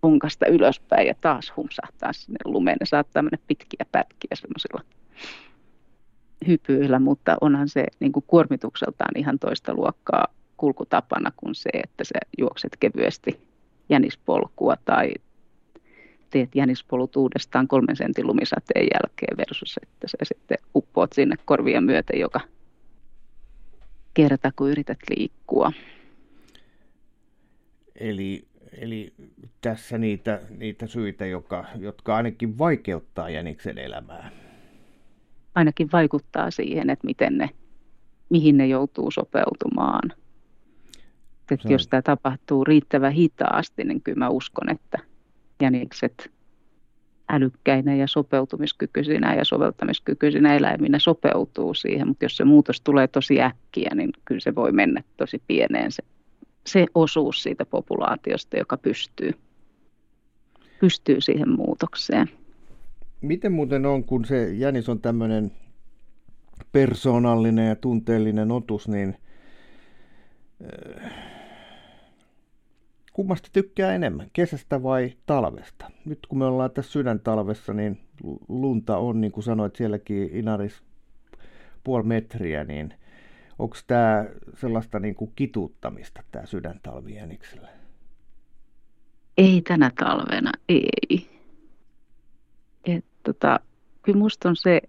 punkasta 0.00 0.46
ylöspäin 0.46 1.06
ja 1.06 1.14
taas 1.20 1.52
humpsahtaa 1.56 2.12
sinne 2.12 2.38
lumeen. 2.44 2.76
Ne 2.80 2.86
saattaa 2.86 3.22
mennä 3.22 3.38
pitkiä 3.46 3.86
pätkiä 3.92 4.30
semmoisilla 4.34 4.80
hypyillä, 6.46 6.98
mutta 6.98 7.36
onhan 7.40 7.68
se 7.68 7.84
niin 8.00 8.12
kuin 8.12 8.24
kuormitukseltaan 8.26 9.16
ihan 9.16 9.38
toista 9.38 9.74
luokkaa 9.74 10.26
kulkutapana 10.58 11.32
kuin 11.36 11.54
se, 11.54 11.70
että 11.72 12.04
sä 12.04 12.18
juokset 12.38 12.76
kevyesti 12.80 13.40
jänispolkua 13.88 14.74
tai 14.84 15.10
teet 16.30 16.54
jänispolut 16.54 17.16
uudestaan 17.16 17.68
kolmen 17.68 17.96
sentin 17.96 18.26
lumisateen 18.26 18.86
jälkeen 18.94 19.36
versus, 19.36 19.78
että 19.82 20.08
sä 20.08 20.18
sitten 20.22 20.58
uppoat 20.74 21.12
sinne 21.12 21.36
korvia 21.44 21.80
myöten 21.80 22.20
joka 22.20 22.40
kerta, 24.14 24.52
kun 24.56 24.70
yrität 24.70 24.98
liikkua. 25.16 25.72
Eli, 27.94 28.44
eli 28.72 29.12
tässä 29.60 29.98
niitä, 29.98 30.40
niitä 30.58 30.86
syitä, 30.86 31.26
joka, 31.26 31.64
jotka 31.78 32.16
ainakin 32.16 32.58
vaikeuttaa 32.58 33.30
jäniksen 33.30 33.78
elämää. 33.78 34.30
Ainakin 35.54 35.88
vaikuttaa 35.92 36.50
siihen, 36.50 36.90
että 36.90 37.06
miten 37.06 37.38
ne, 37.38 37.50
mihin 38.30 38.56
ne 38.56 38.66
joutuu 38.66 39.10
sopeutumaan. 39.10 40.12
Että 41.50 41.72
jos 41.72 41.88
tämä 41.88 42.02
tapahtuu 42.02 42.64
riittävän 42.64 43.12
hitaasti, 43.12 43.84
niin 43.84 44.02
kyllä 44.02 44.18
mä 44.18 44.28
uskon, 44.28 44.70
että 44.70 44.98
jänikset 45.62 46.30
älykkäinä 47.28 47.94
ja 47.94 48.06
sopeutumiskykyisinä 48.06 49.34
ja 49.34 49.44
soveltamiskykyisinä 49.44 50.56
eläiminä 50.56 50.98
sopeutuu 50.98 51.74
siihen, 51.74 52.08
mutta 52.08 52.24
jos 52.24 52.36
se 52.36 52.44
muutos 52.44 52.80
tulee 52.80 53.08
tosi 53.08 53.40
äkkiä, 53.40 53.90
niin 53.94 54.10
kyllä 54.24 54.40
se 54.40 54.54
voi 54.54 54.72
mennä 54.72 55.02
tosi 55.16 55.42
pieneen 55.46 55.92
se, 55.92 56.02
se 56.66 56.86
osuus 56.94 57.42
siitä 57.42 57.64
populaatiosta, 57.66 58.56
joka 58.56 58.76
pystyy, 58.76 59.30
pystyy 60.80 61.20
siihen 61.20 61.50
muutokseen. 61.50 62.30
Miten 63.20 63.52
muuten 63.52 63.86
on, 63.86 64.04
kun 64.04 64.24
se 64.24 64.54
jänis 64.54 64.88
on 64.88 65.00
tämmöinen 65.00 65.52
persoonallinen 66.72 67.68
ja 67.68 67.76
tunteellinen 67.76 68.52
otus, 68.52 68.88
niin 68.88 69.16
kummasta 73.18 73.48
tykkää 73.52 73.94
enemmän, 73.94 74.30
kesästä 74.32 74.82
vai 74.82 75.12
talvesta? 75.26 75.90
Nyt 76.04 76.18
kun 76.28 76.38
me 76.38 76.44
ollaan 76.44 76.70
tässä 76.70 76.92
sydäntalvessa, 76.92 77.72
niin 77.72 78.00
lunta 78.48 78.98
on, 78.98 79.20
niin 79.20 79.32
kuin 79.32 79.44
sanoit, 79.44 79.76
sielläkin 79.76 80.30
Inaris 80.32 80.82
puoli 81.84 82.02
metriä, 82.04 82.64
niin 82.64 82.94
onko 83.58 83.76
tämä 83.86 84.26
sellaista 84.54 84.98
niin 84.98 85.14
kuin 85.14 85.32
kituuttamista, 85.36 86.22
tämä 86.32 86.46
sydäntalvi 86.46 87.14
jäniksellä? 87.14 87.68
Ei 89.38 89.62
tänä 89.62 89.90
talvena, 90.00 90.52
ei. 90.68 91.26
Et, 92.84 93.04
tota, 93.22 93.60
kyllä 94.02 94.18
musta 94.18 94.48
on 94.48 94.56
se, 94.56 94.80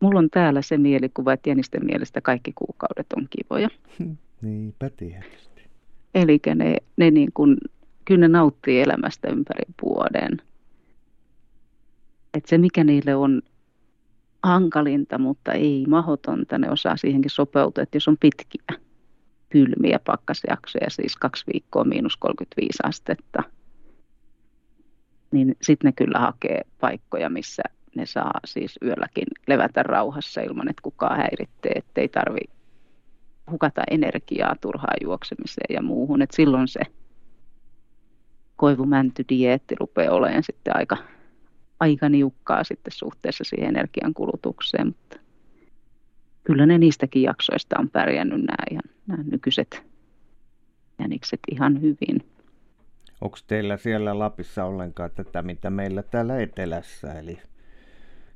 mulla 0.00 0.18
on 0.18 0.30
täällä 0.30 0.62
se 0.62 0.78
mielikuva, 0.78 1.32
että 1.32 1.48
jänisten 1.48 1.86
mielestä 1.86 2.20
kaikki 2.20 2.52
kuukaudet 2.54 3.06
on 3.16 3.26
kivoja. 3.30 3.68
Niinpä 4.42 4.90
tietysti. 4.90 5.51
Eli 6.14 6.40
ne, 6.54 6.76
ne 6.96 7.10
niin 7.10 7.32
kuin, 7.34 7.56
kyllä 8.04 8.20
ne 8.20 8.28
nauttii 8.28 8.80
elämästä 8.80 9.28
ympäri 9.28 9.64
vuoden. 9.82 10.42
Et 12.34 12.46
se, 12.46 12.58
mikä 12.58 12.84
niille 12.84 13.14
on 13.14 13.42
hankalinta, 14.42 15.18
mutta 15.18 15.52
ei 15.52 15.84
mahotonta, 15.88 16.58
ne 16.58 16.70
osaa 16.70 16.96
siihenkin 16.96 17.30
sopeutua, 17.30 17.82
että 17.82 17.96
jos 17.96 18.08
on 18.08 18.16
pitkiä 18.20 18.80
kylmiä 19.48 20.00
pakkasjaksoja, 20.04 20.90
siis 20.90 21.16
kaksi 21.16 21.44
viikkoa 21.52 21.84
miinus 21.84 22.16
35 22.16 22.78
astetta, 22.84 23.42
niin 25.32 25.56
sitten 25.62 25.88
ne 25.88 25.92
kyllä 25.92 26.18
hakee 26.18 26.60
paikkoja, 26.80 27.30
missä 27.30 27.62
ne 27.96 28.06
saa 28.06 28.40
siis 28.44 28.78
yölläkin 28.82 29.26
levätä 29.46 29.82
rauhassa 29.82 30.40
ilman, 30.40 30.70
että 30.70 30.82
kukaan 30.82 31.16
häiritsee, 31.16 31.72
ettei 31.74 32.08
tarvitse 32.08 32.61
hukata 33.50 33.82
energiaa 33.90 34.56
turhaan 34.60 34.96
juoksemiseen 35.02 35.74
ja 35.74 35.82
muuhun. 35.82 36.22
Et 36.22 36.30
silloin 36.30 36.68
se 36.68 36.80
koivumänty-dieetti 38.56 39.74
rupeaa 39.80 40.14
olemaan 40.14 40.42
sitten 40.42 40.76
aika, 40.76 40.96
aika 41.80 42.08
niukkaa 42.08 42.64
sitten 42.64 42.92
suhteessa 42.92 43.44
siihen 43.44 43.68
energian 43.68 44.14
kulutukseen. 44.14 44.86
Mutta 44.86 45.18
kyllä 46.44 46.66
ne 46.66 46.78
niistäkin 46.78 47.22
jaksoista 47.22 47.76
on 47.78 47.90
pärjännyt 47.90 48.40
nämä, 48.40 48.64
ihan, 48.70 48.82
nämä 49.06 49.22
nykyiset 49.22 49.82
jänikset 50.98 51.40
ihan 51.52 51.80
hyvin. 51.80 52.32
Onko 53.20 53.38
teillä 53.46 53.76
siellä 53.76 54.18
Lapissa 54.18 54.64
ollenkaan 54.64 55.10
tätä, 55.10 55.42
mitä 55.42 55.70
meillä 55.70 56.02
täällä 56.02 56.40
etelässä, 56.40 57.12
eli 57.12 57.38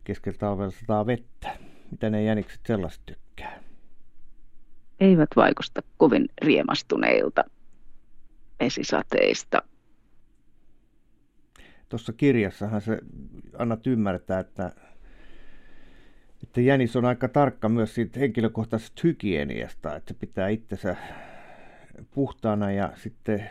keskellä 0.05 0.39
talvella 0.39 0.71
sataa 0.71 1.07
vettä? 1.07 1.57
Mitä 1.91 2.11
ne 2.11 2.23
jänikset 2.23 2.61
sellaista 2.67 3.03
tykkää? 3.07 3.66
Eivät 5.01 5.29
vaikusta 5.37 5.83
kovin 5.97 6.29
riemastuneilta 6.43 7.45
vesisateista. 8.61 9.63
Tuossa 11.89 12.13
kirjassahan 12.13 12.81
se 12.81 12.99
annat 13.59 13.87
ymmärtää, 13.87 14.41
että, 14.41 14.73
että 16.43 16.61
jänis 16.61 16.97
on 16.97 17.05
aika 17.05 17.29
tarkka 17.29 17.69
myös 17.69 17.95
siitä 17.95 18.21
henkilökohtaisesta 18.21 19.01
hygieniasta, 19.05 19.97
että 19.97 20.15
se 20.15 20.21
pitää 20.21 20.49
itsensä 20.49 20.97
puhtaana 22.11 22.73
ja 22.73 22.93
sitten 22.97 23.51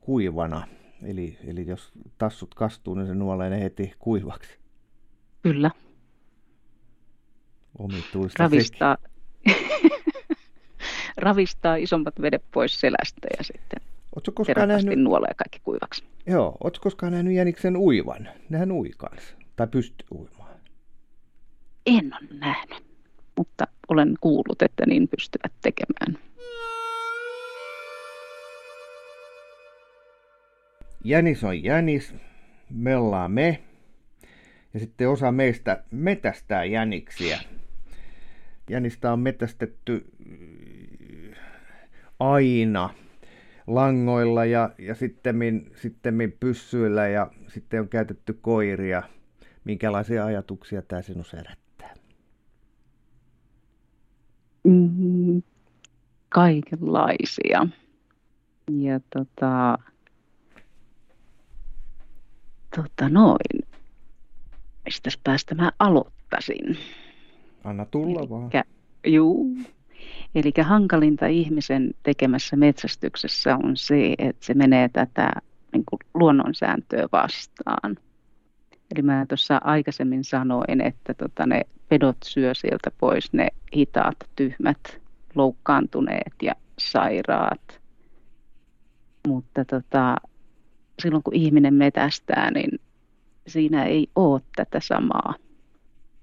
kuivana. 0.00 0.66
Eli, 1.04 1.38
eli 1.46 1.66
jos 1.66 1.92
tassut 2.18 2.54
kastuu, 2.54 2.94
niin 2.94 3.06
se 3.06 3.14
nuolee 3.14 3.50
ne 3.50 3.60
heti 3.60 3.92
kuivaksi. 3.98 4.58
Kyllä. 5.42 5.70
Omituista 7.78 8.42
Ravistaa, 8.42 8.96
ravistaa 11.16 11.76
isommat 11.76 12.20
vedet 12.22 12.42
pois 12.52 12.80
selästä 12.80 13.28
ja 13.38 13.44
sitten 13.44 13.80
Oletko 14.16 14.32
koskaan 14.32 14.68
nähnyt... 14.68 14.98
nuolee 14.98 15.32
kaikki 15.36 15.60
kuivaksi. 15.64 16.04
Joo, 16.26 16.56
oletko 16.64 16.82
koskaan 16.82 17.12
nähnyt 17.12 17.34
jäniksen 17.34 17.76
uivan? 17.76 18.28
Nehän 18.48 18.72
ui 18.72 18.90
kanssa, 18.96 19.36
tai 19.56 19.66
pystyy 19.66 20.06
uimaan. 20.14 20.54
En 21.86 22.14
ole 22.14 22.38
nähnyt, 22.40 22.84
mutta 23.36 23.66
olen 23.88 24.14
kuullut, 24.20 24.62
että 24.62 24.86
niin 24.86 25.08
pystyvät 25.08 25.52
tekemään. 25.62 26.18
Jänis 31.04 31.44
on 31.44 31.62
jänis, 31.62 32.14
me 32.70 32.96
ollaan 32.96 33.30
me, 33.30 33.62
ja 34.74 34.80
sitten 34.80 35.08
osa 35.08 35.32
meistä 35.32 35.84
metästää 35.90 36.64
jäniksiä. 36.64 37.40
Jänistä 38.70 39.12
on 39.12 39.20
metästetty 39.20 40.04
aina 42.20 42.90
langoilla 43.66 44.44
ja, 44.44 44.70
ja 44.78 44.94
sitten 44.94 45.36
sittemmin 45.74 46.36
pyssyillä 46.40 47.08
ja 47.08 47.30
sitten 47.48 47.80
on 47.80 47.88
käytetty 47.88 48.32
koiria. 48.32 49.02
Minkälaisia 49.64 50.24
ajatuksia 50.24 50.82
tämä 50.82 51.02
sinussa 51.02 51.36
herättää? 51.36 51.94
Mm, 54.64 55.42
kaikenlaisia. 56.28 57.66
Ja 58.70 59.00
tota, 59.00 59.78
tota 62.76 63.08
noin, 63.08 63.68
mistä 64.84 65.10
päästä 65.24 65.54
mä 65.54 65.72
aloittaisin? 65.78 66.78
Anna 67.64 67.84
tulla 67.84 68.18
Elikkä, 68.18 68.34
vaan. 68.34 68.50
Juu, 69.06 69.56
Eli 70.34 70.52
hankalinta 70.62 71.26
ihmisen 71.26 71.90
tekemässä 72.02 72.56
metsästyksessä 72.56 73.56
on 73.56 73.76
se, 73.76 74.14
että 74.18 74.46
se 74.46 74.54
menee 74.54 74.88
tätä 74.88 75.32
niin 75.72 75.84
kuin 75.90 76.00
luonnonsääntöä 76.14 77.08
vastaan. 77.12 77.96
Eli 78.94 79.02
mä 79.02 79.26
tuossa 79.28 79.60
aikaisemmin 79.64 80.24
sanoin, 80.24 80.80
että 80.80 81.14
tota, 81.14 81.46
ne 81.46 81.60
pedot 81.88 82.16
syö 82.24 82.54
sieltä 82.54 82.90
pois 82.98 83.32
ne 83.32 83.48
hitaat, 83.76 84.16
tyhmät, 84.36 85.00
loukkaantuneet 85.34 86.34
ja 86.42 86.54
sairaat. 86.78 87.80
Mutta 89.28 89.64
tota, 89.64 90.16
silloin 91.02 91.22
kun 91.22 91.34
ihminen 91.34 91.74
metästää, 91.74 92.50
niin 92.50 92.80
siinä 93.46 93.84
ei 93.84 94.08
ole 94.14 94.40
tätä 94.56 94.80
samaa. 94.80 95.34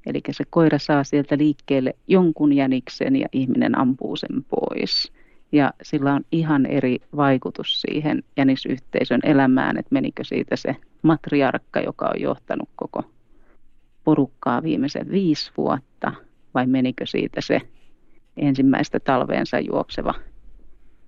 Eli 0.05 0.21
se 0.31 0.43
koira 0.49 0.79
saa 0.79 1.03
sieltä 1.03 1.37
liikkeelle 1.37 1.95
jonkun 2.07 2.53
jäniksen 2.53 3.15
ja 3.15 3.27
ihminen 3.31 3.77
ampuu 3.77 4.15
sen 4.15 4.45
pois. 4.49 5.11
Ja 5.51 5.73
sillä 5.81 6.13
on 6.13 6.21
ihan 6.31 6.65
eri 6.65 6.97
vaikutus 7.15 7.81
siihen 7.81 8.23
jänisyhteisön 8.37 9.19
elämään, 9.23 9.77
että 9.77 9.93
menikö 9.93 10.23
siitä 10.23 10.55
se 10.55 10.75
matriarkka, 11.01 11.79
joka 11.79 12.05
on 12.05 12.21
johtanut 12.21 12.69
koko 12.75 13.03
porukkaa 14.03 14.63
viimeisen 14.63 15.11
viisi 15.11 15.51
vuotta, 15.57 16.11
vai 16.53 16.67
menikö 16.67 17.05
siitä 17.05 17.41
se 17.41 17.61
ensimmäistä 18.37 18.99
talveensa 18.99 19.59
juokseva 19.59 20.13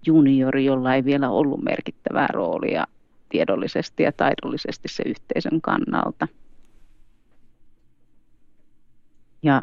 juniori, 0.05 0.65
jolla 0.65 0.95
ei 0.95 1.05
vielä 1.05 1.29
ollut 1.29 1.63
merkittävää 1.63 2.27
roolia 2.33 2.87
tiedollisesti 3.29 4.03
ja 4.03 4.11
taidollisesti 4.11 4.87
se 4.87 5.03
yhteisön 5.05 5.61
kannalta. 5.61 6.27
Ja 9.43 9.61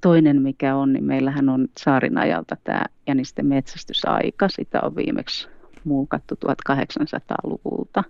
toinen 0.00 0.42
mikä 0.42 0.76
on, 0.76 0.92
niin 0.92 1.04
meillähän 1.04 1.48
on 1.48 1.68
saarin 1.78 2.18
ajalta 2.18 2.56
tämä 2.64 2.84
jänisten 3.06 3.46
metsästysaika. 3.46 4.48
Sitä 4.48 4.80
on 4.80 4.96
viimeksi 4.96 5.48
mulkattu 5.84 6.34
1800-luvulta. 6.34 8.04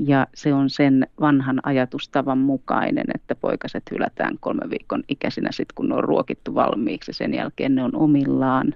Ja 0.00 0.26
se 0.34 0.54
on 0.54 0.70
sen 0.70 1.06
vanhan 1.20 1.60
ajatustavan 1.62 2.38
mukainen, 2.38 3.04
että 3.14 3.34
poikaset 3.34 3.82
hylätään 3.90 4.36
kolmen 4.40 4.70
viikon 4.70 5.02
ikäisinä 5.08 5.48
sitten, 5.52 5.74
kun 5.74 5.88
ne 5.88 5.94
on 5.94 6.04
ruokittu 6.04 6.54
valmiiksi. 6.54 7.12
Sen 7.12 7.34
jälkeen 7.34 7.74
ne 7.74 7.84
on 7.84 7.96
omillaan. 7.96 8.74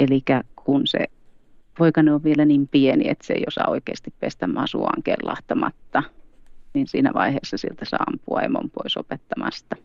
Eli 0.00 0.22
kun 0.64 0.86
se 0.86 1.06
poikane 1.78 2.12
on 2.12 2.24
vielä 2.24 2.44
niin 2.44 2.68
pieni, 2.68 3.08
että 3.08 3.26
se 3.26 3.32
ei 3.32 3.44
osaa 3.48 3.68
oikeasti 3.68 4.14
pestä 4.20 4.46
masuaan 4.46 5.02
kellahtamatta, 5.02 6.02
niin 6.74 6.86
siinä 6.86 7.10
vaiheessa 7.14 7.56
siltä 7.56 7.84
saa 7.84 8.04
ampua 8.06 8.42
emon 8.42 8.70
pois 8.70 8.96
opettamasta. 8.96 9.76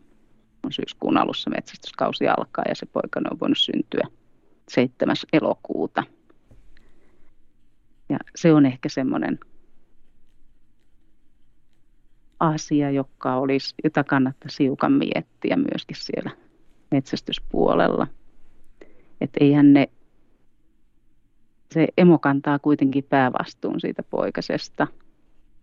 On 0.62 0.72
syyskuun 0.72 1.16
alussa 1.16 1.50
metsästyskausi 1.50 2.28
alkaa 2.28 2.64
ja 2.68 2.74
se 2.74 2.86
poikane 2.86 3.28
on 3.32 3.40
voinut 3.40 3.58
syntyä 3.58 4.08
7. 4.68 5.16
elokuuta. 5.32 6.04
Ja 8.08 8.18
se 8.36 8.52
on 8.52 8.66
ehkä 8.66 8.88
semmoinen 8.88 9.38
asia, 12.40 12.90
joka 12.90 13.36
olisi, 13.36 13.74
jota 13.84 14.04
kannattaisi 14.04 14.64
hiukan 14.64 14.92
miettiä 14.92 15.56
myöskin 15.56 15.96
siellä 15.96 16.30
metsästyspuolella. 16.90 18.06
Että 19.20 19.38
eihän 19.40 19.72
ne, 19.72 19.88
se 21.74 21.88
emo 21.98 22.18
kantaa 22.18 22.58
kuitenkin 22.58 23.04
päävastuun 23.04 23.80
siitä 23.80 24.02
poikasesta 24.02 24.86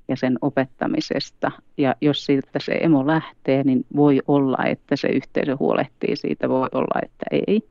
ja 0.08 0.16
sen 0.16 0.38
opettamisesta. 0.42 1.52
Ja 1.78 1.96
jos 2.02 2.26
siltä 2.26 2.60
se 2.60 2.72
emo 2.72 3.08
lähtee, 3.08 3.64
niin 3.64 3.86
voi 3.96 4.22
olla, 4.28 4.58
että 4.66 4.96
se 4.96 5.08
yhteisö 5.08 5.58
huolehtii 5.60 6.16
siitä, 6.16 6.50
voi 6.50 6.68
olla, 6.72 7.00
että 7.04 7.26
ei. 7.32 7.62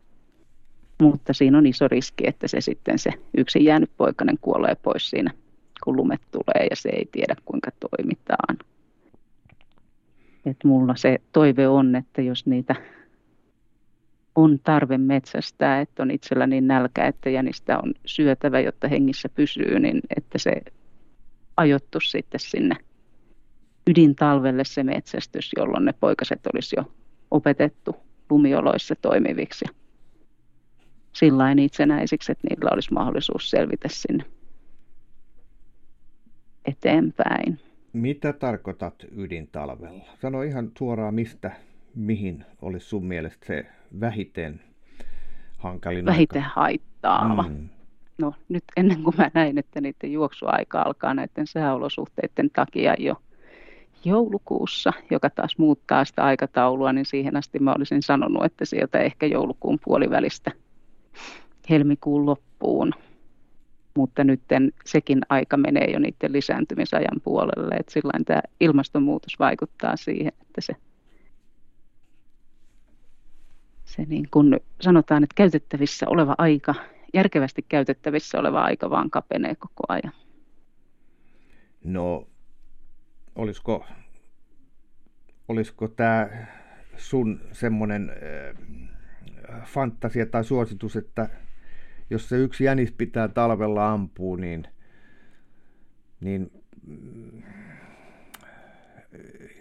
Mutta 1.02 1.32
siinä 1.32 1.58
on 1.58 1.66
iso 1.66 1.88
riski, 1.88 2.24
että 2.26 2.48
se 2.48 2.60
sitten 2.60 2.98
se 2.98 3.10
yksin 3.36 3.64
jäänyt 3.64 3.90
poikainen 3.96 4.38
kuolee 4.40 4.74
pois 4.74 5.10
siinä, 5.10 5.30
kun 5.84 5.96
lumet 5.96 6.20
tulee 6.30 6.66
ja 6.70 6.76
se 6.76 6.88
ei 6.88 7.08
tiedä 7.12 7.36
kuinka 7.44 7.70
toimitaan. 7.90 8.56
Et 10.46 10.56
mulla 10.64 10.94
se 10.96 11.18
toive 11.32 11.68
on, 11.68 11.96
että 11.96 12.22
jos 12.22 12.46
niitä 12.46 12.74
on 14.34 14.58
tarve 14.64 14.98
metsästää, 14.98 15.80
että 15.80 16.02
on 16.02 16.10
itsellä 16.10 16.46
niin 16.46 16.68
nälkä, 16.68 17.06
että 17.06 17.30
jänistä 17.30 17.78
on 17.78 17.94
syötävä, 18.06 18.60
jotta 18.60 18.88
hengissä 18.88 19.28
pysyy, 19.28 19.78
niin 19.78 20.00
että 20.16 20.38
se 20.38 20.52
ajottu 21.56 22.00
sitten 22.00 22.40
sinne 22.40 22.76
ydintalvelle 23.90 24.64
se 24.64 24.82
metsästys, 24.82 25.50
jolloin 25.56 25.84
ne 25.84 25.92
poikaset 26.00 26.40
olisi 26.54 26.76
jo 26.78 26.92
opetettu 27.30 27.96
lumioloissa 28.30 28.94
toimiviksi 29.02 29.64
sillä 31.14 31.50
itsenäisiksi, 31.50 32.32
että 32.32 32.48
niillä 32.50 32.70
olisi 32.72 32.92
mahdollisuus 32.92 33.50
selvitä 33.50 33.88
sinne 33.90 34.24
eteenpäin. 36.64 37.60
Mitä 37.92 38.32
tarkoitat 38.32 38.94
ydintalvella? 39.16 40.04
Sano 40.22 40.42
ihan 40.42 40.70
suoraan, 40.78 41.14
mistä, 41.14 41.50
mihin 41.94 42.44
olisi 42.62 42.86
sun 42.88 43.04
mielestä 43.06 43.46
se 43.46 43.66
vähiten 44.00 44.60
hankalin 45.58 46.04
Vähiten 46.04 46.42
aika? 46.42 46.52
haittaava. 46.54 47.42
Mm. 47.42 47.68
No 48.18 48.34
nyt 48.48 48.64
ennen 48.76 49.02
kuin 49.02 49.16
mä 49.18 49.30
näin, 49.34 49.58
että 49.58 49.80
niiden 49.80 50.12
juoksuaika 50.12 50.82
alkaa 50.82 51.14
näiden 51.14 51.46
sääolosuhteiden 51.46 52.50
takia 52.50 52.94
jo 52.98 53.16
joulukuussa, 54.04 54.92
joka 55.10 55.30
taas 55.30 55.58
muuttaa 55.58 56.04
sitä 56.04 56.24
aikataulua, 56.24 56.92
niin 56.92 57.06
siihen 57.06 57.36
asti 57.36 57.58
mä 57.58 57.74
olisin 57.76 58.02
sanonut, 58.02 58.44
että 58.44 58.64
sieltä 58.64 58.98
ehkä 58.98 59.26
joulukuun 59.26 59.78
puolivälistä 59.84 60.50
helmikuun 61.70 62.26
loppuun. 62.26 62.92
Mutta 63.96 64.24
nyt 64.24 64.40
sekin 64.84 65.20
aika 65.28 65.56
menee 65.56 65.90
jo 65.90 65.98
niiden 65.98 66.32
lisääntymisajan 66.32 67.20
puolelle, 67.24 67.74
että 67.74 67.92
silloin 67.92 68.24
tämä 68.24 68.42
ilmastonmuutos 68.60 69.38
vaikuttaa 69.38 69.96
siihen, 69.96 70.32
että 70.42 70.60
se, 70.60 70.76
se 73.84 74.04
niin 74.08 74.28
kuin 74.30 74.60
sanotaan, 74.80 75.24
että 75.24 75.34
käytettävissä 75.34 76.06
oleva 76.08 76.34
aika, 76.38 76.74
järkevästi 77.14 77.64
käytettävissä 77.68 78.38
oleva 78.38 78.64
aika 78.64 78.90
vaan 78.90 79.10
kapenee 79.10 79.54
koko 79.54 79.84
ajan. 79.88 80.12
No, 81.84 82.26
olisiko, 83.34 83.86
olisiko 85.48 85.88
tämä 85.88 86.28
sun 86.96 87.40
semmoinen 87.52 88.10
äh, 88.10 89.66
fantasia 89.66 90.26
tai 90.26 90.44
suositus, 90.44 90.96
että 90.96 91.28
jos 92.10 92.28
se 92.28 92.36
yksi 92.36 92.64
jänis 92.64 92.92
pitää 92.92 93.28
talvella 93.28 93.92
ampua, 93.92 94.36
niin, 94.36 94.66
niin 96.20 96.50
mm, 96.86 97.42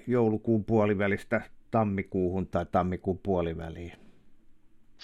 joulukuun 0.08 0.66
puolivälistä 0.66 1.42
tammikuuhun 1.72 2.48
tai 2.48 2.66
tammikuun 2.72 3.20
puoliväliin. 3.24 4.03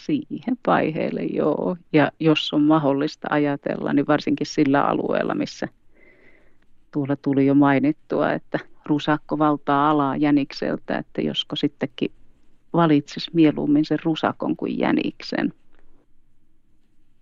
Siihen 0.05 0.57
vaiheelle 0.67 1.23
joo. 1.23 1.77
Ja 1.93 2.11
jos 2.19 2.53
on 2.53 2.61
mahdollista 2.61 3.27
ajatella, 3.31 3.93
niin 3.93 4.07
varsinkin 4.07 4.47
sillä 4.47 4.84
alueella, 4.84 5.35
missä 5.35 5.67
tuolla 6.91 7.15
tuli 7.15 7.45
jo 7.45 7.53
mainittua, 7.53 8.31
että 8.31 8.59
rusakko 8.85 9.38
valtaa 9.38 9.89
alaa 9.89 10.17
jänikseltä, 10.17 10.97
että 10.97 11.21
josko 11.21 11.55
sittenkin 11.55 12.11
valitsisi 12.73 13.31
mieluummin 13.34 13.85
sen 13.85 13.99
rusakon 14.03 14.55
kuin 14.55 14.80
jäniksen. 14.80 15.53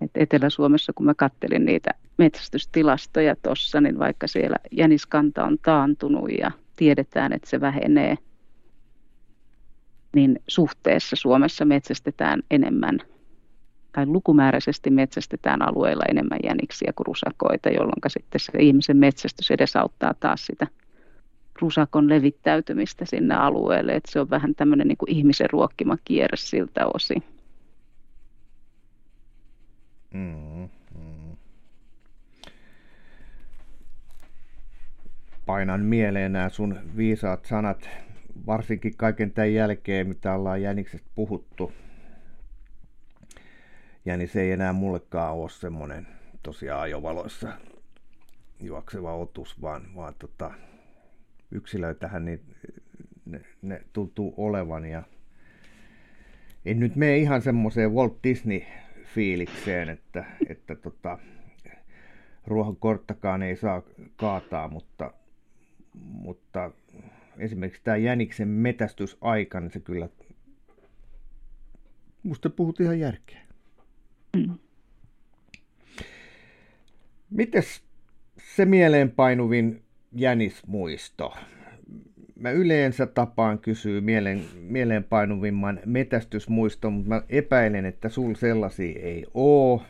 Et 0.01 0.11
Etelä-Suomessa, 0.15 0.93
kun 0.93 1.05
mä 1.05 1.13
kattelin 1.13 1.65
niitä 1.65 1.91
metsästystilastoja 2.17 3.35
tuossa, 3.35 3.81
niin 3.81 3.99
vaikka 3.99 4.27
siellä 4.27 4.55
jäniskanta 4.71 5.43
on 5.43 5.57
taantunut 5.65 6.29
ja 6.39 6.51
tiedetään, 6.75 7.33
että 7.33 7.49
se 7.49 7.61
vähenee, 7.61 8.17
niin 10.18 10.39
suhteessa 10.48 11.15
Suomessa 11.15 11.65
metsästetään 11.65 12.44
enemmän 12.52 12.99
tai 13.91 14.06
lukumääräisesti 14.06 14.89
metsästetään 14.89 15.61
alueilla 15.61 16.03
enemmän 16.10 16.39
jäniksiä 16.44 16.94
kuin 16.95 17.06
rusakoita, 17.06 17.69
jolloin 17.69 18.02
sitten 18.07 18.39
se 18.39 18.52
ihmisen 18.60 18.98
metsästys 18.98 19.52
edesauttaa 19.52 20.14
taas 20.14 20.45
sitä 20.45 20.68
rusakon 21.61 22.10
levittäytymistä 22.10 23.06
sinne 23.06 23.35
alueelle. 23.35 23.95
että 23.95 24.11
se 24.11 24.19
on 24.19 24.30
vähän 24.30 24.56
tämmöinen 24.56 24.88
niin 24.88 24.98
kuin 24.98 25.11
ihmisen 25.11 25.49
ruokkima 25.49 25.98
kierre 26.06 26.38
siltä 26.38 26.85
osin. 26.94 27.23
Mm, 30.14 30.69
mm. 30.95 31.35
Painan 35.45 35.81
mieleen 35.81 36.34
nämä 36.34 36.49
sun 36.49 36.80
viisaat 36.98 37.45
sanat, 37.45 37.89
varsinkin 38.45 38.97
kaiken 38.97 39.31
tämän 39.31 39.53
jälkeen, 39.53 40.07
mitä 40.07 40.34
ollaan 40.34 40.61
Jäniksestä 40.61 41.09
puhuttu. 41.15 41.72
Jänis 44.05 44.35
ei 44.35 44.51
enää 44.51 44.73
mullekaan 44.73 45.34
ole 45.34 45.49
semmoinen 45.49 46.07
tosiaan 46.43 46.81
ajovaloissa 46.81 47.53
juokseva 48.59 49.15
otus, 49.15 49.61
vaan, 49.61 49.95
vaan 49.95 50.14
tota, 50.19 50.51
yksilöitähän 51.51 52.26
niin 52.26 52.41
ne, 53.26 53.41
ne 53.61 53.81
tuntuu 53.93 54.34
olevan. 54.38 54.85
Ja 54.85 55.03
en 56.65 56.80
nyt 56.80 56.95
mene 56.95 57.18
ihan 57.18 57.41
semmoiseen 57.41 57.93
Walt 57.93 58.18
Disney 58.23 58.61
fiilikseen, 59.05 59.89
että, 59.89 60.26
että 60.49 60.76
tota, 60.76 61.19
ruohonkorttakaan 62.47 63.43
ei 63.43 63.55
saa 63.55 63.81
kaataa, 64.15 64.68
mutta, 64.68 65.14
mutta 65.93 66.72
esimerkiksi 67.39 67.81
tämä 67.84 67.97
jäniksen 67.97 68.47
metästysaika, 68.47 69.59
niin 69.59 69.72
se 69.72 69.80
kyllä, 69.80 70.09
musta 72.23 72.49
puhut 72.49 72.80
ihan 72.80 72.99
järkeä. 72.99 73.41
Mm. 74.38 74.53
Mites 77.30 77.84
se 78.55 78.65
mieleenpainuvin 78.65 79.81
jänismuisto? 80.11 81.34
mä 82.39 82.51
yleensä 82.51 83.05
tapaan 83.05 83.59
kysyä 83.59 84.01
mielen, 84.01 84.41
mieleenpainuvimman 84.61 85.80
metästysmuiston, 85.85 86.93
mutta 86.93 87.09
mä 87.09 87.22
epäilen, 87.30 87.85
että 87.85 88.09
sul 88.09 88.35
sellaisia 88.35 88.99
ei 88.99 89.26
oo 89.34 89.84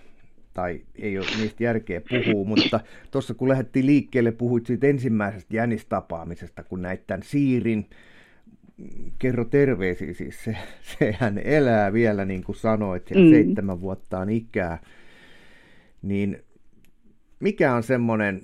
tai 0.58 0.82
ei 0.96 1.18
ole 1.18 1.26
niistä 1.38 1.64
järkeä 1.64 2.02
puhua, 2.02 2.46
mutta 2.46 2.80
tuossa 3.12 3.34
kun 3.34 3.50
lähdettiin 3.50 3.86
liikkeelle, 3.86 4.32
puhuit 4.32 4.66
siitä 4.66 4.88
ensimmäisestä 4.88 5.56
jänistapaamisesta, 5.56 6.64
kun 6.64 6.82
näit 6.82 7.08
tämän 7.08 7.24
siirin, 7.24 7.90
kerro 9.20 9.46
terveisiä, 9.46 10.14
siis 10.14 10.44
se, 10.44 10.58
sehän 11.00 11.38
elää 11.38 11.94
vielä 11.94 12.26
niin 12.26 12.44
kuin 12.44 12.56
sanoit, 12.56 13.10
ja 13.10 13.20
mm. 13.20 13.30
seitsemän 13.30 13.82
vuotta 13.82 14.20
on 14.20 14.30
ikää, 14.30 14.80
niin 16.02 16.44
mikä 17.40 17.74
on 17.74 17.84
semmoinen 17.84 18.42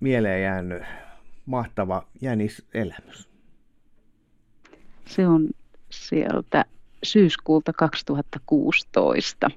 mieleen 0.00 0.42
jäänyt 0.42 0.82
mahtava 1.46 2.08
jäniselämys? 2.20 3.28
Se 5.04 5.26
on 5.26 5.48
sieltä 5.90 6.64
syyskuulta 7.02 7.72
2016. 7.72 9.50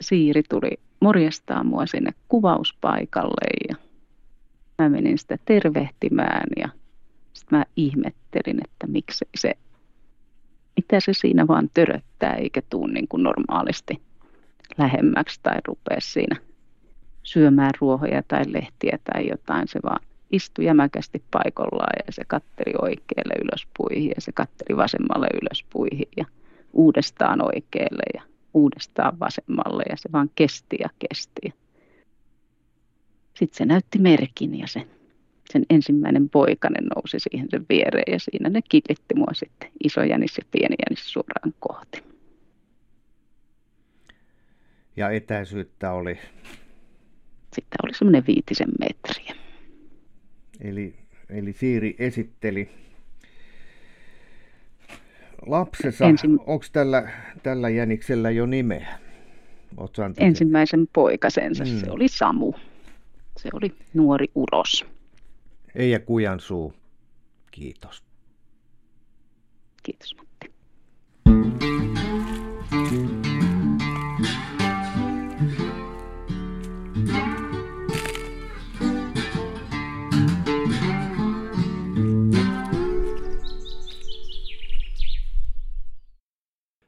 Siiri 0.00 0.42
tuli 0.42 0.70
morjestaa 1.00 1.64
mua 1.64 1.86
sinne 1.86 2.10
kuvauspaikalle 2.28 3.46
ja 3.68 3.76
mä 4.78 4.88
menin 4.88 5.18
sitä 5.18 5.38
tervehtimään 5.44 6.46
ja 6.56 6.68
sitten 7.32 7.58
mä 7.58 7.64
ihmettelin, 7.76 8.60
että 8.64 8.86
miksi 8.86 9.24
se, 9.36 9.54
mitä 10.76 11.00
se 11.00 11.12
siinä 11.12 11.46
vaan 11.46 11.70
töröttää 11.74 12.34
eikä 12.34 12.62
tuu 12.70 12.86
niin 12.86 13.08
kuin 13.08 13.22
normaalisti 13.22 14.02
lähemmäksi 14.78 15.40
tai 15.42 15.56
rupea 15.66 16.00
siinä 16.00 16.36
syömään 17.22 17.72
ruohoja 17.80 18.22
tai 18.28 18.42
lehtiä 18.46 18.98
tai 19.04 19.28
jotain. 19.28 19.68
Se 19.68 19.80
vaan 19.82 20.00
istui 20.30 20.64
jämäkästi 20.64 21.22
paikallaan 21.30 21.92
ja 22.06 22.12
se 22.12 22.22
katteli 22.26 22.74
oikealle 22.82 23.34
ylöspuihin 23.44 24.08
ja 24.08 24.20
se 24.20 24.32
katteli 24.32 24.76
vasemmalle 24.76 25.26
ylöspuihin 25.42 26.08
ja 26.16 26.24
uudestaan 26.72 27.42
oikealle 27.42 28.02
ja 28.14 28.22
uudestaan 28.58 29.20
vasemmalle 29.20 29.82
ja 29.90 29.96
se 29.96 30.08
vaan 30.12 30.30
kesti 30.34 30.76
ja 30.80 30.88
kesti. 30.98 31.54
Sitten 33.34 33.56
se 33.56 33.64
näytti 33.64 33.98
merkin 33.98 34.58
ja 34.58 34.66
se, 34.66 34.86
sen 35.52 35.66
ensimmäinen 35.70 36.28
poikanen 36.28 36.84
nousi 36.84 37.16
siihen 37.18 37.48
sen 37.50 37.66
viereen 37.68 38.12
ja 38.12 38.18
siinä 38.18 38.48
ne 38.50 38.60
killitti 38.68 39.14
mua 39.14 39.32
sitten 39.32 39.70
iso 39.84 40.02
jänis 40.02 40.38
ja 40.38 40.44
pieni 40.50 40.76
jänis 40.86 41.12
suoraan 41.12 41.54
kohti. 41.60 42.02
Ja 44.96 45.10
etäisyyttä 45.10 45.92
oli? 45.92 46.18
Sitten 47.54 47.78
oli 47.82 47.94
semmoinen 47.94 48.24
viitisen 48.26 48.68
metriä. 48.80 49.34
Eli, 50.60 50.94
eli 51.28 51.52
Siiri 51.52 51.96
esitteli 51.98 52.68
lapsensa. 55.46 56.04
Ensin... 56.04 56.38
Onko 56.46 56.64
tällä, 56.72 57.08
tällä 57.42 57.68
jäniksellä 57.68 58.30
jo 58.30 58.46
nimeä? 58.46 58.98
Ensimmäisen 60.16 60.88
poikasensa, 60.92 61.64
mm. 61.64 61.70
se 61.70 61.90
oli 61.90 62.08
Samu. 62.08 62.52
Se 63.36 63.48
oli 63.52 63.74
nuori 63.94 64.26
uros. 64.34 64.86
Eija 65.74 66.00
Kujansuu, 66.00 66.74
kiitos. 67.50 68.04
Kiitos 69.82 70.27